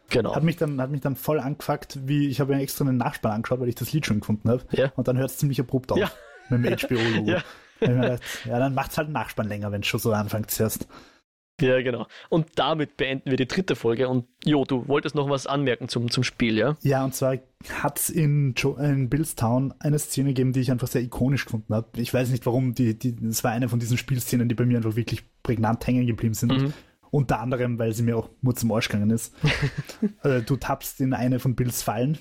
Genau. 0.09 0.35
Hat 0.35 0.43
mich 0.43 0.57
dann, 0.57 0.81
hat 0.81 0.89
mich 0.89 1.01
dann 1.01 1.15
voll 1.15 1.39
angefuckt, 1.39 2.07
wie 2.07 2.27
ich 2.27 2.41
habe 2.41 2.53
ja 2.53 2.59
extra 2.59 2.83
einen 2.83 2.97
Nachspann 2.97 3.31
angeschaut, 3.31 3.59
weil 3.61 3.69
ich 3.69 3.75
das 3.75 3.93
Lied 3.93 4.05
schon 4.05 4.19
gefunden 4.19 4.49
habe. 4.49 4.65
Ja. 4.71 4.91
Und 4.95 5.07
dann 5.07 5.17
hört 5.17 5.29
es 5.29 5.37
ziemlich 5.37 5.59
abrupt 5.61 5.91
auf. 5.91 5.97
Ja. 5.97 6.11
Mit 6.49 6.65
dem 6.65 6.89
HBO-Logo. 6.89 7.31
Ja. 7.31 7.43
Da 7.79 7.87
mir 7.93 8.19
ja, 8.43 8.59
dann 8.59 8.73
macht's 8.73 8.97
halt 8.97 9.05
einen 9.05 9.13
Nachspann 9.13 9.47
länger, 9.47 9.71
wenn 9.71 9.79
es 9.79 9.87
schon 9.87 10.01
so 10.01 10.11
anfängt 10.11 10.51
zuerst. 10.51 10.85
Ja, 11.59 11.81
genau. 11.81 12.07
Und 12.29 12.47
damit 12.55 12.97
beenden 12.97 13.29
wir 13.29 13.37
die 13.37 13.47
dritte 13.47 13.75
Folge. 13.75 14.07
Und 14.09 14.25
Jo, 14.45 14.63
du 14.65 14.87
wolltest 14.87 15.15
noch 15.15 15.29
was 15.29 15.47
anmerken 15.47 15.87
zum, 15.89 16.09
zum 16.09 16.23
Spiel, 16.23 16.57
ja? 16.57 16.77
Ja, 16.81 17.03
und 17.03 17.13
zwar 17.15 17.37
hat 17.81 17.99
es 17.99 18.09
in, 18.09 18.53
Jo- 18.57 18.77
in 18.77 19.09
Billstown 19.09 19.73
eine 19.79 19.99
Szene 19.99 20.29
gegeben, 20.29 20.53
die 20.53 20.61
ich 20.61 20.71
einfach 20.71 20.87
sehr 20.87 21.01
ikonisch 21.01 21.45
gefunden 21.45 21.73
habe. 21.73 21.87
Ich 21.97 22.13
weiß 22.13 22.29
nicht 22.29 22.45
warum, 22.45 22.73
die, 22.73 22.97
die, 22.97 23.15
das 23.15 23.43
war 23.43 23.51
eine 23.51 23.69
von 23.69 23.79
diesen 23.79 23.97
Spielszenen, 23.97 24.47
die 24.47 24.55
bei 24.55 24.65
mir 24.65 24.77
einfach 24.77 24.95
wirklich 24.95 25.23
prägnant 25.43 25.85
hängen 25.85 26.07
geblieben 26.07 26.33
sind. 26.33 26.51
Mhm. 26.51 26.73
Unter 27.11 27.39
anderem, 27.39 27.79
weil 27.79 27.93
sie 27.93 28.03
mir 28.03 28.15
auch 28.17 28.29
nur 28.41 28.55
zum 28.55 28.71
Arsch 28.71 28.87
gegangen 28.87 29.09
ist. 29.09 29.33
äh, 30.23 30.41
du 30.41 30.55
tappst 30.57 31.01
in 31.01 31.13
eine 31.13 31.39
von 31.39 31.55
Bills 31.55 31.81
Fallen 31.81 32.19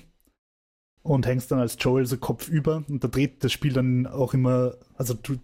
und 1.03 1.25
hängst 1.25 1.51
dann 1.51 1.59
als 1.59 1.77
Joel 1.79 2.05
so 2.05 2.17
Kopf 2.17 2.49
über 2.49 2.83
und 2.89 3.03
da 3.03 3.07
dreht 3.07 3.43
das 3.43 3.51
Spiel 3.53 3.71
dann 3.73 4.07
auch 4.07 4.33
immer, 4.33 4.73
also 4.97 5.13
du, 5.13 5.37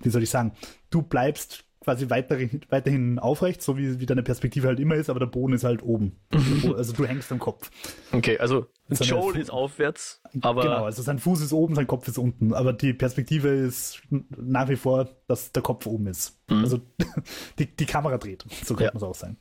wie 0.00 0.08
soll 0.08 0.22
ich 0.22 0.30
sagen, 0.30 0.52
du 0.90 1.02
bleibst 1.02 1.64
quasi 1.84 2.10
weiterhin, 2.10 2.62
weiterhin 2.70 3.18
aufrecht, 3.18 3.62
so 3.62 3.76
wie, 3.78 4.00
wie 4.00 4.06
deine 4.06 4.22
Perspektive 4.22 4.66
halt 4.66 4.80
immer 4.80 4.94
ist, 4.96 5.08
aber 5.10 5.20
der 5.20 5.26
Boden 5.26 5.52
ist 5.54 5.64
halt 5.64 5.82
oben. 5.82 6.16
Also 6.76 6.92
du 6.94 7.06
hängst 7.06 7.30
am 7.30 7.38
Kopf. 7.38 7.70
Okay, 8.12 8.38
also 8.38 8.66
So 8.88 9.04
eine 9.04 9.10
Joel 9.10 9.34
Fu- 9.34 9.40
ist 9.40 9.50
aufwärts, 9.50 10.22
aber 10.40 10.62
genau, 10.62 10.84
also 10.84 11.02
sein 11.02 11.18
Fuß 11.18 11.40
ist 11.42 11.52
oben, 11.52 11.74
sein 11.74 11.86
Kopf 11.86 12.08
ist 12.08 12.18
unten, 12.18 12.52
aber 12.54 12.72
die 12.72 12.92
Perspektive 12.94 13.48
ist 13.48 14.02
nach 14.10 14.68
wie 14.68 14.76
vor, 14.76 15.08
dass 15.28 15.52
der 15.52 15.62
Kopf 15.62 15.86
oben 15.86 16.06
ist. 16.06 16.40
Mhm. 16.48 16.56
Also 16.58 16.80
die, 17.58 17.66
die 17.66 17.86
Kamera 17.86 18.18
dreht, 18.18 18.44
so 18.64 18.74
könnte 18.74 18.84
Ja. 18.84 18.90
man 18.92 18.96
es 18.96 19.02
auch 19.02 19.14
sagen. 19.14 19.36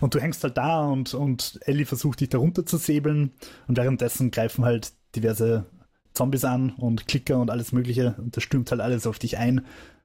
Und 0.00 0.14
du 0.14 0.20
hängst 0.20 0.42
halt 0.42 0.56
da 0.56 0.86
und, 0.86 1.12
und 1.14 1.60
Ellie 1.64 1.84
versucht 1.86 2.20
dich 2.20 2.30
da 2.30 2.38
runter 2.38 2.64
zu 2.64 2.78
säbeln 2.78 3.32
und 3.68 3.76
währenddessen 3.76 4.30
greifen 4.30 4.64
halt 4.64 4.92
diverse 5.14 5.66
Zombies 6.14 6.44
an 6.44 6.70
und 6.70 7.06
Klicker 7.06 7.38
und 7.38 7.50
alles 7.50 7.72
mögliche 7.72 8.14
und 8.18 8.36
das 8.36 8.42
stürmt 8.42 8.70
halt 8.70 8.80
alles 8.80 9.06
auf 9.06 9.18
dich 9.18 9.36
ein 9.38 9.64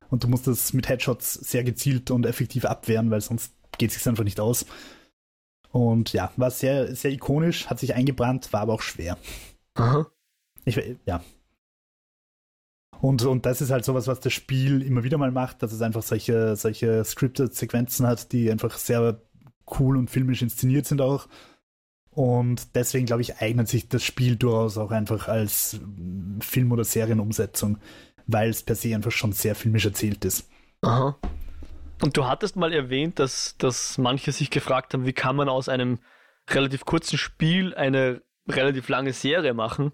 und 0.09 0.23
du 0.23 0.27
musst 0.27 0.47
das 0.47 0.73
mit 0.73 0.89
Headshots 0.89 1.33
sehr 1.33 1.63
gezielt 1.63 2.11
und 2.11 2.25
effektiv 2.25 2.65
abwehren, 2.65 3.11
weil 3.11 3.21
sonst 3.21 3.53
geht 3.77 3.91
es 3.91 3.97
sich 3.97 4.07
einfach 4.07 4.23
nicht 4.23 4.39
aus. 4.39 4.65
Und 5.71 6.13
ja, 6.13 6.31
war 6.37 6.51
sehr, 6.51 6.95
sehr 6.95 7.11
ikonisch, 7.11 7.67
hat 7.67 7.79
sich 7.79 7.93
eingebrannt, 7.93 8.51
war 8.53 8.61
aber 8.61 8.73
auch 8.73 8.81
schwer. 8.81 9.17
Aha. 9.75 10.07
Ich, 10.65 10.81
ja. 11.05 11.23
Und, 12.99 13.23
und 13.23 13.45
das 13.45 13.61
ist 13.61 13.69
halt 13.69 13.85
sowas, 13.85 14.07
was 14.07 14.19
das 14.19 14.33
Spiel 14.33 14.81
immer 14.81 15.03
wieder 15.03 15.17
mal 15.17 15.31
macht, 15.31 15.61
dass 15.61 15.71
es 15.71 15.81
einfach 15.81 16.01
solche, 16.01 16.55
solche 16.55 17.03
scripted 17.03 17.53
Sequenzen 17.53 18.07
hat, 18.07 18.31
die 18.31 18.49
einfach 18.49 18.77
sehr 18.77 19.21
cool 19.79 19.97
und 19.97 20.09
filmisch 20.09 20.41
inszeniert 20.41 20.87
sind 20.87 21.01
auch. 21.01 21.27
Und 22.09 22.75
deswegen, 22.75 23.05
glaube 23.05 23.21
ich, 23.21 23.37
eignet 23.37 23.67
sich 23.67 23.89
das 23.89 24.03
Spiel 24.03 24.37
durchaus 24.37 24.79
auch 24.79 24.89
einfach 24.89 25.27
als 25.27 25.79
mm, 25.79 26.39
Film- 26.39 26.71
oder 26.71 26.83
Serienumsetzung, 26.83 27.77
weil 28.27 28.49
es 28.49 28.63
per 28.63 28.75
se 28.75 28.93
einfach 28.93 29.11
schon 29.11 29.31
sehr 29.31 29.55
filmisch 29.55 29.85
erzählt 29.85 30.23
ist. 30.25 30.49
Aha. 30.81 31.17
Und 32.01 32.15
du 32.15 32.25
hattest 32.27 32.55
mal 32.55 32.73
erwähnt, 32.73 33.19
dass, 33.19 33.55
dass 33.57 33.97
manche 33.97 34.31
sich 34.31 34.51
gefragt 34.51 34.93
haben, 34.93 35.05
wie 35.05 35.13
kann 35.13 35.35
man 35.35 35.49
aus 35.49 35.67
einem 35.67 35.99
relativ 36.49 36.85
kurzen 36.85 37.17
Spiel 37.17 37.73
eine 37.73 38.21
relativ 38.47 38.87
lange 38.89 39.13
Serie 39.13 39.53
machen? 39.53 39.91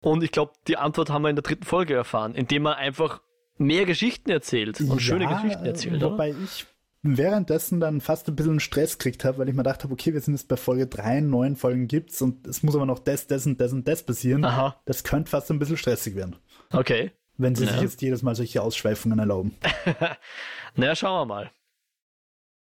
Und 0.00 0.22
ich 0.22 0.32
glaube, 0.32 0.52
die 0.68 0.76
Antwort 0.76 1.10
haben 1.10 1.22
wir 1.22 1.30
in 1.30 1.36
der 1.36 1.42
dritten 1.42 1.64
Folge 1.64 1.94
erfahren, 1.94 2.34
indem 2.34 2.62
man 2.62 2.74
einfach 2.74 3.20
mehr 3.56 3.84
Geschichten 3.84 4.30
erzählt 4.30 4.80
und 4.80 4.88
Ja, 4.88 4.98
schöne 5.00 5.26
Geschichten 5.26 5.64
erzählt, 5.64 5.94
äh, 5.94 5.96
oder? 5.96 6.12
Wobei 6.12 6.30
ich 6.30 6.66
währenddessen 7.02 7.80
dann 7.80 8.00
fast 8.00 8.28
ein 8.28 8.34
bisschen 8.34 8.60
Stress 8.60 8.98
gekriegt 8.98 9.24
habe, 9.24 9.38
weil 9.38 9.48
ich 9.48 9.54
mir 9.54 9.62
gedacht 9.62 9.84
habe, 9.84 9.92
okay, 9.92 10.14
wir 10.14 10.20
sind 10.20 10.34
jetzt 10.34 10.48
bei 10.48 10.56
Folge 10.56 10.86
3, 10.86 11.20
neun 11.20 11.56
Folgen 11.56 11.86
gibt's 11.86 12.22
und 12.22 12.46
es 12.46 12.62
muss 12.62 12.74
aber 12.74 12.86
noch 12.86 12.98
das, 12.98 13.26
das 13.26 13.46
und 13.46 13.60
das 13.60 13.72
und 13.72 13.86
das 13.86 14.02
passieren. 14.04 14.44
Aha, 14.44 14.80
Das 14.86 15.04
könnte 15.04 15.30
fast 15.30 15.50
ein 15.50 15.58
bisschen 15.58 15.76
stressig 15.76 16.16
werden, 16.16 16.36
okay. 16.72 17.12
Wenn 17.36 17.54
sie 17.54 17.64
Ja. 17.64 17.72
sich 17.72 17.82
jetzt 17.82 18.02
jedes 18.02 18.22
Mal 18.22 18.34
solche 18.34 18.62
Ausschweifungen 18.62 19.18
erlauben. 19.18 19.56
Naja, 20.76 20.96
schauen 20.96 21.20
wir 21.20 21.26
mal. 21.34 21.50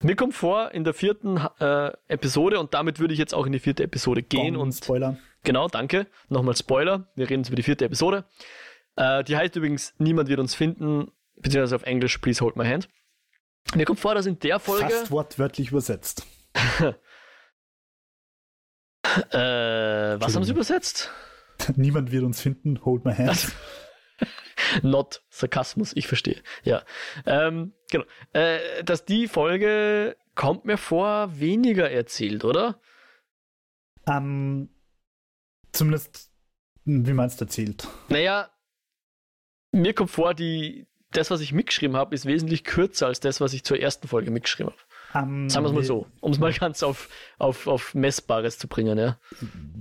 Mir 0.04 0.18
kommt 0.18 0.34
vor, 0.34 0.72
in 0.72 0.84
der 0.84 0.94
vierten 0.94 1.38
äh, 1.60 1.92
Episode, 2.10 2.60
und 2.60 2.74
damit 2.74 3.00
würde 3.00 3.14
ich 3.14 3.20
jetzt 3.20 3.34
auch 3.34 3.46
in 3.46 3.54
die 3.54 3.60
vierte 3.60 3.84
Episode 3.84 4.22
gehen 4.22 4.56
Bom, 4.56 4.64
und 4.64 4.74
Spoiler. 4.74 5.18
Genau, 5.44 5.70
danke. 5.70 6.08
Nochmal 6.28 6.58
Spoiler. 6.58 7.08
Wir 7.16 7.30
reden 7.30 7.42
jetzt 7.44 7.48
über 7.50 7.56
die 7.56 7.64
vierte 7.64 7.86
Episode. 7.86 8.26
Äh, 8.98 9.24
die 9.24 9.38
heißt 9.38 9.56
übrigens 9.56 9.94
Niemand 9.98 10.28
wird 10.28 10.42
uns 10.42 10.56
finden, 10.56 11.12
beziehungsweise 11.36 11.76
auf 11.78 11.84
Englisch 11.84 12.18
Please 12.18 12.44
Hold 12.44 12.58
My 12.58 12.66
Hand. 12.66 12.90
Mir 13.76 13.86
kommt 13.86 14.00
vor, 14.02 14.14
dass 14.14 14.26
in 14.26 14.40
der 14.40 14.60
Folge. 14.60 14.90
Fast 14.90 15.12
wortwörtlich 15.12 15.70
übersetzt. 15.70 16.26
Äh, 19.32 19.38
was 20.22 20.36
haben 20.36 20.44
sie 20.44 20.52
übersetzt? 20.52 21.10
Niemand 21.76 22.12
wird 22.12 22.24
uns 22.24 22.40
finden, 22.42 22.80
hold 22.86 23.04
my 23.04 23.14
hand. 23.14 23.30
Also- 23.30 23.50
Not 24.82 25.24
Sarkasmus, 25.30 25.94
ich 25.96 26.08
verstehe. 26.08 26.42
Ja. 26.64 26.84
Ähm, 27.26 27.74
genau. 27.90 28.06
Äh, 28.34 28.84
dass 28.84 29.06
die 29.06 29.28
Folge 29.28 30.18
kommt 30.36 30.66
mir 30.66 30.78
vor 30.78 31.40
weniger 31.40 31.90
erzählt, 31.90 32.44
oder? 32.46 32.80
Ähm, 34.08 34.70
zumindest, 35.72 36.32
wie 36.86 37.14
man 37.14 37.28
es 37.28 37.40
erzählt. 37.40 37.88
Naja, 38.10 38.50
mir 39.72 39.94
kommt 39.94 40.12
vor, 40.12 40.34
die, 40.34 40.88
das, 41.12 41.32
was 41.32 41.42
ich 41.42 41.54
mitgeschrieben 41.54 41.96
habe, 41.96 42.16
ist 42.16 42.26
wesentlich 42.26 42.64
kürzer 42.64 43.08
als 43.08 43.20
das, 43.20 43.42
was 43.42 43.54
ich 43.54 43.64
zur 43.64 43.80
ersten 43.80 44.08
Folge 44.08 44.32
mitgeschrieben 44.32 44.74
habe. 44.74 44.82
Ähm, 45.14 45.50
Sagen 45.50 45.66
wir 45.66 45.70
es 45.70 45.76
mal 45.76 45.84
so, 45.84 46.08
um 46.22 46.32
es 46.32 46.40
mal 46.40 46.54
ganz 46.54 46.84
auf, 46.84 47.10
auf, 47.38 47.68
auf 47.68 47.94
Messbares 47.94 48.58
zu 48.58 48.68
bringen, 48.68 48.98
ja. 48.98 49.18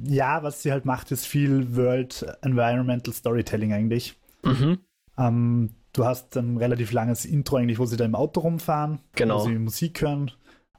Ja, 0.04 0.42
was 0.42 0.62
sie 0.62 0.72
halt 0.72 0.84
macht, 0.84 1.12
ist 1.12 1.26
viel 1.26 1.76
World 1.76 2.26
Environmental 2.42 3.14
Storytelling 3.14 3.72
eigentlich. 3.72 4.19
Mhm. 4.42 4.78
Ähm, 5.18 5.70
du 5.92 6.04
hast 6.04 6.36
ein 6.36 6.56
relativ 6.56 6.92
langes 6.92 7.24
Intro 7.24 7.56
eigentlich, 7.56 7.78
wo 7.78 7.86
sie 7.86 7.96
da 7.96 8.04
im 8.04 8.14
Auto 8.14 8.40
rumfahren, 8.40 9.00
Genau. 9.14 9.40
wo 9.40 9.44
sie 9.48 9.58
Musik 9.58 10.00
hören. 10.02 10.30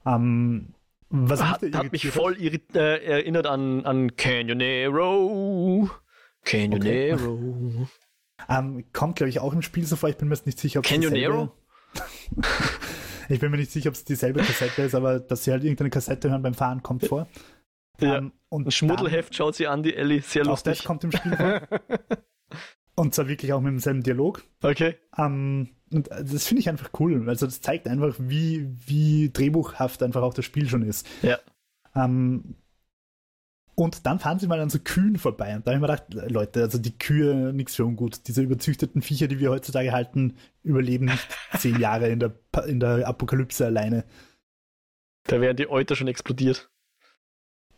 Ähm, 0.05 0.74
was 1.09 1.43
Hat, 1.43 1.62
mich 1.62 1.74
hat 1.76 1.91
mich 1.91 2.07
voll 2.09 2.38
äh, 2.41 2.57
erinnert 3.05 3.45
an, 3.45 3.86
an 3.86 4.16
Canyonero. 4.16 5.89
Canyonero. 6.43 7.88
Ähm, 8.49 8.86
kommt, 8.93 9.18
glaube 9.18 9.30
ich, 9.30 9.39
auch 9.39 9.53
im 9.53 9.62
Spiel 9.62 9.86
so 9.86 9.95
vor. 9.95 10.09
Ich 10.09 10.18
bin 10.18 10.28
mir 10.30 10.36
jetzt 10.36 10.45
nicht 10.45 10.59
sicher, 10.59 10.80
ob 10.80 10.86
es 10.86 10.91
Canyonero? 10.91 11.51
dieselbe- 11.93 12.47
Ich 13.30 13.39
bin 13.39 13.51
mir 13.51 13.57
nicht 13.57 13.72
sicher, 13.72 13.89
ob 13.89 13.95
es 13.95 14.03
dieselbe 14.03 14.41
Kassette 14.41 14.82
ist, 14.82 14.95
aber 14.95 15.20
dass 15.20 15.43
sie 15.45 15.51
halt 15.51 15.64
irgendeine 15.64 15.89
Kassette 15.89 16.30
hören 16.30 16.41
beim 16.41 16.53
Fahren, 16.53 16.82
kommt 16.84 17.05
vor. 17.05 17.28
Ja. 17.99 18.18
Ähm, 18.18 18.32
und 18.49 18.68
Ein 18.68 18.72
Schmuddelheft 18.72 19.36
schaut 19.36 19.55
sie 19.55 19.68
an, 19.68 19.84
die 19.84 19.95
Ellie. 19.95 20.22
Sehr 20.22 20.43
Dann, 20.43 20.51
auch 20.53 20.57
das 20.62 20.66
lustig. 20.80 20.86
kommt 20.86 21.03
im 21.05 21.12
Spiel 21.12 21.36
vor. 21.38 21.62
und 22.95 23.15
zwar 23.15 23.27
wirklich 23.27 23.53
auch 23.53 23.61
mit 23.61 23.71
demselben 23.71 24.03
Dialog. 24.03 24.43
Okay. 24.61 24.95
Ähm, 25.17 25.69
und 25.91 26.09
das 26.09 26.47
finde 26.47 26.61
ich 26.61 26.69
einfach 26.69 26.91
cool. 26.99 27.27
Also 27.27 27.45
das 27.45 27.61
zeigt 27.61 27.87
einfach, 27.87 28.15
wie, 28.17 28.69
wie 28.85 29.29
drehbuchhaft 29.31 30.03
einfach 30.03 30.21
auch 30.21 30.33
das 30.33 30.45
Spiel 30.45 30.67
schon 30.67 30.83
ist. 30.83 31.07
Ja. 31.21 31.37
Ähm, 31.95 32.55
und 33.75 34.05
dann 34.05 34.19
fahren 34.19 34.37
sie 34.37 34.47
mal 34.47 34.59
an 34.59 34.69
so 34.69 34.79
Kühen 34.79 35.17
vorbei. 35.17 35.55
Und 35.55 35.65
da 35.65 35.71
habe 35.71 35.77
ich 35.77 35.81
mir 35.81 35.87
gedacht, 35.87 36.31
Leute, 36.31 36.61
also 36.61 36.77
die 36.77 36.97
Kühe, 36.97 37.51
nichts 37.53 37.75
für 37.75 37.85
ungut. 37.85 38.27
Diese 38.27 38.41
überzüchteten 38.41 39.01
Viecher, 39.01 39.27
die 39.27 39.39
wir 39.39 39.49
heutzutage 39.49 39.91
halten, 39.91 40.37
überleben 40.63 41.05
nicht 41.05 41.27
zehn 41.57 41.79
Jahre 41.79 42.09
in 42.09 42.19
der, 42.19 42.33
in 42.67 42.79
der 42.79 43.07
Apokalypse 43.07 43.65
alleine. 43.65 44.05
Da 45.23 45.41
wären 45.41 45.57
die 45.57 45.69
Euter 45.69 45.95
schon 45.95 46.07
explodiert. 46.07 46.69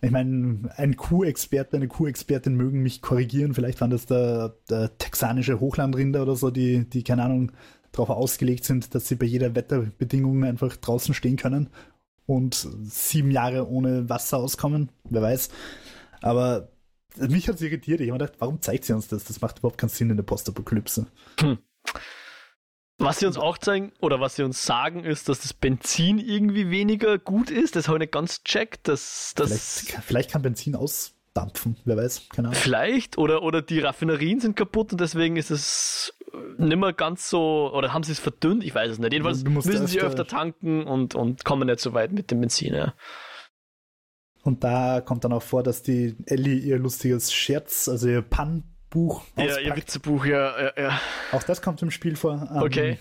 Ich 0.04 0.12
meine, 0.12 0.70
ein 0.76 0.98
Kuhexperte, 0.98 1.78
eine 1.78 1.88
Kuhexpertin 1.88 2.56
mögen 2.56 2.84
mich 2.84 3.02
korrigieren. 3.02 3.54
Vielleicht 3.54 3.80
waren 3.80 3.90
das 3.90 4.06
der, 4.06 4.58
der 4.70 4.98
texanische 4.98 5.62
Hochlandrinder 5.62 6.24
oder 6.24 6.36
so, 6.36 6.52
die, 6.52 6.90
die, 6.90 7.04
keine 7.04 7.24
Ahnung, 7.24 7.54
darauf 7.94 8.10
ausgelegt 8.10 8.66
sind, 8.66 8.94
dass 8.94 9.08
sie 9.08 9.16
bei 9.16 9.26
jeder 9.26 9.56
Wetterbedingung 9.56 10.44
einfach 10.44 10.76
draußen 10.76 11.14
stehen 11.14 11.38
können 11.38 11.70
und 12.26 12.68
sieben 12.82 13.32
Jahre 13.32 13.70
ohne 13.70 14.10
Wasser 14.10 14.40
auskommen. 14.40 14.90
Wer 15.10 15.22
weiß. 15.22 15.50
Aber 16.22 16.68
mich 17.18 17.48
hat 17.48 17.56
es 17.56 17.62
irritiert. 17.62 18.02
Ich 18.02 18.10
habe 18.10 18.20
mir 18.20 18.26
gedacht, 18.26 18.40
warum 18.40 18.62
zeigt 18.62 18.84
sie 18.84 18.94
uns 18.94 19.08
das? 19.08 19.24
Das 19.24 19.40
macht 19.40 19.60
überhaupt 19.60 19.78
keinen 19.78 19.90
Sinn 19.90 20.10
in 20.10 20.18
der 20.18 20.24
Postapokalypse. 20.24 21.08
Was 23.04 23.20
sie 23.20 23.26
uns 23.26 23.38
auch 23.38 23.58
zeigen, 23.58 23.92
oder 24.02 24.20
was 24.20 24.36
sie 24.36 24.44
uns 24.44 24.66
sagen, 24.66 25.04
ist, 25.04 25.30
dass 25.30 25.42
das 25.42 25.54
Benzin 25.54 26.20
irgendwie 26.20 26.70
weniger 26.70 27.18
gut 27.20 27.50
ist. 27.52 27.76
Das 27.76 27.88
habe 27.88 27.98
ich 27.98 28.02
nicht 28.02 28.14
ganz 28.14 28.44
checkt. 28.44 28.88
Dass, 28.88 29.34
das 29.36 29.82
Vielleicht, 29.82 30.04
vielleicht 30.06 30.32
kann 30.32 30.42
Benzin 30.42 30.76
ausdampfen. 30.76 31.78
Wer 31.86 31.98
weiß. 31.98 32.30
Keine 32.30 32.50
Ahnung. 32.50 32.60
Vielleicht 32.60 33.18
oder, 33.18 33.44
oder 33.44 33.62
die 33.62 33.80
Raffinerien 33.80 34.40
sind 34.40 34.56
kaputt 34.56 34.92
und 34.92 35.02
deswegen 35.02 35.36
ist 35.36 35.52
es 35.52 36.14
nicht 36.58 36.78
mehr 36.78 36.94
ganz 36.94 37.30
so, 37.30 37.72
oder 37.74 37.94
haben 37.94 38.04
sie 38.04 38.12
es 38.12 38.20
verdünnt? 38.20 38.64
Ich 38.64 38.74
weiß 38.74 38.92
es 38.92 39.00
nicht. 39.00 39.14
Jedenfalls 39.14 39.44
müssen 39.44 39.86
sie 39.88 40.00
öfter- 40.00 40.08
öfter 40.08 40.28
tanken 40.28 40.86
und, 40.86 41.14
und 41.14 41.46
kommen 41.46 41.68
nicht 41.68 41.80
so 41.80 41.94
weit 41.94 42.12
mit 42.12 42.32
dem 42.32 42.40
Benzin. 42.40 42.74
Ja. 42.74 42.94
Und 44.42 44.64
da 44.64 45.00
kommt 45.02 45.24
dann 45.24 45.32
auch 45.32 45.44
vor, 45.44 45.64
dass 45.64 45.84
die 45.84 46.18
Ellie 46.26 46.56
ihr 46.58 46.78
lustiges 46.80 47.32
Scherz, 47.32 47.88
also 47.88 48.08
ihr 48.08 48.22
Pannbuch 48.94 49.24
Ja, 49.36 49.44
ihr 49.44 49.52
auspackt. 49.52 49.78
Witzebuch, 49.78 50.26
ja, 50.26 50.62
ja, 50.62 50.72
ja. 50.78 51.02
Auch 51.32 51.44
das 51.44 51.62
kommt 51.62 51.82
im 51.82 51.92
Spiel 51.92 52.16
vor. 52.16 52.48
Ähm, 52.52 52.62
Okay. 52.62 52.98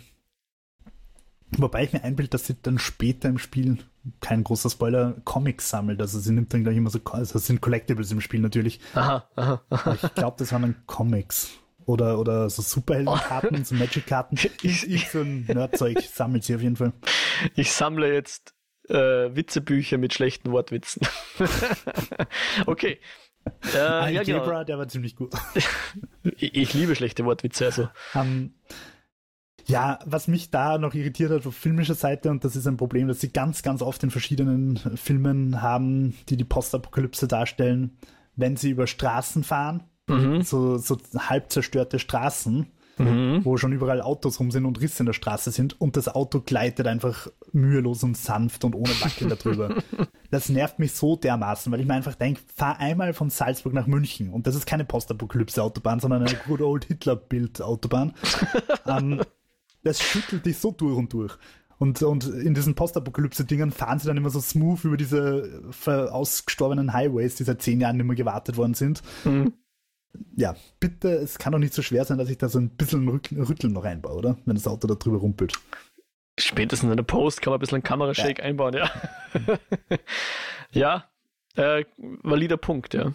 Wobei 1.58 1.84
ich 1.84 1.92
mir 1.92 2.02
einbilde, 2.02 2.30
dass 2.30 2.46
sie 2.46 2.56
dann 2.62 2.78
später 2.78 3.28
im 3.28 3.36
Spiel, 3.36 3.76
kein 4.20 4.42
großer 4.42 4.70
Spoiler, 4.70 5.16
Comics 5.24 5.68
sammelt. 5.68 6.00
Also 6.00 6.18
sie 6.18 6.32
nimmt 6.32 6.54
dann 6.54 6.64
gleich 6.64 6.78
immer 6.78 6.88
so, 6.88 6.98
also 7.04 7.38
es 7.38 7.46
sind 7.46 7.60
Collectibles 7.60 8.10
im 8.10 8.22
Spiel 8.22 8.40
natürlich. 8.40 8.80
Aha, 8.94 9.28
aha, 9.36 9.62
aha. 9.68 9.98
Ich 10.02 10.14
glaube, 10.14 10.36
das 10.38 10.50
waren 10.52 10.62
dann 10.62 10.76
Comics. 10.86 11.50
Oder, 11.84 12.18
oder 12.18 12.48
so 12.48 12.62
Superheldenkarten, 12.62 13.64
so 13.64 13.74
Magic-Karten. 13.74 14.38
Ich, 14.62 14.88
ich 14.88 15.10
so 15.10 15.20
ein 15.20 15.44
Nerdzeug 15.44 16.00
sammelt 16.00 16.44
sie 16.44 16.54
auf 16.54 16.62
jeden 16.62 16.76
Fall. 16.76 16.94
Ich 17.54 17.72
sammle 17.72 18.14
jetzt 18.14 18.54
äh, 18.88 18.94
Witzebücher 19.34 19.98
mit 19.98 20.14
schlechten 20.14 20.52
Wortwitzen. 20.52 21.06
okay. 22.66 22.98
Äh, 23.74 23.74
ja, 23.74 24.22
genau. 24.22 24.38
Algebra, 24.40 24.64
der 24.64 24.78
war 24.78 24.88
ziemlich 24.88 25.16
gut. 25.16 25.32
Ich, 26.36 26.54
ich 26.54 26.74
liebe 26.74 26.94
schlechte 26.94 27.24
Wortwitze, 27.24 27.64
also. 27.66 27.88
Ähm, 28.14 28.54
ja, 29.66 29.98
was 30.04 30.28
mich 30.28 30.50
da 30.50 30.78
noch 30.78 30.94
irritiert 30.94 31.30
hat 31.32 31.46
auf 31.46 31.54
filmischer 31.56 31.94
Seite, 31.94 32.30
und 32.30 32.44
das 32.44 32.54
ist 32.54 32.66
ein 32.66 32.76
Problem, 32.76 33.08
das 33.08 33.20
sie 33.20 33.32
ganz, 33.32 33.62
ganz 33.62 33.82
oft 33.82 34.02
in 34.04 34.10
verschiedenen 34.10 34.76
Filmen 34.96 35.62
haben, 35.62 36.14
die 36.28 36.36
die 36.36 36.44
Postapokalypse 36.44 37.26
darstellen, 37.26 37.96
wenn 38.36 38.56
sie 38.56 38.70
über 38.70 38.86
Straßen 38.86 39.42
fahren, 39.44 39.84
Mhm. 40.08 40.42
so, 40.42 40.78
so 40.78 40.98
halb 41.16 41.50
zerstörte 41.52 41.98
Straßen, 41.98 42.66
Mhm. 43.04 43.44
wo 43.44 43.56
schon 43.56 43.72
überall 43.72 44.00
Autos 44.02 44.38
rum 44.40 44.50
sind 44.50 44.64
und 44.64 44.80
Risse 44.80 45.00
in 45.02 45.06
der 45.06 45.12
Straße 45.12 45.50
sind 45.50 45.80
und 45.80 45.96
das 45.96 46.08
Auto 46.08 46.40
gleitet 46.40 46.86
einfach 46.86 47.28
mühelos 47.52 48.02
und 48.02 48.16
sanft 48.16 48.64
und 48.64 48.74
ohne 48.74 48.90
Wackeln 49.00 49.30
darüber. 49.30 49.74
Das 50.30 50.48
nervt 50.48 50.78
mich 50.78 50.92
so 50.92 51.14
dermaßen, 51.16 51.70
weil 51.70 51.80
ich 51.80 51.86
mir 51.86 51.92
einfach 51.92 52.14
denke, 52.14 52.40
fahr 52.56 52.78
einmal 52.78 53.12
von 53.12 53.28
Salzburg 53.28 53.74
nach 53.74 53.86
München 53.86 54.30
und 54.30 54.46
das 54.46 54.54
ist 54.54 54.64
keine 54.64 54.86
Postapokalypse-Autobahn, 54.86 56.00
sondern 56.00 56.22
eine 56.26 56.38
Good 56.46 56.62
Old 56.62 56.86
Hitler-Bild-Autobahn. 56.86 58.14
ähm, 58.86 59.20
das 59.84 60.00
schüttelt 60.00 60.46
dich 60.46 60.56
so 60.56 60.70
durch 60.72 60.96
und 60.96 61.12
durch. 61.12 61.36
Und, 61.78 62.02
und 62.02 62.28
in 62.28 62.54
diesen 62.54 62.74
Postapokalypse-Dingern 62.74 63.72
fahren 63.72 63.98
sie 63.98 64.06
dann 64.06 64.16
immer 64.16 64.30
so 64.30 64.40
smooth 64.40 64.84
über 64.84 64.96
diese 64.96 65.62
ausgestorbenen 65.84 66.92
Highways, 66.92 67.34
die 67.34 67.44
seit 67.44 67.60
zehn 67.60 67.80
Jahren 67.80 67.96
nicht 67.96 68.06
mehr 68.06 68.16
gewartet 68.16 68.56
worden 68.56 68.74
sind 68.74 69.02
Mhm. 69.24 69.52
Ja, 70.36 70.54
bitte, 70.80 71.08
es 71.10 71.38
kann 71.38 71.52
doch 71.52 71.58
nicht 71.58 71.74
so 71.74 71.82
schwer 71.82 72.04
sein, 72.04 72.18
dass 72.18 72.28
ich 72.28 72.38
da 72.38 72.48
so 72.48 72.58
ein 72.58 72.70
bisschen 72.70 73.08
Rück 73.08 73.30
Rütteln 73.32 73.72
noch 73.72 73.84
einbaue, 73.84 74.14
oder? 74.16 74.38
Wenn 74.44 74.54
das 74.54 74.66
Auto 74.66 74.86
da 74.86 74.94
drüber 74.94 75.18
rumpelt. 75.18 75.54
Spätestens 76.38 76.90
in 76.90 76.96
der 76.96 77.04
Post 77.04 77.42
kann 77.42 77.50
man 77.50 77.58
ein 77.58 77.60
bisschen 77.60 77.76
einen 77.76 77.82
Kamerashake 77.82 78.42
einbauen, 78.42 78.74
ja. 78.74 78.90
ja, 80.72 81.10
äh, 81.56 81.84
valider 81.96 82.56
Punkt, 82.56 82.94
ja. 82.94 83.12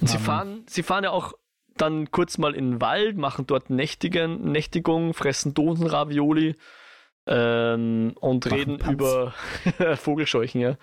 Und 0.00 0.08
sie 0.08 0.16
Ähm. 0.16 0.22
fahren, 0.22 0.64
sie 0.68 0.82
fahren 0.82 1.04
ja 1.04 1.10
auch 1.10 1.32
dann 1.76 2.10
kurz 2.10 2.36
mal 2.36 2.54
in 2.54 2.72
den 2.72 2.80
Wald, 2.82 3.16
machen 3.16 3.46
dort 3.46 3.70
Nächtigen, 3.70 4.52
Nächtigung, 4.52 5.14
fressen 5.14 5.54
Dosenravioli 5.54 6.56
ähm, 7.26 8.12
und 8.20 8.50
reden 8.50 8.78
Punts. 8.78 8.92
über 8.92 9.34
Vogelscheuchen, 9.96 10.60
ja. 10.60 10.76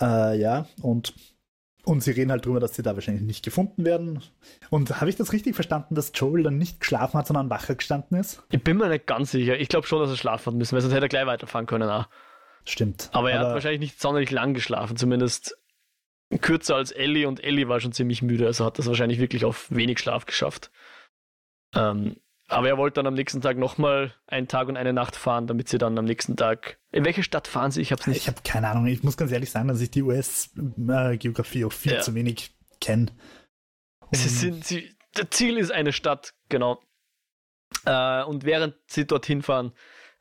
Äh, 0.00 0.38
ja, 0.38 0.66
und, 0.82 1.14
und 1.84 2.02
sie 2.02 2.10
reden 2.10 2.30
halt 2.30 2.44
drüber, 2.44 2.60
dass 2.60 2.74
sie 2.74 2.82
da 2.82 2.94
wahrscheinlich 2.94 3.22
nicht 3.22 3.44
gefunden 3.44 3.84
werden. 3.84 4.22
Und 4.70 5.00
habe 5.00 5.08
ich 5.08 5.16
das 5.16 5.32
richtig 5.32 5.54
verstanden, 5.54 5.94
dass 5.94 6.12
Joel 6.14 6.42
dann 6.42 6.58
nicht 6.58 6.80
geschlafen 6.80 7.18
hat, 7.18 7.26
sondern 7.26 7.50
wacher 7.50 7.74
gestanden 7.74 8.18
ist? 8.18 8.42
Ich 8.50 8.62
bin 8.62 8.76
mir 8.76 8.88
nicht 8.88 9.06
ganz 9.06 9.30
sicher. 9.30 9.58
Ich 9.58 9.68
glaube 9.68 9.86
schon, 9.86 10.00
dass 10.00 10.10
er 10.10 10.16
schlafen 10.16 10.52
hat 10.52 10.54
müssen, 10.58 10.74
weil 10.74 10.82
sonst 10.82 10.94
hätte 10.94 11.06
er 11.06 11.08
gleich 11.08 11.26
weiterfahren 11.26 11.66
können. 11.66 11.88
Auch. 11.88 12.08
Stimmt. 12.64 13.08
Aber 13.12 13.30
er 13.30 13.40
hat 13.40 13.54
wahrscheinlich 13.54 13.80
nicht 13.80 14.00
sonderlich 14.00 14.30
lang 14.30 14.52
geschlafen, 14.52 14.96
zumindest 14.96 15.56
kürzer 16.40 16.76
als 16.76 16.90
Ellie 16.90 17.26
und 17.26 17.42
Ellie 17.42 17.68
war 17.68 17.80
schon 17.80 17.92
ziemlich 17.92 18.20
müde, 18.20 18.46
also 18.46 18.64
hat 18.64 18.78
das 18.78 18.86
wahrscheinlich 18.86 19.18
wirklich 19.18 19.44
auf 19.44 19.70
wenig 19.70 19.98
Schlaf 19.98 20.26
geschafft. 20.26 20.70
Ähm, 21.74 22.16
aber 22.48 22.68
er 22.68 22.78
wollte 22.78 22.94
dann 22.94 23.06
am 23.06 23.14
nächsten 23.14 23.40
Tag 23.40 23.56
nochmal 23.58 24.12
einen 24.26 24.48
Tag 24.48 24.68
und 24.68 24.76
eine 24.76 24.92
Nacht 24.92 25.16
fahren, 25.16 25.46
damit 25.46 25.68
sie 25.68 25.78
dann 25.78 25.98
am 25.98 26.04
nächsten 26.06 26.36
Tag. 26.36 26.78
In 26.90 27.04
welche 27.04 27.22
Stadt 27.22 27.46
fahren 27.46 27.70
sie? 27.70 27.80
Ich 27.82 27.92
habe 27.92 28.02
nicht. 28.08 28.22
Ich 28.22 28.28
habe 28.28 28.40
keine 28.42 28.68
Ahnung. 28.68 28.86
Ich 28.86 29.02
muss 29.02 29.16
ganz 29.16 29.30
ehrlich 29.32 29.50
sagen, 29.50 29.68
dass 29.68 29.80
ich 29.80 29.90
die 29.90 30.02
US-Geografie 30.02 31.64
auch 31.64 31.72
viel 31.72 31.92
Ja. 31.92 32.00
zu 32.00 32.14
wenig 32.14 32.50
kenne. 32.80 33.06
Sie 34.12 34.28
sind, 34.28 34.64
sie, 34.64 34.96
das 35.14 35.26
Ziel 35.30 35.58
ist 35.58 35.70
eine 35.70 35.92
Stadt, 35.92 36.34
genau. 36.48 36.80
Äh, 37.84 38.22
und 38.24 38.44
während 38.44 38.74
sie 38.86 39.06
dorthin 39.06 39.42
fahren, 39.42 39.72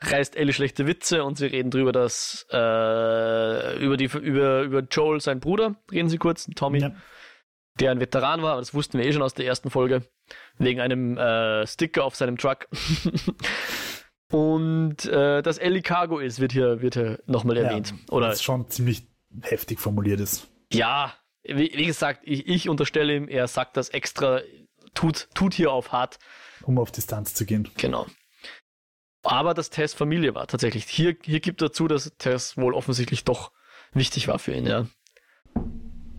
reißt 0.02 0.36
Ellie 0.36 0.54
schlechte 0.54 0.86
Witze 0.86 1.24
und 1.24 1.38
sie 1.38 1.46
reden 1.46 1.72
drüber, 1.72 1.92
dass 1.94 2.46
äh, 2.52 3.78
über, 3.84 3.96
die, 3.98 4.06
über, 4.06 4.62
über 4.64 4.82
Joel, 4.82 5.22
sein 5.22 5.40
Bruder, 5.40 5.76
reden 5.92 6.10
sie 6.10 6.18
kurz, 6.18 6.48
Tommy, 6.56 6.80
Ja. 6.82 6.92
Der 7.80 7.92
ein 7.92 8.00
Veteran 8.00 8.42
war, 8.42 8.54
aber 8.54 8.62
das 8.62 8.74
wussten 8.74 8.98
wir 8.98 9.06
eh 9.06 9.14
schon 9.14 9.22
aus 9.22 9.34
der 9.34 9.46
ersten 9.46 9.70
Folge, 9.70 10.04
wegen 10.58 10.80
einem 10.80 11.18
äh, 11.18 11.66
Sticker 11.68 12.04
auf 12.04 12.16
seinem 12.16 12.38
Truck. 12.38 12.68
und 14.32 15.06
äh, 15.06 15.42
dass 15.42 15.58
Ellie 15.58 15.82
Cargo 15.82 16.20
ist, 16.20 16.40
wird 16.40 16.52
hier, 16.52 16.82
wird 16.82 16.96
hier 16.96 17.20
nochmal 17.26 17.58
erwähnt. 17.58 17.94
Oder 18.10 18.30
Was 18.30 18.44
schon 18.44 18.70
ziemlich 18.70 19.08
heftig 19.42 19.80
formuliert 19.80 20.20
ist. 20.20 20.48
ja, 20.72 21.14
wie, 21.44 21.72
wie 21.74 21.86
gesagt, 21.86 22.22
ich, 22.24 22.48
ich 22.48 22.70
unterstelle 22.70 23.16
ihm, 23.16 23.28
er 23.30 23.48
sagt 23.48 23.78
das 23.78 23.90
extra, 23.90 24.42
tut, 24.94 25.30
tut 25.34 25.54
hier 25.54 25.72
auf 25.72 25.92
hart. 25.92 26.20
um 26.64 26.78
auf 26.78 26.92
Distanz 26.92 27.34
zu 27.34 27.46
gehen. 27.46 27.70
Genau. 27.78 28.08
Aber 29.24 29.54
dass 29.54 29.70
Tess 29.70 29.94
Familie 29.94 30.36
war, 30.36 30.48
tatsächlich. 30.48 30.86
Hier, 30.86 31.16
hier 31.24 31.40
gibt 31.40 31.62
er 31.62 31.72
zu, 31.72 31.88
dass 31.88 32.14
Tess 32.18 32.58
wohl 32.58 32.74
offensichtlich 32.74 33.24
doch 33.24 33.52
wichtig 33.94 34.28
war 34.28 34.40
für 34.40 34.54
ihn, 34.54 34.66
ja. 34.66 34.88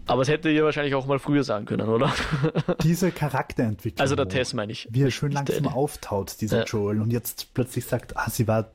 Aber 0.08 0.22
es 0.22 0.28
hätte 0.28 0.50
ihr 0.50 0.64
wahrscheinlich 0.64 0.94
auch 0.94 1.06
mal 1.06 1.18
früher 1.18 1.44
sagen 1.44 1.66
können, 1.66 1.88
oder? 1.88 2.12
Diese 2.82 3.12
Charakterentwicklung. 3.12 4.00
Also 4.00 4.16
der 4.16 4.28
Tess 4.28 4.54
meine 4.54 4.72
ich. 4.72 4.88
Wie 4.90 5.02
er 5.02 5.10
schön 5.10 5.32
langsam 5.32 5.58
Ellie. 5.58 5.72
auftaut, 5.72 6.40
dieser 6.40 6.60
Ja. 6.60 6.64
Joel, 6.64 7.00
und 7.00 7.10
jetzt 7.10 7.52
plötzlich 7.54 7.84
sagt, 7.84 8.16
ah, 8.16 8.30
sie 8.30 8.48
war 8.48 8.72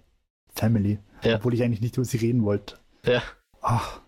Family. 0.53 0.99
Ja. 1.23 1.37
Obwohl 1.37 1.53
ich 1.55 1.63
eigentlich 1.63 1.81
nicht 1.81 1.97
über 1.97 2.05
sie 2.05 2.17
reden 2.17 2.43
wollte. 2.43 2.77
Ja. 3.03 3.23
Ach, 3.61 4.01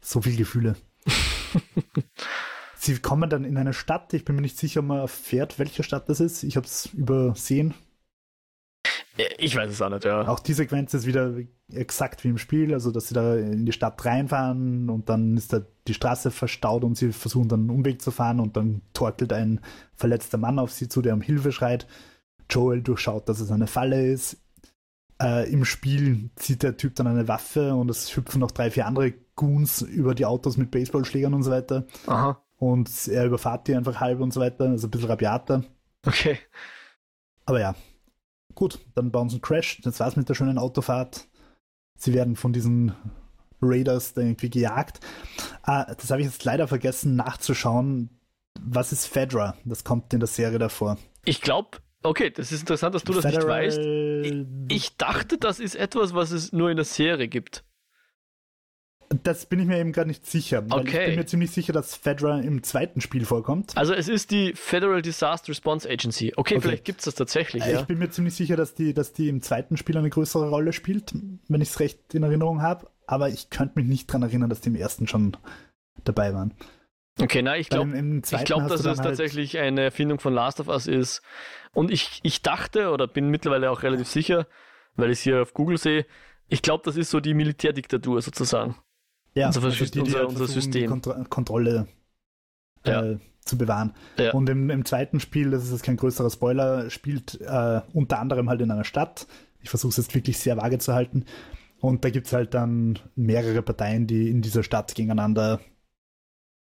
so 0.00 0.22
viele 0.22 0.36
Gefühle. 0.36 0.76
sie 2.76 2.98
kommen 2.98 3.28
dann 3.28 3.44
in 3.44 3.56
eine 3.58 3.74
Stadt, 3.74 4.14
ich 4.14 4.24
bin 4.24 4.36
mir 4.36 4.42
nicht 4.42 4.56
sicher, 4.56 4.80
ob 4.80 4.86
man 4.86 5.00
erfährt, 5.00 5.58
welche 5.58 5.82
Stadt 5.82 6.08
das 6.08 6.20
ist. 6.20 6.42
Ich 6.44 6.56
habe 6.56 6.66
es 6.66 6.86
übersehen. 6.94 7.74
Ich 9.38 9.56
weiß 9.56 9.70
es 9.70 9.82
auch 9.82 9.90
nicht, 9.90 10.04
ja. 10.04 10.26
Auch 10.28 10.38
die 10.38 10.52
Sequenz 10.52 10.94
ist 10.94 11.06
wieder 11.06 11.34
exakt 11.72 12.24
wie 12.24 12.28
im 12.28 12.38
Spiel, 12.38 12.72
also 12.72 12.90
dass 12.90 13.08
sie 13.08 13.14
da 13.14 13.36
in 13.36 13.66
die 13.66 13.72
Stadt 13.72 14.04
reinfahren 14.04 14.88
und 14.88 15.08
dann 15.08 15.36
ist 15.36 15.52
da 15.52 15.62
die 15.88 15.94
Straße 15.94 16.30
verstaut 16.30 16.84
und 16.84 16.96
sie 16.96 17.12
versuchen 17.12 17.48
dann 17.48 17.60
einen 17.60 17.70
Umweg 17.70 18.00
zu 18.00 18.10
fahren 18.10 18.40
und 18.40 18.56
dann 18.56 18.82
torkelt 18.92 19.32
ein 19.32 19.60
verletzter 19.94 20.38
Mann 20.38 20.58
auf 20.58 20.72
sie 20.72 20.88
zu, 20.88 21.02
der 21.02 21.14
um 21.14 21.20
Hilfe 21.20 21.52
schreit. 21.52 21.86
Joel 22.48 22.82
durchschaut, 22.82 23.28
dass 23.28 23.40
es 23.40 23.50
eine 23.50 23.66
Falle 23.66 24.06
ist. 24.06 24.38
Äh, 25.20 25.50
Im 25.52 25.64
Spiel 25.64 26.30
zieht 26.36 26.62
der 26.62 26.76
Typ 26.76 26.94
dann 26.96 27.06
eine 27.06 27.28
Waffe 27.28 27.74
und 27.74 27.90
es 27.90 28.16
hüpfen 28.16 28.40
noch 28.40 28.50
drei, 28.50 28.70
vier 28.70 28.86
andere 28.86 29.12
Goons 29.36 29.82
über 29.82 30.14
die 30.14 30.26
Autos 30.26 30.56
mit 30.56 30.70
Baseballschlägern 30.70 31.34
und 31.34 31.42
so 31.42 31.50
weiter. 31.50 31.86
Aha. 32.06 32.42
Und 32.56 32.90
er 33.08 33.26
überfahrt 33.26 33.68
die 33.68 33.74
einfach 33.74 34.00
halb 34.00 34.20
und 34.20 34.32
so 34.32 34.40
weiter, 34.40 34.68
also 34.68 34.86
ein 34.86 34.90
bisschen 34.90 35.08
rabiater. 35.08 35.64
Okay. 36.06 36.38
Aber 37.46 37.60
ja, 37.60 37.74
gut, 38.54 38.78
dann 38.94 39.10
bauen 39.10 39.28
sie 39.28 39.36
einen 39.36 39.42
Crash. 39.42 39.80
Das 39.82 40.00
war's 40.00 40.16
mit 40.16 40.28
der 40.28 40.34
schönen 40.34 40.58
Autofahrt. 40.58 41.28
Sie 41.96 42.14
werden 42.14 42.36
von 42.36 42.52
diesen 42.52 42.94
Raiders 43.62 44.14
da 44.14 44.22
irgendwie 44.22 44.50
gejagt. 44.50 45.00
Ah, 45.62 45.84
das 45.94 46.10
habe 46.10 46.22
ich 46.22 46.26
jetzt 46.26 46.44
leider 46.44 46.66
vergessen 46.68 47.16
nachzuschauen. 47.16 48.10
Was 48.60 48.92
ist 48.92 49.06
Fedra? 49.06 49.54
Das 49.64 49.84
kommt 49.84 50.12
in 50.12 50.20
der 50.20 50.26
Serie 50.26 50.58
davor. 50.58 50.98
Ich 51.24 51.40
glaube, 51.40 51.78
okay, 52.02 52.30
das 52.30 52.52
ist 52.52 52.60
interessant, 52.60 52.94
dass 52.94 53.04
du 53.04 53.12
das 53.12 53.24
nicht 53.24 53.34
Federal- 53.34 53.66
weißt. 53.66 53.78
Ich 54.70 54.96
dachte, 54.96 55.38
das 55.38 55.60
ist 55.60 55.76
etwas, 55.76 56.14
was 56.14 56.30
es 56.30 56.52
nur 56.52 56.70
in 56.70 56.76
der 56.76 56.84
Serie 56.86 57.28
gibt. 57.28 57.64
Das 59.24 59.46
bin 59.46 59.58
ich 59.58 59.66
mir 59.66 59.78
eben 59.78 59.90
gar 59.90 60.04
nicht 60.04 60.24
sicher. 60.24 60.64
Okay. 60.70 61.00
Ich 61.00 61.06
bin 61.06 61.16
mir 61.16 61.26
ziemlich 61.26 61.50
sicher, 61.50 61.72
dass 61.72 61.96
Fedra 61.96 62.38
im 62.38 62.62
zweiten 62.62 63.00
Spiel 63.00 63.24
vorkommt. 63.24 63.76
Also 63.76 63.92
es 63.92 64.06
ist 64.06 64.30
die 64.30 64.52
Federal 64.54 65.02
Disaster 65.02 65.48
Response 65.48 65.88
Agency. 65.90 66.32
Okay, 66.36 66.54
Okay. 66.54 66.60
vielleicht 66.68 66.84
gibt 66.84 67.00
es 67.00 67.06
das 67.06 67.16
tatsächlich, 67.16 67.64
ja. 67.66 67.80
Ich 67.80 67.86
bin 67.86 67.98
mir 67.98 68.10
ziemlich 68.10 68.34
sicher, 68.34 68.54
dass 68.56 68.74
die, 68.74 68.94
dass 68.94 69.12
die 69.12 69.28
im 69.28 69.42
zweiten 69.42 69.76
Spiel 69.76 69.96
eine 69.96 70.10
größere 70.10 70.48
Rolle 70.48 70.72
spielt, 70.72 71.12
wenn 71.48 71.60
ich 71.60 71.70
es 71.70 71.80
recht 71.80 72.14
in 72.14 72.22
Erinnerung 72.22 72.62
habe. 72.62 72.88
Aber 73.08 73.28
ich 73.28 73.50
könnte 73.50 73.80
mich 73.80 73.88
nicht 73.88 74.08
daran 74.08 74.22
erinnern, 74.22 74.48
dass 74.48 74.60
die 74.60 74.68
im 74.68 74.76
ersten 74.76 75.08
schon 75.08 75.36
dabei 76.04 76.32
waren. 76.32 76.54
Okay, 77.20 77.42
na, 77.42 77.56
ich 77.56 77.68
glaube, 77.68 77.90
Ich 78.32 78.44
glaube, 78.44 78.68
dass 78.68 78.80
es 78.80 78.86
halt- 78.86 78.98
tatsächlich 79.02 79.58
eine 79.58 79.82
Erfindung 79.82 80.20
von 80.20 80.32
Last 80.32 80.60
of 80.60 80.68
Us 80.68 80.86
ist. 80.86 81.20
Und 81.72 81.90
ich, 81.90 82.20
ich 82.22 82.42
dachte 82.42 82.90
oder 82.90 83.08
bin 83.08 83.28
mittlerweile 83.28 83.72
auch 83.72 83.82
relativ 83.82 84.06
sicher, 84.06 84.46
weil 84.94 85.10
ich 85.10 85.18
es 85.18 85.22
hier 85.24 85.42
auf 85.42 85.52
Google 85.52 85.78
sehe, 85.78 86.06
ich 86.48 86.62
glaube, 86.62 86.82
das 86.84 86.96
ist 86.96 87.10
so 87.10 87.18
die 87.18 87.34
Militärdiktatur 87.34 88.22
sozusagen. 88.22 88.76
Ja, 89.34 89.46
unser 89.48 89.62
also 89.64 89.84
die, 89.84 89.90
die 89.90 90.00
unser- 90.00 90.18
halt 90.18 90.28
unser 90.28 90.38
versuchen, 90.46 90.62
System. 90.62 90.90
Kontro 90.90 91.24
Kontrolle 91.28 91.86
Ja. 92.86 93.02
äh, 93.04 93.18
zu 93.44 93.56
bewahren. 93.58 93.94
Ja. 94.18 94.32
Und 94.32 94.48
im, 94.50 94.70
im 94.70 94.84
zweiten 94.84 95.18
Spiel, 95.20 95.50
das 95.50 95.64
ist 95.64 95.72
jetzt 95.72 95.82
kein 95.82 95.96
größerer 95.96 96.30
Spoiler, 96.30 96.90
spielt 96.90 97.40
äh, 97.40 97.80
unter 97.92 98.18
anderem 98.18 98.48
halt 98.50 98.60
in 98.60 98.70
einer 98.70 98.84
Stadt. 98.84 99.26
Ich 99.62 99.70
versuche 99.70 99.90
es 99.90 99.96
jetzt 99.96 100.14
wirklich 100.14 100.38
sehr 100.38 100.56
vage 100.56 100.78
zu 100.78 100.94
halten. 100.94 101.24
Und 101.80 102.04
da 102.04 102.10
gibt 102.10 102.26
es 102.26 102.32
halt 102.34 102.52
dann 102.54 102.98
mehrere 103.16 103.62
Parteien, 103.62 104.06
die 104.06 104.28
in 104.28 104.42
dieser 104.42 104.62
Stadt 104.62 104.94
gegeneinander 104.94 105.60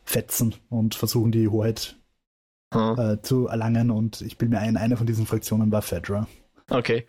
fetzen 0.03 0.55
und 0.69 0.95
versuchen, 0.95 1.31
die 1.31 1.47
Hoheit 1.47 1.95
Hm. 2.73 2.97
äh, 2.99 3.21
zu 3.21 3.47
erlangen. 3.47 3.89
Und 3.91 4.21
ich 4.21 4.37
bin 4.37 4.49
mir 4.49 4.59
ein, 4.59 4.75
eine 4.75 4.97
von 4.97 5.07
diesen 5.07 5.25
Fraktionen 5.25 5.71
war 5.71 5.81
Fedra. 5.81 6.27
Okay. 6.69 7.05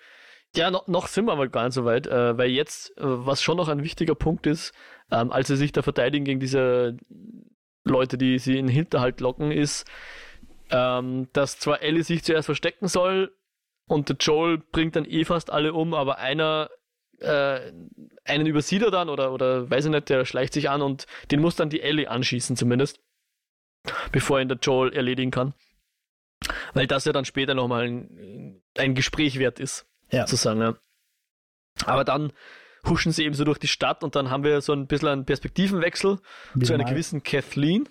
Ja, 0.57 0.71
noch, 0.71 0.87
noch 0.87 1.07
sind 1.07 1.27
wir 1.27 1.33
aber 1.33 1.49
gar 1.49 1.65
nicht 1.65 1.75
so 1.75 1.85
weit, 1.85 2.07
äh, 2.07 2.39
weil 2.39 2.49
jetzt, 2.51 2.97
äh, 2.97 3.03
was 3.03 3.43
schon 3.43 3.59
noch 3.59 3.69
ein 3.69 3.83
wichtiger 3.83 4.15
Punkt 4.15 4.47
ist, 4.47 4.73
ähm, 5.11 5.31
als 5.31 5.49
sie 5.49 5.57
sich 5.57 5.71
da 5.71 5.83
verteidigen 5.83 6.25
gegen 6.25 6.41
diese 6.41 6.97
Leute, 7.85 8.17
die 8.17 8.39
sie 8.39 8.59
in 8.59 8.67
den 8.67 8.75
Hinterhalt 8.75 9.21
locken, 9.21 9.53
ist, 9.53 9.87
ähm, 10.71 11.29
dass 11.35 11.59
zwar 11.59 11.83
Ellie 11.83 12.03
sich 12.03 12.25
zuerst 12.25 12.47
verstecken 12.47 12.89
soll 12.89 13.37
und 13.87 14.09
der 14.09 14.17
Joel 14.17 14.59
bringt 14.73 14.97
dann 14.97 15.05
eh 15.05 15.25
fast 15.25 15.51
alle 15.51 15.75
um, 15.75 15.93
aber 15.93 16.19
einer 16.19 16.71
äh, 17.21 17.73
einen 18.25 18.47
übersieht 18.47 18.83
er 18.83 18.91
dann 18.91 19.11
oder, 19.11 19.33
oder 19.33 19.71
weiß 19.71 19.85
ich 19.85 19.91
nicht, 19.91 20.09
der 20.09 20.25
schleicht 20.25 20.55
sich 20.55 20.71
an 20.71 20.81
und 20.81 21.07
den 21.31 21.41
muss 21.41 21.57
dann 21.57 21.71
die 21.71 21.83
Ellie 21.83 22.11
anschießen 22.11 22.57
zumindest, 22.57 23.01
bevor 24.11 24.41
ihn 24.41 24.49
der 24.49 24.59
Joel 24.59 24.95
erledigen 24.95 25.31
kann. 25.31 25.53
Weil 26.73 26.87
das 26.87 27.05
ja 27.05 27.13
dann 27.13 27.25
später 27.27 27.55
nochmal 27.55 27.85
ein, 27.85 28.63
ein 28.77 28.95
Gespräch 28.95 29.39
wert 29.39 29.61
ist 29.61 29.87
Ja. 30.11 30.27
sozusagen. 30.27 30.61
Ja. 30.61 30.75
Aber 31.85 32.05
dann 32.05 32.33
huschen 32.87 33.13
sie 33.13 33.25
eben 33.25 33.35
so 33.35 33.45
durch 33.45 33.59
die 33.59 33.69
Stadt 33.69 34.05
und 34.05 34.15
dann 34.17 34.31
haben 34.31 34.45
wir 34.45 34.61
so 34.61 34.73
ein 34.73 34.87
bisschen 34.87 35.09
einen 35.09 35.25
Perspektivenwechsel 35.25 36.19
zu 36.63 36.73
einer 36.73 36.85
Mal. 36.85 36.91
gewissen 36.91 37.23
Kathleen. 37.23 37.89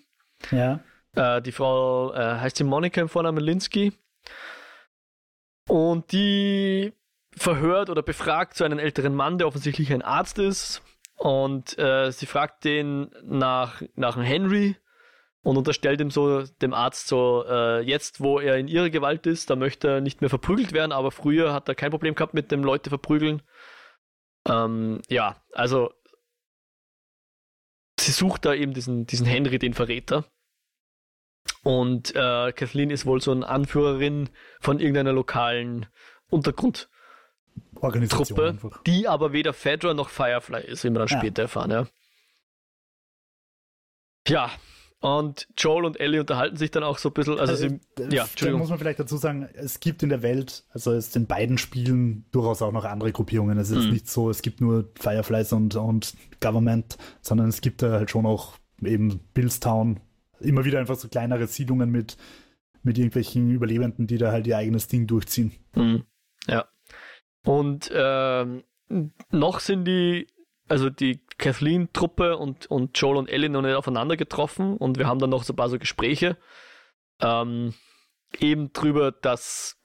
Ja. 0.52 0.80
Äh, 1.16 1.42
die 1.42 1.52
Frau 1.52 2.14
äh, 2.14 2.40
heißt 2.40 2.58
sie 2.58 2.64
Monika 2.64 3.02
im 3.02 3.10
Vornamen 3.10 3.44
Linsky. 3.44 3.94
Und 5.68 6.12
die 6.12 6.94
verhört 7.36 7.90
oder 7.90 8.04
befragt 8.04 8.56
so 8.56 8.64
einen 8.64 8.80
älteren 8.80 9.16
Mann, 9.16 9.38
der 9.38 9.48
offensichtlich 9.48 9.92
ein 9.92 10.02
Arzt 10.02 10.40
ist. 10.40 10.82
Und 11.16 11.78
äh, 11.78 12.12
sie 12.12 12.26
fragt 12.26 12.64
den 12.66 13.12
nach, 13.24 13.82
nach 13.96 14.18
Henry 14.18 14.78
und 15.46 15.58
unterstellt 15.58 16.02
ihm 16.02 16.10
so 16.10 16.42
dem 16.42 16.74
Arzt 16.74 17.08
so, 17.08 17.46
äh, 17.48 17.80
jetzt 17.82 18.20
wo 18.20 18.40
er 18.40 18.58
in 18.58 18.68
ihrer 18.68 18.90
Gewalt 18.90 19.28
ist, 19.28 19.52
da 19.52 19.56
möchte 19.56 19.88
er 19.88 20.02
nicht 20.02 20.20
mehr 20.20 20.30
verprügelt 20.32 20.74
werden, 20.74 20.92
aber 20.92 21.12
früher 21.12 21.54
hat 21.54 21.70
er 21.70 21.76
kein 21.76 21.92
Problem 21.92 22.16
gehabt 22.16 22.34
mit 22.34 22.52
dem 22.52 22.64
Leute 22.64 22.90
verprügeln. 22.90 23.44
Ähm, 24.48 25.04
ja, 25.08 25.40
also 25.54 25.94
sie 28.00 28.12
sucht 28.12 28.46
da 28.46 28.56
eben 28.56 28.74
diesen, 28.74 29.06
diesen 29.06 29.28
Henry, 29.28 29.60
den 29.60 29.76
Verräter. 29.76 30.26
Und 31.62 32.16
äh, 32.16 32.52
Kathleen 32.52 32.90
ist 32.90 33.06
wohl 33.06 33.22
so 33.22 33.32
eine 33.32 33.48
Anführerin 33.48 34.30
von 34.62 34.80
irgendeiner 34.80 35.14
lokalen 35.14 35.86
Untergrundtruppe, 36.32 36.88
die 38.88 39.08
aber 39.08 39.32
weder 39.32 39.54
Fedra 39.54 39.94
noch 39.94 40.10
Firefly 40.10 40.66
ist, 40.66 40.84
wie 40.84 40.90
wir 40.90 40.98
dann 40.98 41.08
Ja. 41.08 41.20
später 41.20 41.44
erfahren, 41.44 41.70
ja. 41.70 41.88
Ja, 44.28 44.50
und 45.06 45.48
Joel 45.56 45.86
und 45.86 46.00
Ellie 46.00 46.20
unterhalten 46.20 46.58
sich 46.58 46.72
dann 46.72 46.84
auch 46.84 46.98
so 46.98 47.10
ein 47.10 47.14
bisschen, 47.14 47.40
also 47.40 47.56
sie, 47.56 47.80
Äh, 48.00 48.14
ja, 48.14 48.24
Entschuldigung. 48.24 48.60
muss 48.60 48.70
man 48.70 48.80
vielleicht 48.80 49.00
dazu 49.00 49.18
sagen, 49.18 49.48
es 49.54 49.80
gibt 49.80 50.02
in 50.02 50.10
der 50.10 50.24
Welt, 50.24 50.64
also 50.72 50.92
es 50.94 51.16
in 51.16 51.28
beiden 51.28 51.58
Spielen 51.60 52.26
durchaus 52.32 52.62
auch 52.64 52.72
noch 52.72 52.86
andere 52.86 53.12
Gruppierungen. 53.12 53.58
Es 53.60 53.70
ist 53.70 53.86
Mhm. 53.86 53.92
nicht 53.94 54.10
so, 54.10 54.32
es 54.32 54.42
gibt 54.42 54.62
nur 54.62 54.90
Fireflies 55.00 55.54
und, 55.54 55.76
und 55.76 56.16
Government, 56.42 56.98
sondern 57.22 57.50
es 57.50 57.62
gibt 57.62 57.84
da 57.84 57.92
halt 57.92 58.10
schon 58.10 58.26
auch 58.26 58.56
eben 58.82 59.20
Billstown, 59.36 60.00
immer 60.40 60.66
wieder 60.66 60.80
einfach 60.80 60.96
so 60.96 61.08
kleinere 61.08 61.46
Siedlungen 61.48 61.92
mit, 61.92 62.18
mit 62.82 62.98
irgendwelchen 62.98 63.52
Überlebenden, 63.52 64.08
die 64.08 64.18
da 64.18 64.32
halt 64.32 64.48
ihr 64.48 64.58
eigenes 64.58 64.88
Ding 64.88 65.06
durchziehen. 65.08 65.52
Mhm. 65.76 66.04
Ja. 66.48 66.66
Und 67.46 67.92
ähm, 67.94 68.64
noch 69.30 69.60
sind 69.60 69.86
die, 69.86 70.28
also 70.68 70.90
die 70.90 71.22
Kathleen-Truppe 71.38 72.38
und, 72.38 72.66
und 72.68 72.98
Joel 73.00 73.18
und 73.18 73.30
Ellie 73.30 73.50
noch 73.50 73.62
nicht 73.62 73.76
aufeinander 73.76 74.18
getroffen 74.18 74.78
und 74.78 74.98
wir 74.98 75.08
haben 75.08 75.20
dann 75.20 75.30
noch 75.30 75.44
so 75.44 75.54
ein 75.54 75.56
paar 75.56 75.70
so 75.70 75.78
Gespräche. 75.78 76.38
Ähm, 77.22 77.74
eben 78.40 78.74
drüber, 78.74 79.12
dass 79.12 79.78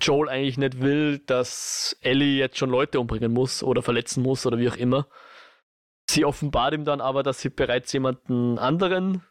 Joel 0.00 0.28
eigentlich 0.28 0.58
nicht 0.58 0.80
will, 0.80 1.18
dass 1.18 1.96
Ellie 2.00 2.38
jetzt 2.38 2.58
schon 2.58 2.70
Leute 2.70 3.00
umbringen 3.00 3.32
muss 3.32 3.62
oder 3.62 3.82
verletzen 3.82 4.22
muss 4.22 4.46
oder 4.46 4.58
wie 4.58 4.68
auch 4.68 4.76
immer. 4.76 5.06
Sie 6.08 6.24
offenbart 6.24 6.74
ihm 6.74 6.84
dann 6.84 7.00
aber, 7.00 7.22
dass 7.22 7.40
sie 7.40 7.50
bereits 7.50 7.92
jemanden 7.92 8.58
anderen, 8.58 9.24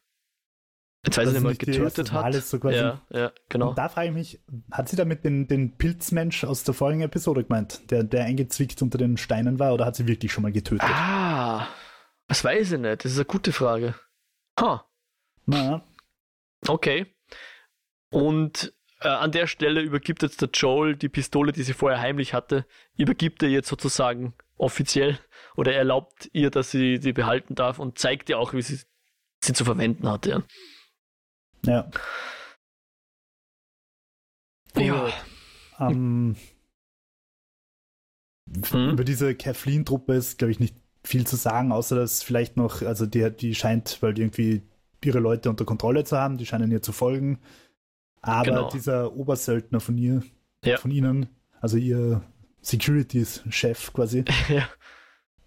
jetzt 1.06 1.18
weiß 1.18 1.28
ich 1.30 1.34
nicht 1.34 1.44
mal, 1.44 1.56
getötet 1.56 2.12
hat. 2.12 2.34
So 2.36 2.60
quasi. 2.60 2.78
Ja, 2.78 3.02
ja, 3.10 3.32
genau. 3.50 3.70
Und 3.70 3.78
da 3.78 3.90
frage 3.90 4.10
ich 4.10 4.14
mich, 4.14 4.40
hat 4.72 4.90
sie 4.90 4.96
damit 4.96 5.24
den, 5.24 5.48
den 5.48 5.78
Pilzmensch 5.78 6.44
aus 6.44 6.64
der 6.64 6.74
vorigen 6.74 7.02
Episode 7.02 7.44
gemeint, 7.44 7.90
der, 7.92 8.04
der 8.04 8.26
eingezwickt 8.26 8.82
unter 8.82 8.98
den 8.98 9.18
Steinen 9.18 9.60
war, 9.60 9.74
oder 9.74 9.86
hat 9.86 9.96
sie 9.96 10.08
wirklich 10.08 10.32
schon 10.32 10.44
mal 10.44 10.52
getötet? 10.52 10.90
Ah, 10.90 11.68
das 12.28 12.44
weiß 12.44 12.74
ich 12.74 12.80
nicht. 12.80 13.04
Das 13.06 13.12
ist 13.12 13.18
eine 13.18 13.26
gute 13.26 13.52
Frage. 13.52 13.96
Ha. 14.60 14.86
Na, 15.46 15.84
Okay. 16.68 17.08
Und 18.12 18.74
äh, 19.00 19.08
an 19.08 19.32
der 19.32 19.48
Stelle 19.48 19.82
übergibt 19.82 20.22
jetzt 20.22 20.42
der 20.42 20.50
Joel 20.54 20.96
die 20.96 21.10
Pistole, 21.10 21.52
die 21.52 21.64
sie 21.64 21.74
vorher 21.74 22.00
heimlich 22.00 22.34
hatte, 22.34 22.66
übergibt 22.98 23.42
er 23.42 23.50
jetzt 23.50 23.70
sozusagen 23.70 24.34
offiziell 24.58 25.18
oder 25.56 25.74
erlaubt 25.74 26.30
ihr, 26.34 26.52
dass 26.52 26.72
sie 26.72 26.98
sie 27.02 27.14
behalten 27.14 27.56
darf 27.56 27.80
und 27.80 27.98
zeigt 27.98 28.30
ihr 28.30 28.38
auch, 28.38 28.54
wie 28.54 28.62
sie 28.62 28.80
sie 29.44 29.54
zu 29.54 29.66
verwenden 29.66 30.08
hat. 30.08 30.26
Ja. 30.28 30.44
Ja. 31.66 31.90
Ja. 34.78 35.10
Ähm, 35.80 36.36
Hm? 38.72 38.90
Über 38.92 39.04
diese 39.06 39.34
Kathleen-Truppe 39.34 40.14
ist, 40.14 40.38
glaube 40.38 40.52
ich, 40.52 40.60
nicht 40.60 40.76
viel 41.06 41.26
zu 41.26 41.36
sagen, 41.38 41.72
außer 41.72 41.96
dass 41.96 42.22
vielleicht 42.22 42.58
noch, 42.58 42.82
also 42.82 43.06
die, 43.06 43.30
die 43.32 43.56
scheint 43.56 44.02
weil 44.02 44.14
die 44.14 44.22
irgendwie 44.24 44.64
ihre 45.04 45.20
Leute 45.20 45.50
unter 45.50 45.64
Kontrolle 45.66 46.04
zu 46.04 46.18
haben, 46.18 46.38
die 46.38 46.46
scheinen 46.46 46.70
ihr 46.72 46.82
zu 46.82 46.92
folgen. 46.92 47.40
Aber 48.22 48.44
Genau. 48.44 48.70
dieser 48.70 49.14
Obersöldner 49.16 49.80
von 49.80 49.98
ihr, 49.98 50.22
Ja. 50.66 50.78
von 50.78 50.92
ihnen, 50.92 51.30
also 51.62 51.78
ihr 51.78 52.22
Securities-Chef 52.62 53.94
quasi, 53.94 54.26
ja. 54.50 54.68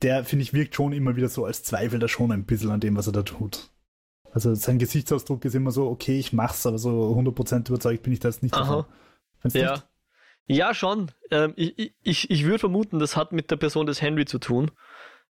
der, 0.02 0.24
finde 0.24 0.42
ich, 0.44 0.54
wirkt 0.54 0.74
schon 0.74 0.92
immer 0.92 1.14
wieder 1.14 1.28
so, 1.28 1.44
als 1.44 1.62
zweifelt 1.62 2.02
er 2.02 2.08
schon 2.08 2.32
ein 2.32 2.46
bisschen 2.46 2.70
an 2.70 2.80
dem, 2.80 2.96
was 2.96 3.06
er 3.06 3.12
da 3.12 3.22
tut. 3.22 3.70
Also 4.34 4.52
sein 4.54 4.80
Gesichtsausdruck 4.80 5.44
ist 5.44 5.54
immer 5.54 5.70
so, 5.70 5.86
okay, 5.88 6.18
ich 6.18 6.32
mach's, 6.32 6.66
aber 6.66 6.76
so 6.76 7.14
100% 7.16 7.68
überzeugt 7.68 8.02
bin 8.02 8.12
ich 8.12 8.18
da 8.18 8.28
jetzt 8.28 8.42
nicht 8.42 8.54
davon. 8.56 8.84
Ja. 9.52 9.72
nicht? 9.74 9.86
Ja, 10.46 10.74
schon. 10.74 11.12
Ähm, 11.30 11.52
ich 11.54 11.94
ich, 12.02 12.30
ich 12.30 12.44
würde 12.44 12.58
vermuten, 12.58 12.98
das 12.98 13.16
hat 13.16 13.30
mit 13.30 13.52
der 13.52 13.56
Person 13.56 13.86
des 13.86 14.02
Henry 14.02 14.24
zu 14.24 14.40
tun. 14.40 14.72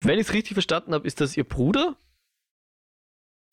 Wenn 0.01 0.19
ich 0.19 0.27
es 0.27 0.33
richtig 0.33 0.53
verstanden 0.53 0.93
habe, 0.93 1.07
ist 1.07 1.19
das 1.19 1.35
ihr 1.35 1.43
Bruder? 1.43 1.95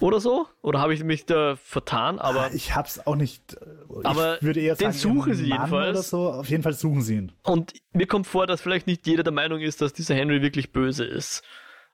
Oder 0.03 0.21
so? 0.21 0.47
Oder 0.61 0.81
habe 0.81 0.93
ich 0.93 1.03
mich 1.03 1.25
da 1.25 1.57
vertan? 1.57 2.19
Aber 2.19 2.53
ich 2.53 2.75
hab's 2.77 3.05
auch 3.07 3.17
nicht. 3.17 3.55
äh, 3.55 3.67
Aber 4.05 4.37
ich 4.37 4.43
würde 4.43 4.61
eher 4.61 4.77
den 4.77 4.93
sagen, 4.93 5.15
suchen 5.15 5.35
sie 5.35 5.47
Mann 5.49 5.59
jedenfalls. 5.61 5.97
Oder 5.97 6.03
so. 6.03 6.31
Auf 6.31 6.51
jeden 6.51 6.63
Fall 6.63 6.75
suchen 6.75 7.01
sie 7.01 7.15
ihn. 7.17 7.33
Und 7.43 7.73
mir 7.93 8.07
kommt 8.07 8.27
vor, 8.27 8.47
dass 8.47 8.61
vielleicht 8.61 8.87
nicht 8.87 9.07
jeder 9.07 9.23
der 9.23 9.33
Meinung 9.33 9.61
ist, 9.61 9.81
dass 9.81 9.95
dieser 9.95 10.15
Henry 10.15 10.43
wirklich 10.43 10.73
böse 10.73 11.05
ist. 11.05 11.43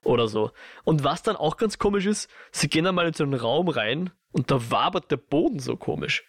Oder 0.05 0.27
so. 0.27 0.51
Und 0.85 1.03
was 1.03 1.23
dann 1.23 1.35
auch 1.35 1.57
ganz 1.57 1.77
komisch 1.77 2.05
ist, 2.05 2.29
sie 2.51 2.69
gehen 2.69 2.85
dann 2.85 2.95
mal 2.95 3.07
in 3.07 3.13
so 3.13 3.23
einen 3.23 3.33
Raum 3.33 3.67
rein 3.67 4.11
und 4.31 4.51
da 4.51 4.71
wabert 4.71 5.11
der 5.11 5.17
Boden 5.17 5.59
so 5.59 5.75
komisch. 5.75 6.23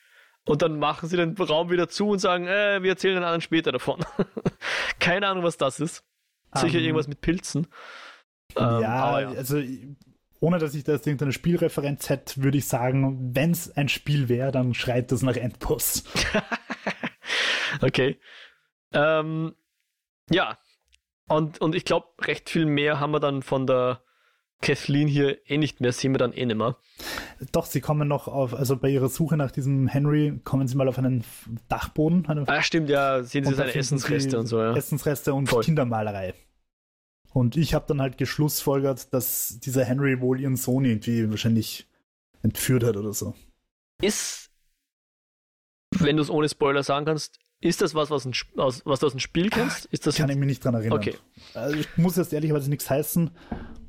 Und 0.45 0.63
dann 0.63 0.79
machen 0.79 1.09
sie 1.09 1.17
den 1.17 1.37
Raum 1.37 1.71
wieder 1.71 1.89
zu 1.89 2.09
und 2.09 2.19
sagen, 2.19 2.47
äh, 2.47 2.83
wir 2.83 2.91
erzählen 2.91 3.17
den 3.17 3.25
anderen 3.25 3.41
später 3.41 3.73
davon. 3.73 4.05
Keine 4.99 5.29
Ahnung, 5.29 5.45
was 5.45 5.57
das 5.57 5.81
ist. 5.81 6.05
Sicher 6.55 6.79
Ähm, 6.79 6.85
irgendwas 6.85 7.09
mit 7.09 7.21
Pilzen. 7.21 7.67
Ähm, 8.57 8.65
ja, 8.81 9.21
ja. 9.21 9.29
also 9.31 9.61
ohne 10.41 10.59
dass 10.59 10.75
ich 10.75 10.85
da 10.85 10.93
jetzt 10.93 11.07
irgendeine 11.07 11.33
Spielreferenz 11.33 12.09
hätte, 12.09 12.43
würde 12.43 12.59
ich 12.59 12.67
sagen, 12.67 13.35
wenn 13.35 13.51
es 13.51 13.77
ein 13.77 13.89
Spiel 13.89 14.29
wäre, 14.29 14.53
dann 14.53 14.75
schreit 14.75 15.13
das 15.13 15.23
nach 15.23 15.37
Endboss. 15.37 16.05
Okay. 17.83 18.19
Ähm, 18.93 19.55
ja. 20.31 20.59
Und, 21.29 21.61
und 21.61 21.75
ich 21.75 21.85
glaube, 21.85 22.07
recht 22.23 22.49
viel 22.51 22.67
mehr 22.67 23.01
haben 23.01 23.11
wir 23.11 23.21
dann 23.21 23.43
von 23.43 23.67
der 23.67 24.01
Kathleen 24.63 25.09
hier 25.09 25.39
eh 25.51 25.59
nicht 25.59 25.81
mehr, 25.81 25.93
sehen 25.93 26.13
wir 26.13 26.19
dann 26.19 26.33
eh 26.33 26.47
nicht 26.47 26.57
mehr. 26.57 26.77
Doch, 27.53 27.67
sie 27.67 27.81
kommen 27.81 28.09
noch 28.09 28.27
auf, 28.27 28.55
also 28.55 28.77
bei 28.77 28.89
ihrer 28.89 29.09
Suche 29.09 29.37
nach 29.37 29.51
diesem 29.51 29.87
Henry, 29.87 30.41
kommen 30.45 30.67
sie 30.67 30.77
mal 30.77 30.89
auf 30.89 30.99
einen 30.99 31.25
Dachboden. 31.69 32.27
Eine, 32.27 32.49
Ah, 32.49 32.63
stimmt, 32.63 32.89
ja, 32.89 33.23
sehen 33.23 33.45
Sie 33.45 33.55
seine 33.55 33.75
Essensreste 33.75 34.39
und 34.39 34.47
so, 34.47 34.61
ja. 34.61 34.75
Essensreste 34.75 35.35
und 35.35 35.49
Voll. 35.49 35.65
Kindermalerei. 35.65 36.35
Und 37.33 37.57
ich 37.57 37.75
habe 37.75 37.85
dann 37.87 38.01
halt 38.01 38.17
geschlussfolgert, 38.17 39.13
dass 39.13 39.59
dieser 39.61 39.85
Henry 39.85 40.21
wohl 40.23 40.41
ihren 40.41 40.57
Sohn 40.57 40.87
irgendwie 40.87 41.29
wahrscheinlich 41.29 41.87
entführt 42.43 42.83
hat 42.83 42.97
oder 42.97 43.13
so. 43.13 43.35
Ist, 44.01 44.51
wenn 45.99 46.17
du 46.17 46.23
es 46.23 46.31
ohne 46.31 46.49
Spoiler 46.49 46.83
sagen 46.83 47.05
kannst, 47.05 47.39
ist 47.61 47.81
das 47.81 47.95
was, 47.95 48.11
was, 48.11 48.27
ein, 48.27 48.35
aus, 48.57 48.83
was 48.85 49.01
du 49.01 49.07
aus 49.07 49.13
dem 49.13 49.21
Spiel 49.21 49.51
kennst? 49.51 49.87
Ist 49.87 50.07
das 50.07 50.17
Kann 50.17 50.31
ich 50.31 50.37
mich 50.37 50.47
nicht 50.47 50.65
dran 50.65 50.75
erinnern. 50.75 50.99
Okay. 50.99 51.15
Also 51.55 51.77
ich 51.77 51.89
muss 51.97 52.17
jetzt 52.17 52.33
ehrlicherweise 52.33 52.69
nichts 52.71 52.91
heißen. 52.91 53.31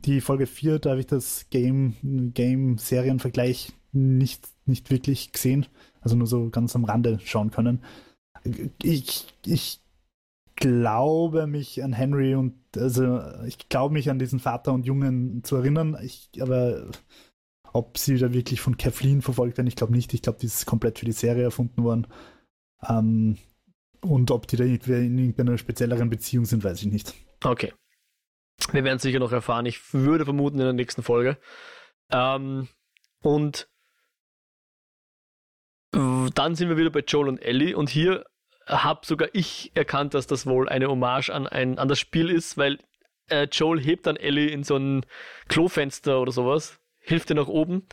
Die 0.05 0.22
Folge 0.22 0.47
4, 0.47 0.80
da 0.80 0.91
habe 0.91 0.99
ich 1.01 1.07
das 1.07 1.47
Game, 1.49 1.95
Game-Serien-Vergleich 2.34 3.74
nicht, 3.91 4.47
nicht 4.65 4.89
wirklich 4.89 5.32
gesehen. 5.32 5.65
Also 6.01 6.15
nur 6.15 6.28
so 6.28 6.49
ganz 6.49 6.76
am 6.76 6.86
Rande 6.86 7.20
schauen 7.24 7.51
können. 7.51 7.84
Ich, 8.82 9.28
ich 9.45 9.82
glaube 10.55 11.45
mich 11.45 11.84
an 11.84 11.93
Henry 11.93 12.36
und 12.36 12.55
also 12.76 13.22
ich 13.45 13.70
glaube 13.70 13.93
mich 13.93 14.09
an 14.09 14.20
diesen 14.20 14.39
Vater 14.39 14.74
und 14.74 14.86
Jungen 14.86 15.43
zu 15.43 15.57
erinnern. 15.57 15.97
Ich, 16.01 16.30
aber 16.39 16.89
ob 17.74 17.97
sie 17.97 18.18
da 18.18 18.34
wirklich 18.34 18.61
von 18.61 18.78
Kathleen 18.78 19.22
verfolgt 19.22 19.57
werden, 19.57 19.68
ich 19.68 19.76
glaube 19.76 19.93
nicht. 19.93 20.13
Ich 20.13 20.22
glaube, 20.22 20.39
die 20.39 20.47
ist 20.47 20.65
komplett 20.65 20.99
für 20.99 21.05
die 21.05 21.11
Serie 21.11 21.43
erfunden 21.43 21.84
worden. 21.84 22.07
Ähm, 22.88 23.38
und 24.02 24.32
ob 24.32 24.48
die 24.48 24.56
da 24.58 24.64
in 24.64 25.18
irgendeiner 25.18 25.58
spezielleren 25.58 26.10
Beziehung 26.10 26.45
sind, 26.45 26.64
weiß 26.64 26.82
ich 26.84 26.91
nicht. 26.91 27.14
Okay. 27.43 27.74
Wir 28.72 28.84
werden 28.84 28.98
es 28.98 29.04
sicher 29.04 29.20
noch 29.20 29.32
erfahren. 29.32 29.66
Ich 29.66 29.93
würde 29.93 30.26
vermuten 30.26 30.58
in 30.60 30.66
der 30.66 30.74
nächsten 30.74 31.04
Folge. 31.04 31.38
Ähm, 32.12 32.68
und 33.22 33.70
dann 35.91 36.56
sind 36.56 36.70
wir 36.70 36.78
wieder 36.78 36.89
bei 36.89 37.00
Joel 37.00 37.30
und 37.30 37.39
Ellie 37.39 37.76
und 37.76 37.89
hier 37.89 38.26
habe 38.68 39.06
sogar 39.06 39.30
ich 39.34 39.72
erkannt, 39.76 40.14
dass 40.14 40.28
das 40.28 40.45
wohl 40.45 40.68
eine 40.70 40.88
Hommage 40.89 41.30
an, 41.30 41.48
ein, 41.48 41.80
an 41.80 41.88
das 41.88 42.00
Spiel 42.00 42.30
ist, 42.30 42.58
weil 42.58 42.80
äh, 43.30 43.48
Joel 43.52 43.80
hebt 43.82 44.06
dann 44.06 44.18
Ellie 44.18 44.50
in 44.50 44.64
so 44.64 44.76
ein 44.76 45.06
Klofenster 45.48 46.20
oder 46.20 46.32
sowas, 46.32 46.80
hilft 47.00 47.30
ihr 47.30 47.36
nach 47.38 47.48
oben 47.48 47.88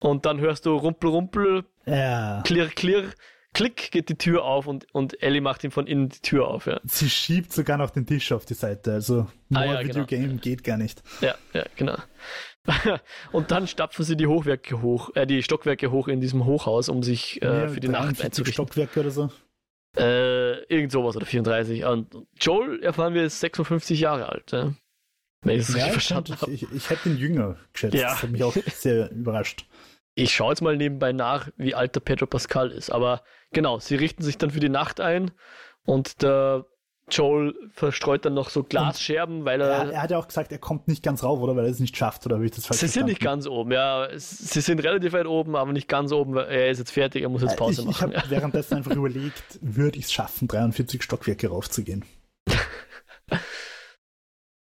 und 0.00 0.26
dann 0.26 0.40
hörst 0.40 0.66
du 0.66 0.74
Rumpel, 0.76 1.10
Rumpel, 1.10 1.64
Ja. 1.86 2.42
klirr, 2.44 2.68
klirr, 2.68 3.12
klick 3.54 3.90
geht 3.90 4.08
die 4.08 4.16
Tür 4.16 4.44
auf 4.44 4.66
und, 4.66 4.86
und 4.94 5.22
Ellie 5.22 5.40
macht 5.40 5.64
ihm 5.64 5.70
von 5.70 5.86
innen 5.86 6.08
die 6.08 6.20
Tür 6.20 6.48
auf. 6.48 6.66
Ja, 6.66 6.80
Sie 6.84 7.10
schiebt 7.10 7.52
sogar 7.52 7.76
noch 7.78 7.90
den 7.90 8.06
Tisch 8.06 8.32
auf 8.32 8.44
die 8.44 8.54
Seite. 8.54 8.92
Also 8.92 9.26
more 9.48 9.64
Ah, 9.64 9.72
ja, 9.74 9.80
Video 9.80 10.06
genau. 10.06 10.06
Game 10.06 10.40
geht 10.40 10.64
gar 10.64 10.76
nicht. 10.76 11.02
ja, 11.20 11.34
ja 11.52 11.64
genau. 11.76 11.96
und 13.32 13.50
dann 13.50 13.66
stapfen 13.66 14.04
sie 14.04 14.16
die 14.16 14.26
Hochwerke 14.26 14.82
hoch, 14.82 15.10
äh, 15.14 15.26
die 15.26 15.42
Stockwerke 15.42 15.90
hoch 15.90 16.08
in 16.08 16.20
diesem 16.20 16.44
Hochhaus, 16.44 16.88
um 16.88 17.02
sich 17.02 17.40
äh, 17.42 17.68
für 17.68 17.80
die 17.80 17.88
Nacht 17.88 18.02
43 18.04 18.24
einzurichten. 18.24 18.52
Stockwerke 18.52 19.00
oder 19.00 19.10
so. 19.10 19.30
Äh, 19.96 20.62
irgend 20.72 20.92
sowas 20.92 21.16
oder 21.16 21.26
34. 21.26 21.84
Und 21.84 22.14
Joel 22.40 22.82
erfahren 22.82 23.14
wir 23.14 23.24
ist 23.24 23.40
56 23.40 23.98
Jahre 24.00 24.28
alt. 24.28 24.52
Ja? 24.52 24.72
Wenn 25.42 25.58
ich 25.58 25.66
das 25.66 25.74
Ja, 25.74 25.84
richtig 25.84 25.86
ich, 25.88 25.92
verstanden 25.92 26.40
habe. 26.40 26.52
ich, 26.52 26.66
ich 26.70 26.90
hätte 26.90 27.08
ihn 27.08 27.16
jünger 27.16 27.56
geschätzt. 27.72 27.94
Ja. 27.94 28.10
Das 28.10 28.22
hat 28.22 28.30
mich 28.30 28.44
auch 28.44 28.54
sehr 28.74 29.10
überrascht. 29.10 29.64
Ich 30.22 30.34
schaue 30.34 30.50
jetzt 30.50 30.60
mal 30.62 30.76
nebenbei 30.76 31.12
nach, 31.12 31.48
wie 31.56 31.74
alt 31.74 31.94
der 31.94 32.00
Pedro 32.00 32.26
Pascal 32.26 32.70
ist. 32.70 32.90
Aber 32.90 33.22
genau, 33.52 33.78
sie 33.78 33.94
richten 33.96 34.22
sich 34.22 34.38
dann 34.38 34.50
für 34.50 34.60
die 34.60 34.68
Nacht 34.68 35.00
ein 35.00 35.30
und 35.84 36.22
der 36.22 36.66
Joel 37.10 37.54
verstreut 37.72 38.24
dann 38.24 38.34
noch 38.34 38.50
so 38.50 38.62
Glasscherben, 38.62 39.44
weil 39.44 39.60
Er, 39.60 39.66
er. 39.68 39.90
er 39.92 40.02
hat 40.02 40.10
ja 40.12 40.18
auch 40.18 40.28
gesagt, 40.28 40.52
er 40.52 40.58
kommt 40.58 40.86
nicht 40.86 41.02
ganz 41.02 41.24
rauf, 41.24 41.40
oder? 41.40 41.56
Weil 41.56 41.64
er 41.64 41.70
es 41.70 41.80
nicht 41.80 41.96
schafft, 41.96 42.24
oder 42.26 42.36
habe 42.36 42.44
ich 42.44 42.52
das 42.52 42.66
falsch 42.66 42.78
Sie 42.80 42.86
sind 42.86 43.06
nicht 43.06 43.16
verstanden? 43.20 43.44
ganz 43.44 43.46
oben, 43.48 43.72
ja. 43.72 44.08
Sie 44.14 44.60
sind 44.60 44.78
relativ 44.84 45.12
weit 45.12 45.26
oben, 45.26 45.56
aber 45.56 45.72
nicht 45.72 45.88
ganz 45.88 46.12
oben. 46.12 46.34
weil 46.36 46.46
Er 46.46 46.70
ist 46.70 46.78
jetzt 46.78 46.92
fertig, 46.92 47.22
er 47.22 47.28
muss 47.28 47.42
jetzt 47.42 47.56
Pause 47.56 47.82
Äh, 47.82 47.84
ich 47.86 47.90
ich 47.90 48.00
machen. 48.00 48.14
habe 48.16 48.30
währenddessen 48.30 48.76
einfach 48.76 48.92
überlegt, 48.94 49.58
würde 49.60 49.98
ich 49.98 50.04
es 50.04 50.12
schaffen, 50.12 50.46
43 50.46 51.02
Stockwerke 51.02 51.48
raufzugehen? 51.48 52.04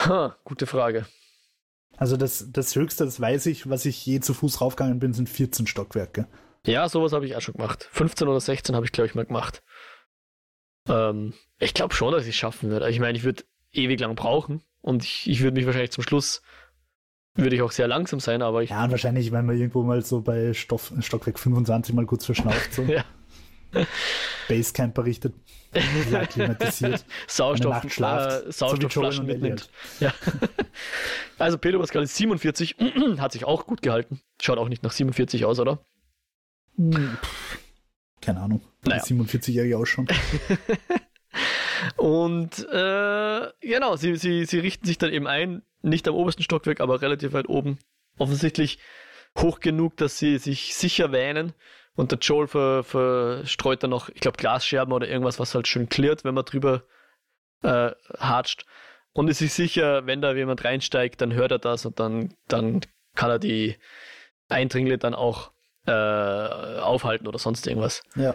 Ha, 0.01 0.37
gute 0.45 0.65
Frage. 0.65 1.05
Also 1.99 2.15
das, 2.15 2.47
das 2.49 2.75
Höchste, 2.75 3.03
das 3.03 3.19
weiß 3.19 3.45
ich, 3.47 3.69
was 3.69 3.83
ich 3.83 4.05
je 4.05 4.21
zu 4.21 4.33
Fuß 4.33 4.61
raufgegangen 4.61 4.99
bin, 4.99 5.11
sind 5.11 5.27
14 5.27 5.67
Stockwerke. 5.67 6.27
Ja, 6.65 6.87
sowas 6.87 7.11
habe 7.11 7.25
ich 7.25 7.35
auch 7.35 7.41
schon 7.41 7.55
gemacht. 7.55 7.89
15 7.91 8.25
oder 8.27 8.39
16 8.39 8.73
habe 8.73 8.85
ich, 8.85 8.93
glaube 8.93 9.07
ich, 9.07 9.15
mal 9.15 9.25
gemacht. 9.25 9.61
Ähm, 10.87 11.33
ich 11.57 11.73
glaube 11.73 11.93
schon, 11.93 12.13
dass 12.13 12.23
ich 12.23 12.29
es 12.29 12.35
schaffen 12.35 12.69
würde. 12.69 12.89
Ich 12.89 13.01
meine, 13.01 13.17
ich 13.17 13.25
würde 13.25 13.43
ewig 13.73 13.99
lang 13.99 14.15
brauchen 14.15 14.61
und 14.81 15.03
ich, 15.03 15.29
ich 15.29 15.41
würde 15.41 15.55
mich 15.55 15.65
wahrscheinlich 15.65 15.91
zum 15.91 16.05
Schluss, 16.05 16.41
würde 17.35 17.57
ich 17.57 17.61
auch 17.61 17.71
sehr 17.71 17.89
langsam 17.89 18.21
sein, 18.21 18.41
aber 18.41 18.63
ich, 18.63 18.69
Ja, 18.69 18.85
und 18.85 18.91
wahrscheinlich, 18.91 19.33
wenn 19.33 19.45
man 19.45 19.57
irgendwo 19.57 19.83
mal 19.83 20.01
so 20.01 20.21
bei 20.21 20.53
Stoff, 20.53 20.93
Stockwerk 21.01 21.37
25 21.37 21.93
mal 21.93 22.05
kurz 22.05 22.25
verschnauft, 22.25 22.73
so 22.73 22.83
Ja. 22.87 23.03
Basecamp 24.47 24.95
berichtet, 24.95 25.33
ja, 26.11 26.25
klimatisiert. 26.27 27.05
Sauerstoff, 27.27 27.91
schlaft, 27.91 28.29
äh, 28.29 28.31
so 28.31 28.41
Joel 28.41 28.53
Sauerstoffflaschen 28.53 29.23
und 29.25 29.29
Ellie 29.29 29.41
mitnimmt. 29.41 29.69
Ja. 29.99 30.13
also 31.37 31.57
Pedro 31.57 31.79
Pascal 31.79 32.03
ist 32.03 32.15
47, 32.15 32.75
hat 33.19 33.31
sich 33.31 33.45
auch 33.45 33.65
gut 33.65 33.81
gehalten. 33.81 34.21
Schaut 34.41 34.57
auch 34.57 34.69
nicht 34.69 34.83
nach 34.83 34.91
47 34.91 35.45
aus, 35.45 35.59
oder? 35.59 35.79
Hm, 36.77 37.17
keine 38.21 38.41
Ahnung, 38.41 38.61
Naja. 38.85 39.01
47-Jährige 39.01 39.77
ausschauen. 39.77 40.07
Und 41.97 42.59
äh, 42.71 43.47
genau, 43.61 43.95
sie, 43.95 44.15
sie, 44.17 44.45
sie 44.45 44.59
richten 44.59 44.85
sich 44.85 44.97
dann 44.97 45.13
eben 45.13 45.27
ein, 45.27 45.61
nicht 45.81 46.07
am 46.07 46.15
obersten 46.15 46.43
Stockwerk, 46.43 46.81
aber 46.81 47.01
relativ 47.01 47.33
weit 47.33 47.47
oben. 47.47 47.79
Offensichtlich 48.17 48.79
hoch 49.37 49.59
genug, 49.59 49.95
dass 49.97 50.17
sie 50.17 50.37
sich 50.37 50.75
sicher 50.75 51.11
wähnen. 51.11 51.53
Und 51.99 52.13
der 52.13 52.19
Joel 52.19 52.47
ver, 52.47 52.81
verstreut 52.85 53.83
dann 53.83 53.89
noch, 53.89 54.07
ich 54.07 54.21
glaube, 54.21 54.37
Glasscherben 54.37 54.93
oder 54.93 55.09
irgendwas, 55.09 55.37
was 55.37 55.53
halt 55.53 55.67
schön 55.67 55.89
klirrt, 55.89 56.23
wenn 56.23 56.33
man 56.33 56.45
drüber 56.45 56.83
äh, 57.61 57.91
hatscht. 58.17 58.65
Und 59.11 59.27
ist 59.27 59.39
sich 59.39 59.51
sicher, 59.51 60.05
wenn 60.05 60.21
da 60.21 60.33
jemand 60.33 60.63
reinsteigt, 60.63 61.19
dann 61.19 61.33
hört 61.33 61.51
er 61.51 61.59
das 61.59 61.85
und 61.85 61.99
dann, 61.99 62.33
dann 62.47 62.79
kann 63.15 63.29
er 63.29 63.37
die 63.37 63.75
Eindringlinge 64.47 64.97
dann 64.97 65.13
auch 65.13 65.51
äh, 65.87 65.91
aufhalten 65.91 67.27
oder 67.27 67.37
sonst 67.37 67.67
irgendwas. 67.67 68.01
Ja, 68.15 68.33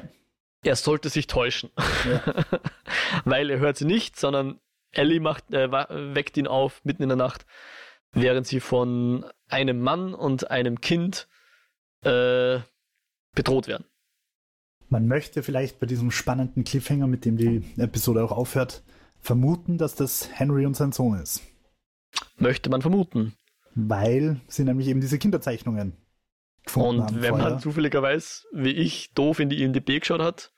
Er 0.63 0.77
sollte 0.77 1.09
sich 1.09 1.27
täuschen. 1.27 1.71
ja. 2.05 2.21
weil 3.25 3.49
er 3.49 3.61
hört 3.61 3.79
sie 3.79 3.87
nicht, 3.87 4.21
sondern 4.21 4.61
Ellie 4.91 5.21
macht, 5.21 5.55
äh, 5.55 5.73
weckt 6.15 6.37
ihn 6.37 6.49
auf 6.49 6.85
mitten 6.85 7.05
in 7.05 7.09
der 7.09 7.17
Nacht, 7.17 7.47
während 8.13 8.47
sie 8.47 8.61
von 8.61 9.25
einem 9.49 9.81
Mann 9.81 10.13
und 10.13 10.51
einem 10.51 10.83
Kind 10.83 11.29
äh, 12.03 12.61
bedroht 13.35 13.69
werden. 13.69 13.85
Man 14.89 15.09
möchte 15.09 15.43
vielleicht 15.43 15.81
bei 15.81 15.87
diesem 15.87 16.11
spannenden 16.11 16.65
Cliffhanger, 16.65 17.07
mit 17.07 17.25
dem 17.25 17.37
die 17.37 17.65
Episode 17.77 18.23
auch 18.25 18.33
aufhört, 18.33 18.83
vermuten, 19.21 19.79
dass 19.79 19.95
das 19.95 20.29
Henry 20.33 20.67
und 20.67 20.77
sein 20.77 20.93
Sohn 20.93 21.19
ist. 21.19 21.41
Möchte 22.37 22.71
man 22.71 22.83
vermuten. 22.83 23.35
Weil 23.75 24.41
sie 24.47 24.65
nämlich 24.65 24.87
eben 24.89 25.01
diese 25.01 25.19
Kinderzeichnungen 25.19 25.97
gefunden 26.65 27.01
Und 27.01 27.07
haben. 27.07 27.23
wenn 27.23 27.31
vorher. 27.31 27.51
man 27.51 27.61
zufälligerweise, 27.61 28.45
wie 28.53 28.71
ich, 28.71 29.13
doof 29.15 29.41
in 29.41 29.49
die 29.49 29.63
IMDb 29.63 30.01
geschaut 30.01 30.21
hat, 30.21 30.53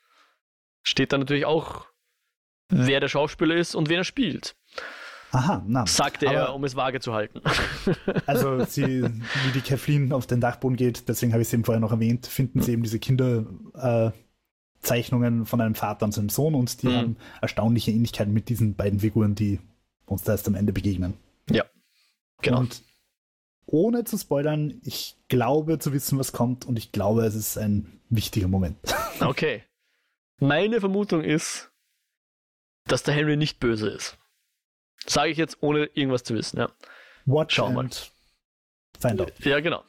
steht 0.83 1.11
da 1.13 1.17
natürlich 1.17 1.45
auch, 1.45 1.87
wer 2.69 2.99
der 2.99 3.07
Schauspieler 3.07 3.55
ist 3.55 3.75
und 3.75 3.89
wen 3.89 3.97
er 3.97 4.03
spielt. 4.03 4.55
Aha, 5.37 5.63
na. 5.67 5.85
Sagte 5.85 6.25
er, 6.25 6.53
um 6.55 6.63
es 6.63 6.75
vage 6.75 6.99
zu 6.99 7.13
halten. 7.13 7.41
Also 8.25 8.63
sie, 8.65 9.03
wie 9.03 9.51
die 9.53 9.61
Kathleen 9.61 10.11
auf 10.13 10.27
den 10.27 10.41
Dachboden 10.41 10.75
geht, 10.77 11.07
deswegen 11.07 11.31
habe 11.33 11.41
ich 11.41 11.47
es 11.49 11.53
eben 11.53 11.63
vorher 11.63 11.79
noch 11.79 11.91
erwähnt, 11.91 12.27
finden 12.27 12.61
sie 12.61 12.73
eben 12.73 12.83
diese 12.83 12.99
Kinderzeichnungen 12.99 14.13
äh, 15.43 15.45
von 15.45 15.61
einem 15.61 15.75
Vater 15.75 16.05
und 16.05 16.11
seinem 16.13 16.29
Sohn 16.29 16.55
und 16.55 16.81
die 16.81 16.87
Mhm. 16.87 16.93
haben 16.95 17.17
erstaunliche 17.41 17.91
Ähnlichkeiten 17.91 18.33
mit 18.33 18.49
diesen 18.49 18.75
beiden 18.75 18.99
Figuren, 18.99 19.35
die 19.35 19.59
uns 20.05 20.23
da 20.23 20.33
erst 20.33 20.47
am 20.47 20.55
Ende 20.55 20.73
begegnen. 20.73 21.13
ja, 21.49 21.63
genau. 22.41 22.59
Und 22.59 22.81
ohne 23.65 24.03
zu 24.05 24.17
spoilern, 24.17 24.79
ich 24.83 25.17
glaube 25.27 25.77
zu 25.79 25.91
wissen, 25.93 26.17
was 26.19 26.31
kommt 26.31 26.65
und 26.65 26.77
ich 26.77 26.91
glaube, 26.93 27.25
es 27.25 27.35
ist 27.35 27.57
ein 27.57 27.99
wichtiger 28.09 28.47
Moment. 28.47 28.77
Okay. 29.19 29.63
Meine 30.39 30.79
Vermutung 30.79 31.23
ist, 31.23 31.71
dass 32.85 33.01
der 33.01 33.15
Henry 33.15 33.35
nicht 33.35 33.59
böse 33.59 33.89
ist. 33.89 34.17
Sage 35.05 35.31
ich 35.31 35.37
jetzt, 35.37 35.57
ohne 35.61 35.85
irgendwas 35.93 36.23
zu 36.23 36.35
wissen, 36.35 36.57
ja. 36.59 36.69
Watch 37.25 37.55
Schau 37.55 37.71
mal. 37.71 37.89
find 38.99 39.21
out. 39.21 39.33
Ja, 39.39 39.59
genau. 39.59 39.83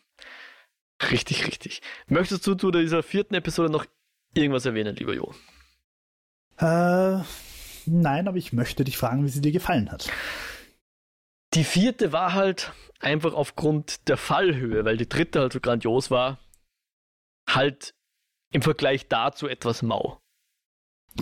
Richtig, 1.10 1.46
richtig. 1.46 1.82
Möchtest 2.08 2.46
du 2.46 2.54
zu 2.54 2.70
dieser 2.70 3.02
vierten 3.02 3.34
Episode 3.34 3.70
noch 3.70 3.86
irgendwas 4.34 4.66
erwähnen, 4.66 4.96
lieber 4.96 5.14
Jo? 5.14 5.32
Äh, 6.58 7.22
nein, 7.86 8.26
aber 8.28 8.36
ich 8.36 8.52
möchte 8.52 8.84
dich 8.84 8.98
fragen, 8.98 9.24
wie 9.24 9.28
sie 9.28 9.40
dir 9.40 9.52
gefallen 9.52 9.90
hat. 9.92 10.10
Die 11.54 11.64
vierte 11.64 12.12
war 12.12 12.34
halt 12.34 12.72
einfach 13.00 13.32
aufgrund 13.32 14.08
der 14.08 14.16
Fallhöhe, 14.16 14.84
weil 14.84 14.96
die 14.96 15.08
dritte 15.08 15.40
halt 15.40 15.52
so 15.52 15.60
grandios 15.60 16.10
war, 16.10 16.38
halt 17.48 17.94
im 18.50 18.62
Vergleich 18.62 19.08
dazu 19.08 19.46
etwas 19.46 19.82
mau. 19.82 20.20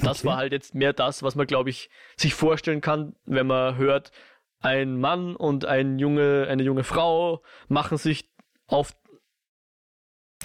Das 0.03 0.20
Okay. 0.20 0.28
war 0.28 0.36
halt 0.36 0.53
jetzt 0.53 0.74
mehr 0.74 0.92
das, 0.92 1.22
was 1.22 1.34
man, 1.34 1.47
glaube 1.47 1.70
ich, 1.70 1.90
sich 2.16 2.34
vorstellen 2.34 2.80
kann, 2.80 3.16
wenn 3.24 3.47
man 3.47 3.76
hört, 3.76 4.12
ein 4.61 4.99
Mann 4.99 5.36
und 5.36 5.64
ein 5.64 5.99
junge, 5.99 6.47
eine 6.49 6.62
junge 6.62 6.84
Frau 6.84 7.42
machen 7.68 7.99
sich 7.99 8.30
auf, 8.66 8.94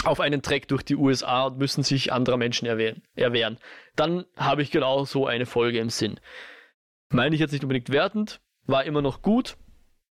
auf 0.03 0.19
einen 0.19 0.41
Treck 0.41 0.67
durch 0.67 0.83
die 0.83 0.95
USA 0.95 1.45
und 1.47 1.57
müssen 1.57 1.83
sich 1.83 2.11
anderer 2.11 2.37
Menschen 2.37 2.65
erwehren. 2.67 3.03
erwehren. 3.15 3.57
Dann 3.95 4.25
habe 4.35 4.61
ich 4.61 4.71
genau 4.71 5.05
so 5.05 5.27
eine 5.27 5.45
Folge 5.45 5.79
im 5.79 5.89
Sinn. 5.89 6.19
Meine 7.09 7.35
ich 7.35 7.41
jetzt 7.41 7.51
nicht 7.51 7.63
unbedingt 7.63 7.89
wertend, 7.89 8.41
war 8.65 8.83
immer 8.85 9.01
noch 9.01 9.21
gut, 9.21 9.57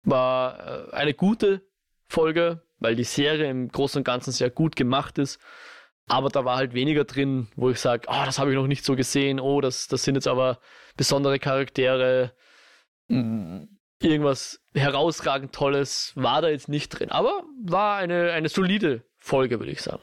war 0.03 0.89
äh, 0.89 0.93
eine 0.95 1.13
gute 1.13 1.61
Folge, 2.07 2.63
weil 2.79 2.95
die 2.95 3.03
Serie 3.03 3.49
im 3.49 3.69
Großen 3.69 3.99
und 3.99 4.03
Ganzen 4.05 4.31
sehr 4.31 4.49
gut 4.49 4.75
gemacht 4.75 5.17
ist. 5.17 5.39
Aber 6.10 6.30
da 6.30 6.43
war 6.43 6.57
halt 6.57 6.74
weniger 6.74 7.05
drin, 7.05 7.47
wo 7.55 7.70
ich 7.70 7.80
sage, 7.80 8.07
oh, 8.10 8.22
das 8.26 8.39
habe 8.39 8.49
ich 8.51 8.55
noch 8.55 8.68
nicht 8.68 8.84
so 8.84 8.95
gesehen, 8.95 9.39
oh, 9.39 9.62
das, 9.62 9.88
das 9.88 10.03
sind 10.03 10.16
jetzt 10.16 10.28
aber 10.28 10.60
besondere 10.97 11.39
Charaktere. 11.39 12.34
Mm, 13.07 13.64
Irgendwas 14.01 14.62
herausragend 14.74 15.53
Tolles 15.53 16.14
war 16.16 16.41
da 16.41 16.47
jetzt 16.49 16.70
nicht 16.70 16.89
drin. 16.89 17.12
Aber 17.12 17.43
war 17.66 17.97
eine, 17.97 18.32
eine 18.32 18.47
solide 18.49 19.03
Folge, 19.20 19.60
würde 19.60 19.72
ich 19.74 19.82
sagen. 19.82 20.01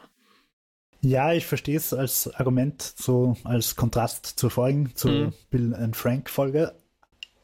Ja, 1.01 1.33
ich 1.33 1.47
verstehe 1.47 1.77
es 1.77 1.95
als 1.95 2.29
Argument, 2.35 2.83
so 2.83 3.37
als 3.45 3.75
Kontrast 3.77 4.27
zur 4.27 4.51
vorigen, 4.51 4.95
zur 4.95 5.11
Mhm. 5.11 5.33
Bill 5.51 5.75
and 5.75 5.97
Frank 5.97 6.29
Folge. 6.31 6.75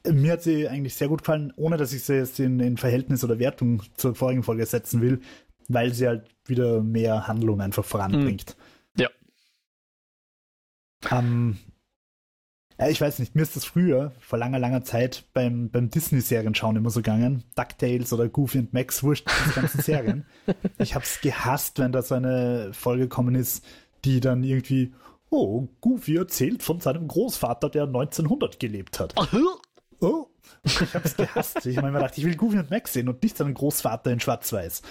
Mir 0.06 0.32
hat 0.32 0.42
sie 0.42 0.68
eigentlich 0.68 0.94
sehr 0.94 1.08
gut 1.08 1.20
gefallen, 1.22 1.52
ohne 1.56 1.76
dass 1.76 1.92
ich 1.92 2.02
sie 2.04 2.16
jetzt 2.16 2.38
in, 2.40 2.60
in 2.60 2.76
Verhältnis 2.76 3.22
oder 3.24 3.38
Wertung 3.38 3.82
zur 3.94 4.14
vorigen 4.14 4.42
Folge 4.42 4.66
setzen 4.66 5.00
will, 5.00 5.20
weil 5.72 5.92
sie 5.92 6.06
halt 6.06 6.28
wieder 6.46 6.82
mehr 6.82 7.26
Handlung 7.26 7.60
einfach 7.60 7.84
voranbringt. 7.84 8.56
Ja. 8.96 9.08
Ähm, 11.10 11.58
ja, 12.78 12.88
ich 12.88 13.00
weiß 13.00 13.18
nicht, 13.18 13.34
mir 13.34 13.42
ist 13.42 13.54
das 13.54 13.64
früher, 13.64 14.12
vor 14.18 14.38
langer, 14.38 14.58
langer 14.58 14.82
Zeit, 14.82 15.24
beim, 15.34 15.70
beim 15.70 15.90
Disney-Serien 15.90 16.54
schauen 16.54 16.76
immer 16.76 16.90
so 16.90 17.00
gegangen. 17.00 17.44
DuckTales 17.54 18.12
oder 18.12 18.28
Goofy 18.28 18.58
und 18.58 18.72
Max, 18.72 19.02
wurscht, 19.02 19.28
diese 19.44 19.60
ganzen 19.60 19.80
Serien. 19.82 20.26
Ich 20.78 20.94
hab's 20.94 21.20
gehasst, 21.20 21.78
wenn 21.78 21.92
da 21.92 22.02
so 22.02 22.14
eine 22.14 22.70
Folge 22.72 23.04
gekommen 23.04 23.34
ist, 23.34 23.64
die 24.04 24.20
dann 24.20 24.42
irgendwie, 24.42 24.94
oh, 25.30 25.68
Goofy 25.80 26.16
erzählt 26.16 26.62
von 26.62 26.80
seinem 26.80 27.06
Großvater, 27.06 27.70
der 27.70 27.84
1900 27.84 28.58
gelebt 28.58 28.98
hat. 28.98 29.14
Oh, 30.00 30.26
ich 30.64 30.94
hab's 30.94 31.16
gehasst. 31.16 31.64
Ich 31.66 31.76
meine, 31.76 31.92
man 31.92 32.02
dachte, 32.02 32.20
ich 32.20 32.26
will 32.26 32.36
Goofy 32.36 32.58
und 32.58 32.70
Max 32.70 32.92
sehen 32.92 33.08
und 33.08 33.22
nicht 33.22 33.36
seinen 33.36 33.54
Großvater 33.54 34.10
in 34.10 34.18
Schwarz-Weiß. 34.18 34.82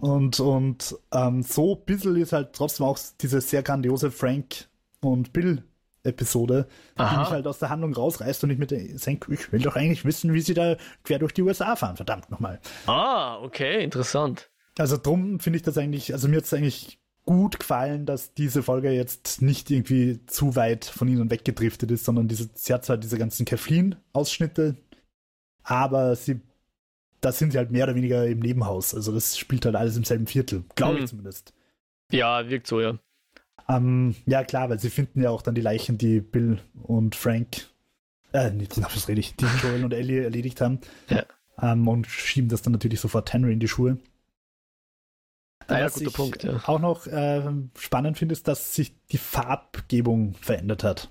Und, 0.00 0.40
und 0.40 0.96
ähm, 1.12 1.42
so 1.42 1.76
ein 1.76 1.84
bisschen 1.84 2.16
ist 2.16 2.32
halt 2.32 2.52
trotzdem 2.52 2.86
auch 2.86 2.98
diese 3.20 3.40
sehr 3.40 3.62
grandiose 3.62 4.10
Frank 4.10 4.68
und 5.00 5.32
Bill 5.32 5.62
Episode, 6.02 6.66
die 6.96 7.02
Aha. 7.02 7.20
mich 7.20 7.30
halt 7.30 7.46
aus 7.46 7.58
der 7.58 7.68
Handlung 7.68 7.92
rausreißt 7.92 8.42
und 8.44 8.50
ich 8.50 8.58
mir 8.58 8.66
denke, 8.66 9.34
ich 9.34 9.52
will 9.52 9.60
doch 9.60 9.76
eigentlich 9.76 10.04
wissen, 10.04 10.32
wie 10.32 10.40
sie 10.40 10.54
da 10.54 10.76
quer 11.04 11.18
durch 11.18 11.32
die 11.32 11.42
USA 11.42 11.76
fahren, 11.76 11.96
verdammt 11.96 12.30
nochmal. 12.30 12.58
Ah, 12.86 13.38
okay, 13.42 13.84
interessant. 13.84 14.48
Also 14.78 14.96
drum 14.96 15.40
finde 15.40 15.58
ich 15.58 15.62
das 15.62 15.76
eigentlich, 15.76 16.14
also 16.14 16.28
mir 16.28 16.38
hat 16.38 16.44
es 16.44 16.54
eigentlich 16.54 16.98
gut 17.26 17.60
gefallen, 17.60 18.06
dass 18.06 18.32
diese 18.32 18.62
Folge 18.62 18.90
jetzt 18.90 19.42
nicht 19.42 19.70
irgendwie 19.70 20.24
zu 20.26 20.56
weit 20.56 20.86
von 20.86 21.06
ihnen 21.06 21.30
weggedriftet 21.30 21.90
ist, 21.90 22.06
sondern 22.06 22.28
diese, 22.28 22.48
sie 22.54 22.72
hat 22.72 22.84
zwar 22.86 22.96
diese 22.96 23.18
ganzen 23.18 23.44
Kathleen-Ausschnitte, 23.44 24.76
aber 25.62 26.16
sie, 26.16 26.40
da 27.20 27.32
sind 27.32 27.52
sie 27.52 27.58
halt 27.58 27.70
mehr 27.70 27.84
oder 27.84 27.94
weniger 27.94 28.26
im 28.26 28.40
Nebenhaus. 28.40 28.94
Also 28.94 29.12
das 29.12 29.36
spielt 29.38 29.64
halt 29.66 29.76
alles 29.76 29.96
im 29.96 30.04
selben 30.04 30.26
Viertel, 30.26 30.64
glaube 30.74 30.96
Hm. 30.96 31.04
ich 31.04 31.10
zumindest. 31.10 31.52
Ja, 32.12 32.48
wirkt 32.48 32.66
so, 32.66 32.80
ja. 32.80 32.98
Ähm, 33.68 34.16
ja 34.26 34.42
klar, 34.44 34.68
weil 34.70 34.80
sie 34.80 34.90
finden 34.90 35.22
ja 35.22 35.30
auch 35.30 35.42
dann 35.42 35.54
die 35.54 35.60
Leichen, 35.60 35.96
die 35.98 36.20
Bill 36.20 36.58
und 36.82 37.14
Frank, 37.14 37.68
äh, 38.32 38.50
nicht, 38.50 38.76
na, 38.78 38.88
was 38.92 39.06
rede 39.08 39.20
ich, 39.20 39.36
die 39.36 39.44
Joel 39.62 39.84
und 39.84 39.92
Ellie 39.94 40.22
erledigt 40.24 40.60
haben. 40.60 40.80
Ja. 41.08 41.24
Ähm, 41.60 41.86
und 41.86 42.06
schieben 42.06 42.48
das 42.48 42.62
dann 42.62 42.72
natürlich 42.72 43.00
sofort 43.00 43.32
Henry 43.32 43.52
in 43.52 43.60
die 43.60 43.68
Schuhe. 43.68 43.98
Ah 45.68 45.78
ja, 45.78 45.84
Was 45.86 45.94
guter 45.94 46.06
ich 46.08 46.14
Punkt, 46.14 46.42
ja. 46.42 46.60
auch 46.66 46.80
noch 46.80 47.06
äh, 47.06 47.42
spannend 47.78 48.18
finde, 48.18 48.32
ist, 48.32 48.48
dass 48.48 48.74
sich 48.74 48.92
die 49.12 49.18
Farbgebung 49.18 50.34
verändert 50.34 50.82
hat. 50.82 51.10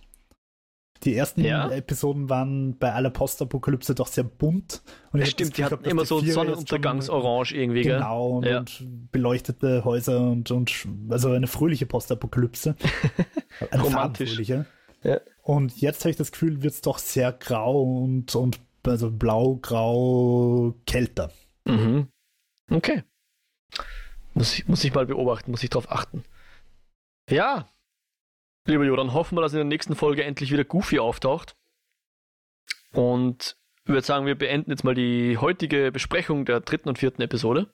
Die 1.04 1.16
ersten 1.16 1.42
Ja. 1.42 1.70
Episoden 1.70 2.30
waren 2.30 2.78
bei 2.78 2.92
aller 2.92 3.10
Postapokalypse 3.10 3.96
doch 3.96 4.08
sehr 4.08 4.26
bunt. 4.26 4.82
Und 5.12 5.22
ich 5.22 5.30
Stimmt, 5.30 5.58
die 5.58 5.64
hatten 5.64 5.86
immer 5.86 6.04
so 6.06 6.20
Sonnenuntergangsorange 6.20 7.52
irgendwie, 7.54 7.84
gell? 7.84 7.98
Genau, 8.00 8.38
und, 8.38 8.46
Ja. 8.46 8.60
und 8.60 9.12
beleuchtete 9.12 9.86
Häuser 9.86 10.20
und, 10.22 10.52
und 10.52 10.88
also 11.10 11.32
eine 11.32 11.48
fröhliche 11.48 11.86
Postapokalypse. 11.86 12.76
Eine 13.72 13.84
Romantisch. 13.84 14.40
Ja. 14.40 14.66
Und 15.42 15.80
jetzt 15.82 16.02
habe 16.02 16.12
ich 16.12 16.18
das 16.18 16.32
Gefühl, 16.32 16.62
wird 16.62 16.74
es 16.74 16.82
doch 16.82 16.98
sehr 16.98 17.32
grau 17.32 17.82
und, 17.82 18.36
und 18.36 18.60
also 18.86 19.10
blau-grau 19.12 20.76
kälter. 20.86 21.32
Mhm. 21.66 22.08
Okay. 22.70 23.04
Muss 24.34 24.54
ich, 24.58 24.68
muss 24.68 24.84
ich 24.84 24.94
mal 24.94 25.06
beobachten, 25.06 25.52
muss 25.52 25.64
ich 25.64 25.70
drauf 25.70 25.92
achten. 25.92 26.24
Ja. 27.30 27.68
Lieber 28.70 28.86
Jo, 28.86 28.96
dann 28.96 29.14
hoffen 29.14 29.36
wir, 29.36 29.42
dass 29.42 29.54
in 29.54 29.58
der 29.58 29.66
nächsten 29.66 29.96
Folge 29.96 30.24
endlich 30.24 30.52
wieder 30.52 30.64
Goofy 30.64 31.00
auftaucht. 31.00 31.56
Und 32.94 33.58
ich 33.84 33.90
würde 33.90 34.06
sagen, 34.06 34.28
wir 34.28 34.36
beenden 34.36 34.70
jetzt 34.70 34.84
mal 34.84 34.94
die 34.94 35.38
heutige 35.38 35.92
Besprechung 35.92 36.46
der 36.46 36.60
dritten 36.60 36.88
und 36.88 37.00
vierten 37.00 37.24
Episode. 37.24 37.74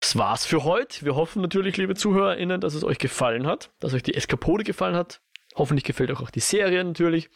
Das 0.00 0.16
war's 0.16 0.46
für 0.46 0.64
heute. 0.64 1.04
Wir 1.04 1.14
hoffen 1.14 1.42
natürlich, 1.42 1.76
liebe 1.76 1.94
ZuhörerInnen, 1.94 2.60
dass 2.60 2.74
es 2.74 2.84
euch 2.84 2.98
gefallen 2.98 3.46
hat, 3.46 3.70
dass 3.80 3.92
euch 3.92 4.02
die 4.02 4.14
Eskapode 4.14 4.64
gefallen 4.64 4.96
hat. 4.96 5.20
Hoffentlich 5.54 5.84
gefällt 5.84 6.10
euch 6.10 6.20
auch 6.20 6.30
die 6.30 6.40
Serie 6.40 6.82
natürlich. 6.82 7.28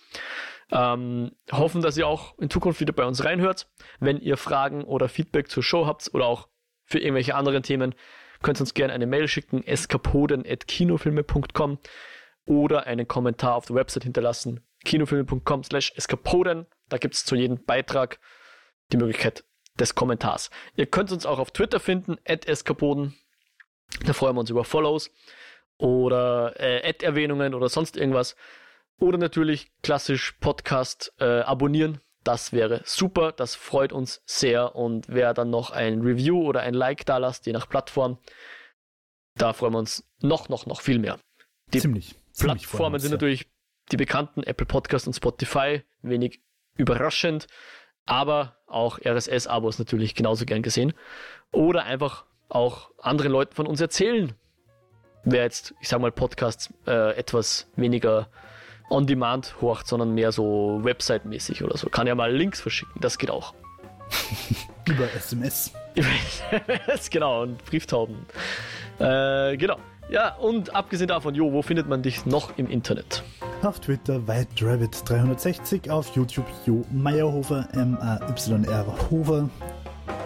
Ähm, 0.70 1.32
hoffen, 1.52 1.82
dass 1.82 1.96
ihr 1.96 2.06
auch 2.06 2.38
in 2.38 2.50
Zukunft 2.50 2.80
wieder 2.80 2.92
bei 2.92 3.04
uns 3.04 3.24
reinhört. 3.24 3.70
Wenn 4.00 4.18
ihr 4.18 4.36
Fragen 4.38 4.84
oder 4.84 5.08
Feedback 5.08 5.50
zur 5.50 5.62
Show 5.62 5.86
habt 5.86 6.10
oder 6.14 6.26
auch 6.26 6.48
für 6.84 6.98
irgendwelche 6.98 7.34
anderen 7.34 7.62
Themen, 7.62 7.94
könnt 8.42 8.60
uns 8.60 8.74
gerne 8.74 8.92
eine 8.92 9.06
Mail 9.06 9.28
schicken, 9.28 9.66
eskapoden.kinofilme.com 9.66 11.78
oder 12.44 12.86
einen 12.86 13.08
Kommentar 13.08 13.54
auf 13.54 13.64
der 13.66 13.76
Website 13.76 14.04
hinterlassen, 14.04 14.60
kinofilme.com 14.84 15.64
slash 15.64 15.94
eskapoden. 15.96 16.66
Da 16.88 16.98
gibt 16.98 17.14
es 17.14 17.24
zu 17.24 17.36
jedem 17.36 17.64
Beitrag 17.64 18.18
die 18.92 18.96
Möglichkeit 18.96 19.44
des 19.78 19.94
Kommentars. 19.94 20.50
Ihr 20.76 20.86
könnt 20.86 21.12
uns 21.12 21.26
auch 21.26 21.38
auf 21.38 21.50
Twitter 21.50 21.80
finden, 21.80 22.16
eskapoden. 22.24 23.14
Da 24.04 24.12
freuen 24.12 24.36
wir 24.36 24.40
uns 24.40 24.50
über 24.50 24.64
Follows 24.64 25.10
oder 25.78 26.54
äh, 26.58 26.88
Ad-Erwähnungen 26.88 27.54
oder 27.54 27.68
sonst 27.68 27.96
irgendwas. 27.96 28.36
Oder 28.98 29.18
natürlich 29.18 29.70
klassisch 29.82 30.32
Podcast 30.40 31.12
äh, 31.20 31.40
abonnieren. 31.40 32.00
Das 32.24 32.52
wäre 32.52 32.82
super, 32.84 33.32
das 33.32 33.54
freut 33.54 33.92
uns 33.92 34.22
sehr. 34.26 34.74
Und 34.74 35.08
wer 35.08 35.34
dann 35.34 35.50
noch 35.50 35.70
ein 35.70 36.00
Review 36.02 36.42
oder 36.42 36.60
ein 36.60 36.74
Like 36.74 37.06
da 37.06 37.18
lasst, 37.18 37.46
je 37.46 37.52
nach 37.52 37.68
Plattform, 37.68 38.18
da 39.36 39.52
freuen 39.52 39.74
wir 39.74 39.78
uns 39.78 40.04
noch, 40.20 40.48
noch, 40.48 40.66
noch 40.66 40.80
viel 40.80 40.98
mehr. 40.98 41.18
Die 41.72 41.80
ziemlich, 41.80 42.14
ziemlich 42.32 42.68
Plattformen 42.68 43.00
sind 43.00 43.12
natürlich 43.12 43.48
die 43.92 43.96
bekannten 43.96 44.42
Apple 44.42 44.66
Podcast 44.66 45.06
und 45.06 45.14
Spotify, 45.14 45.82
wenig 46.02 46.40
überraschend, 46.76 47.46
aber 48.04 48.56
auch 48.66 48.98
RSS-Abos 48.98 49.78
natürlich 49.78 50.14
genauso 50.14 50.44
gern 50.44 50.62
gesehen. 50.62 50.92
Oder 51.52 51.84
einfach 51.84 52.26
auch 52.48 52.90
anderen 52.98 53.32
Leuten 53.32 53.54
von 53.54 53.66
uns 53.66 53.80
erzählen, 53.80 54.34
wer 55.24 55.42
jetzt, 55.42 55.74
ich 55.80 55.88
sag 55.88 56.00
mal, 56.00 56.12
Podcasts 56.12 56.72
äh, 56.86 57.16
etwas 57.16 57.70
weniger 57.76 58.30
on 58.90 59.06
demand 59.06 59.54
horcht, 59.60 59.86
sondern 59.86 60.14
mehr 60.14 60.32
so 60.32 60.80
Website-mäßig 60.82 61.62
oder 61.64 61.76
so. 61.76 61.88
Kann 61.88 62.06
ja 62.06 62.14
mal 62.14 62.32
Links 62.32 62.60
verschicken, 62.60 63.00
das 63.00 63.18
geht 63.18 63.30
auch. 63.30 63.54
Über 64.88 65.12
SMS. 65.14 65.72
Über 65.94 66.08
SMS, 66.48 67.10
genau, 67.10 67.42
und 67.42 67.64
Brieftauben. 67.64 68.26
Äh, 68.98 69.56
genau. 69.56 69.76
Ja, 70.10 70.36
und 70.36 70.74
abgesehen 70.74 71.08
davon, 71.08 71.34
Jo, 71.34 71.52
wo 71.52 71.60
findet 71.60 71.86
man 71.86 72.02
dich 72.02 72.24
noch 72.24 72.56
im 72.56 72.70
Internet? 72.70 73.22
Auf 73.62 73.80
Twitter 73.80 74.20
WhiteRabbit360, 74.26 75.90
auf 75.90 76.16
YouTube 76.16 76.46
Jo 76.64 76.82
Meyerhofer, 76.90 77.68
M-A-Y-R 77.74 79.10
Hofer. 79.10 79.50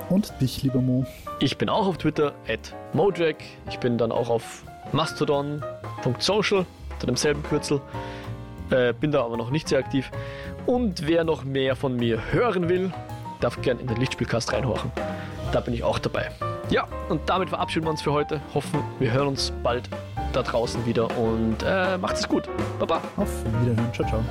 Und 0.09 0.33
dich, 0.41 0.63
lieber 0.63 0.81
Mo? 0.81 1.05
Ich 1.41 1.59
bin 1.59 1.69
auch 1.69 1.87
auf 1.87 1.99
Twitter, 1.99 2.33
at 2.47 2.75
Mojack. 2.93 3.43
Ich 3.69 3.79
bin 3.81 3.99
dann 3.99 4.13
auch 4.13 4.29
auf 4.29 4.63
mastodon.social, 4.93 6.67
unter 6.93 7.07
demselben 7.07 7.43
Kürzel. 7.43 7.81
Äh, 8.73 8.95
bin 8.99 9.12
da 9.12 9.25
aber 9.25 9.37
noch 9.37 9.51
nicht 9.51 9.68
sehr 9.68 9.79
aktiv. 9.79 10.11
Und 10.66 11.07
wer 11.07 11.25
noch 11.25 11.45
mehr 11.45 11.77
von 11.77 11.97
mir 11.97 12.33
hören 12.33 12.68
will, 12.68 12.93
darf 13.41 13.61
gern 13.61 13.79
in 13.79 13.87
den 13.87 13.97
Lichtspielcast 13.99 14.53
reinhorchen. 14.53 14.91
Da 15.53 15.61
bin 15.61 15.75
ich 15.75 15.85
auch 15.85 15.99
dabei. 15.99 16.31
Ja, 16.70 16.89
und 17.09 17.29
damit 17.29 17.51
verabschieden 17.51 17.85
wir 17.87 17.91
uns 17.91 18.03
für 18.03 18.12
heute. 18.12 18.41
Hoffen, 18.55 18.83
wir 18.99 19.12
hören 19.12 19.29
uns 19.29 19.53
bald 19.62 19.89
da 20.33 20.43
draußen 20.43 20.87
wieder 20.87 21.16
und 21.18 21.62
äh, 21.62 21.99
macht 21.99 22.16
es 22.16 22.27
gut. 22.27 22.49
Baba. 22.79 23.03
Auf 23.16 23.45
Wiederhören. 23.61 23.93
Ciao, 23.93 24.09
ciao. 24.09 24.25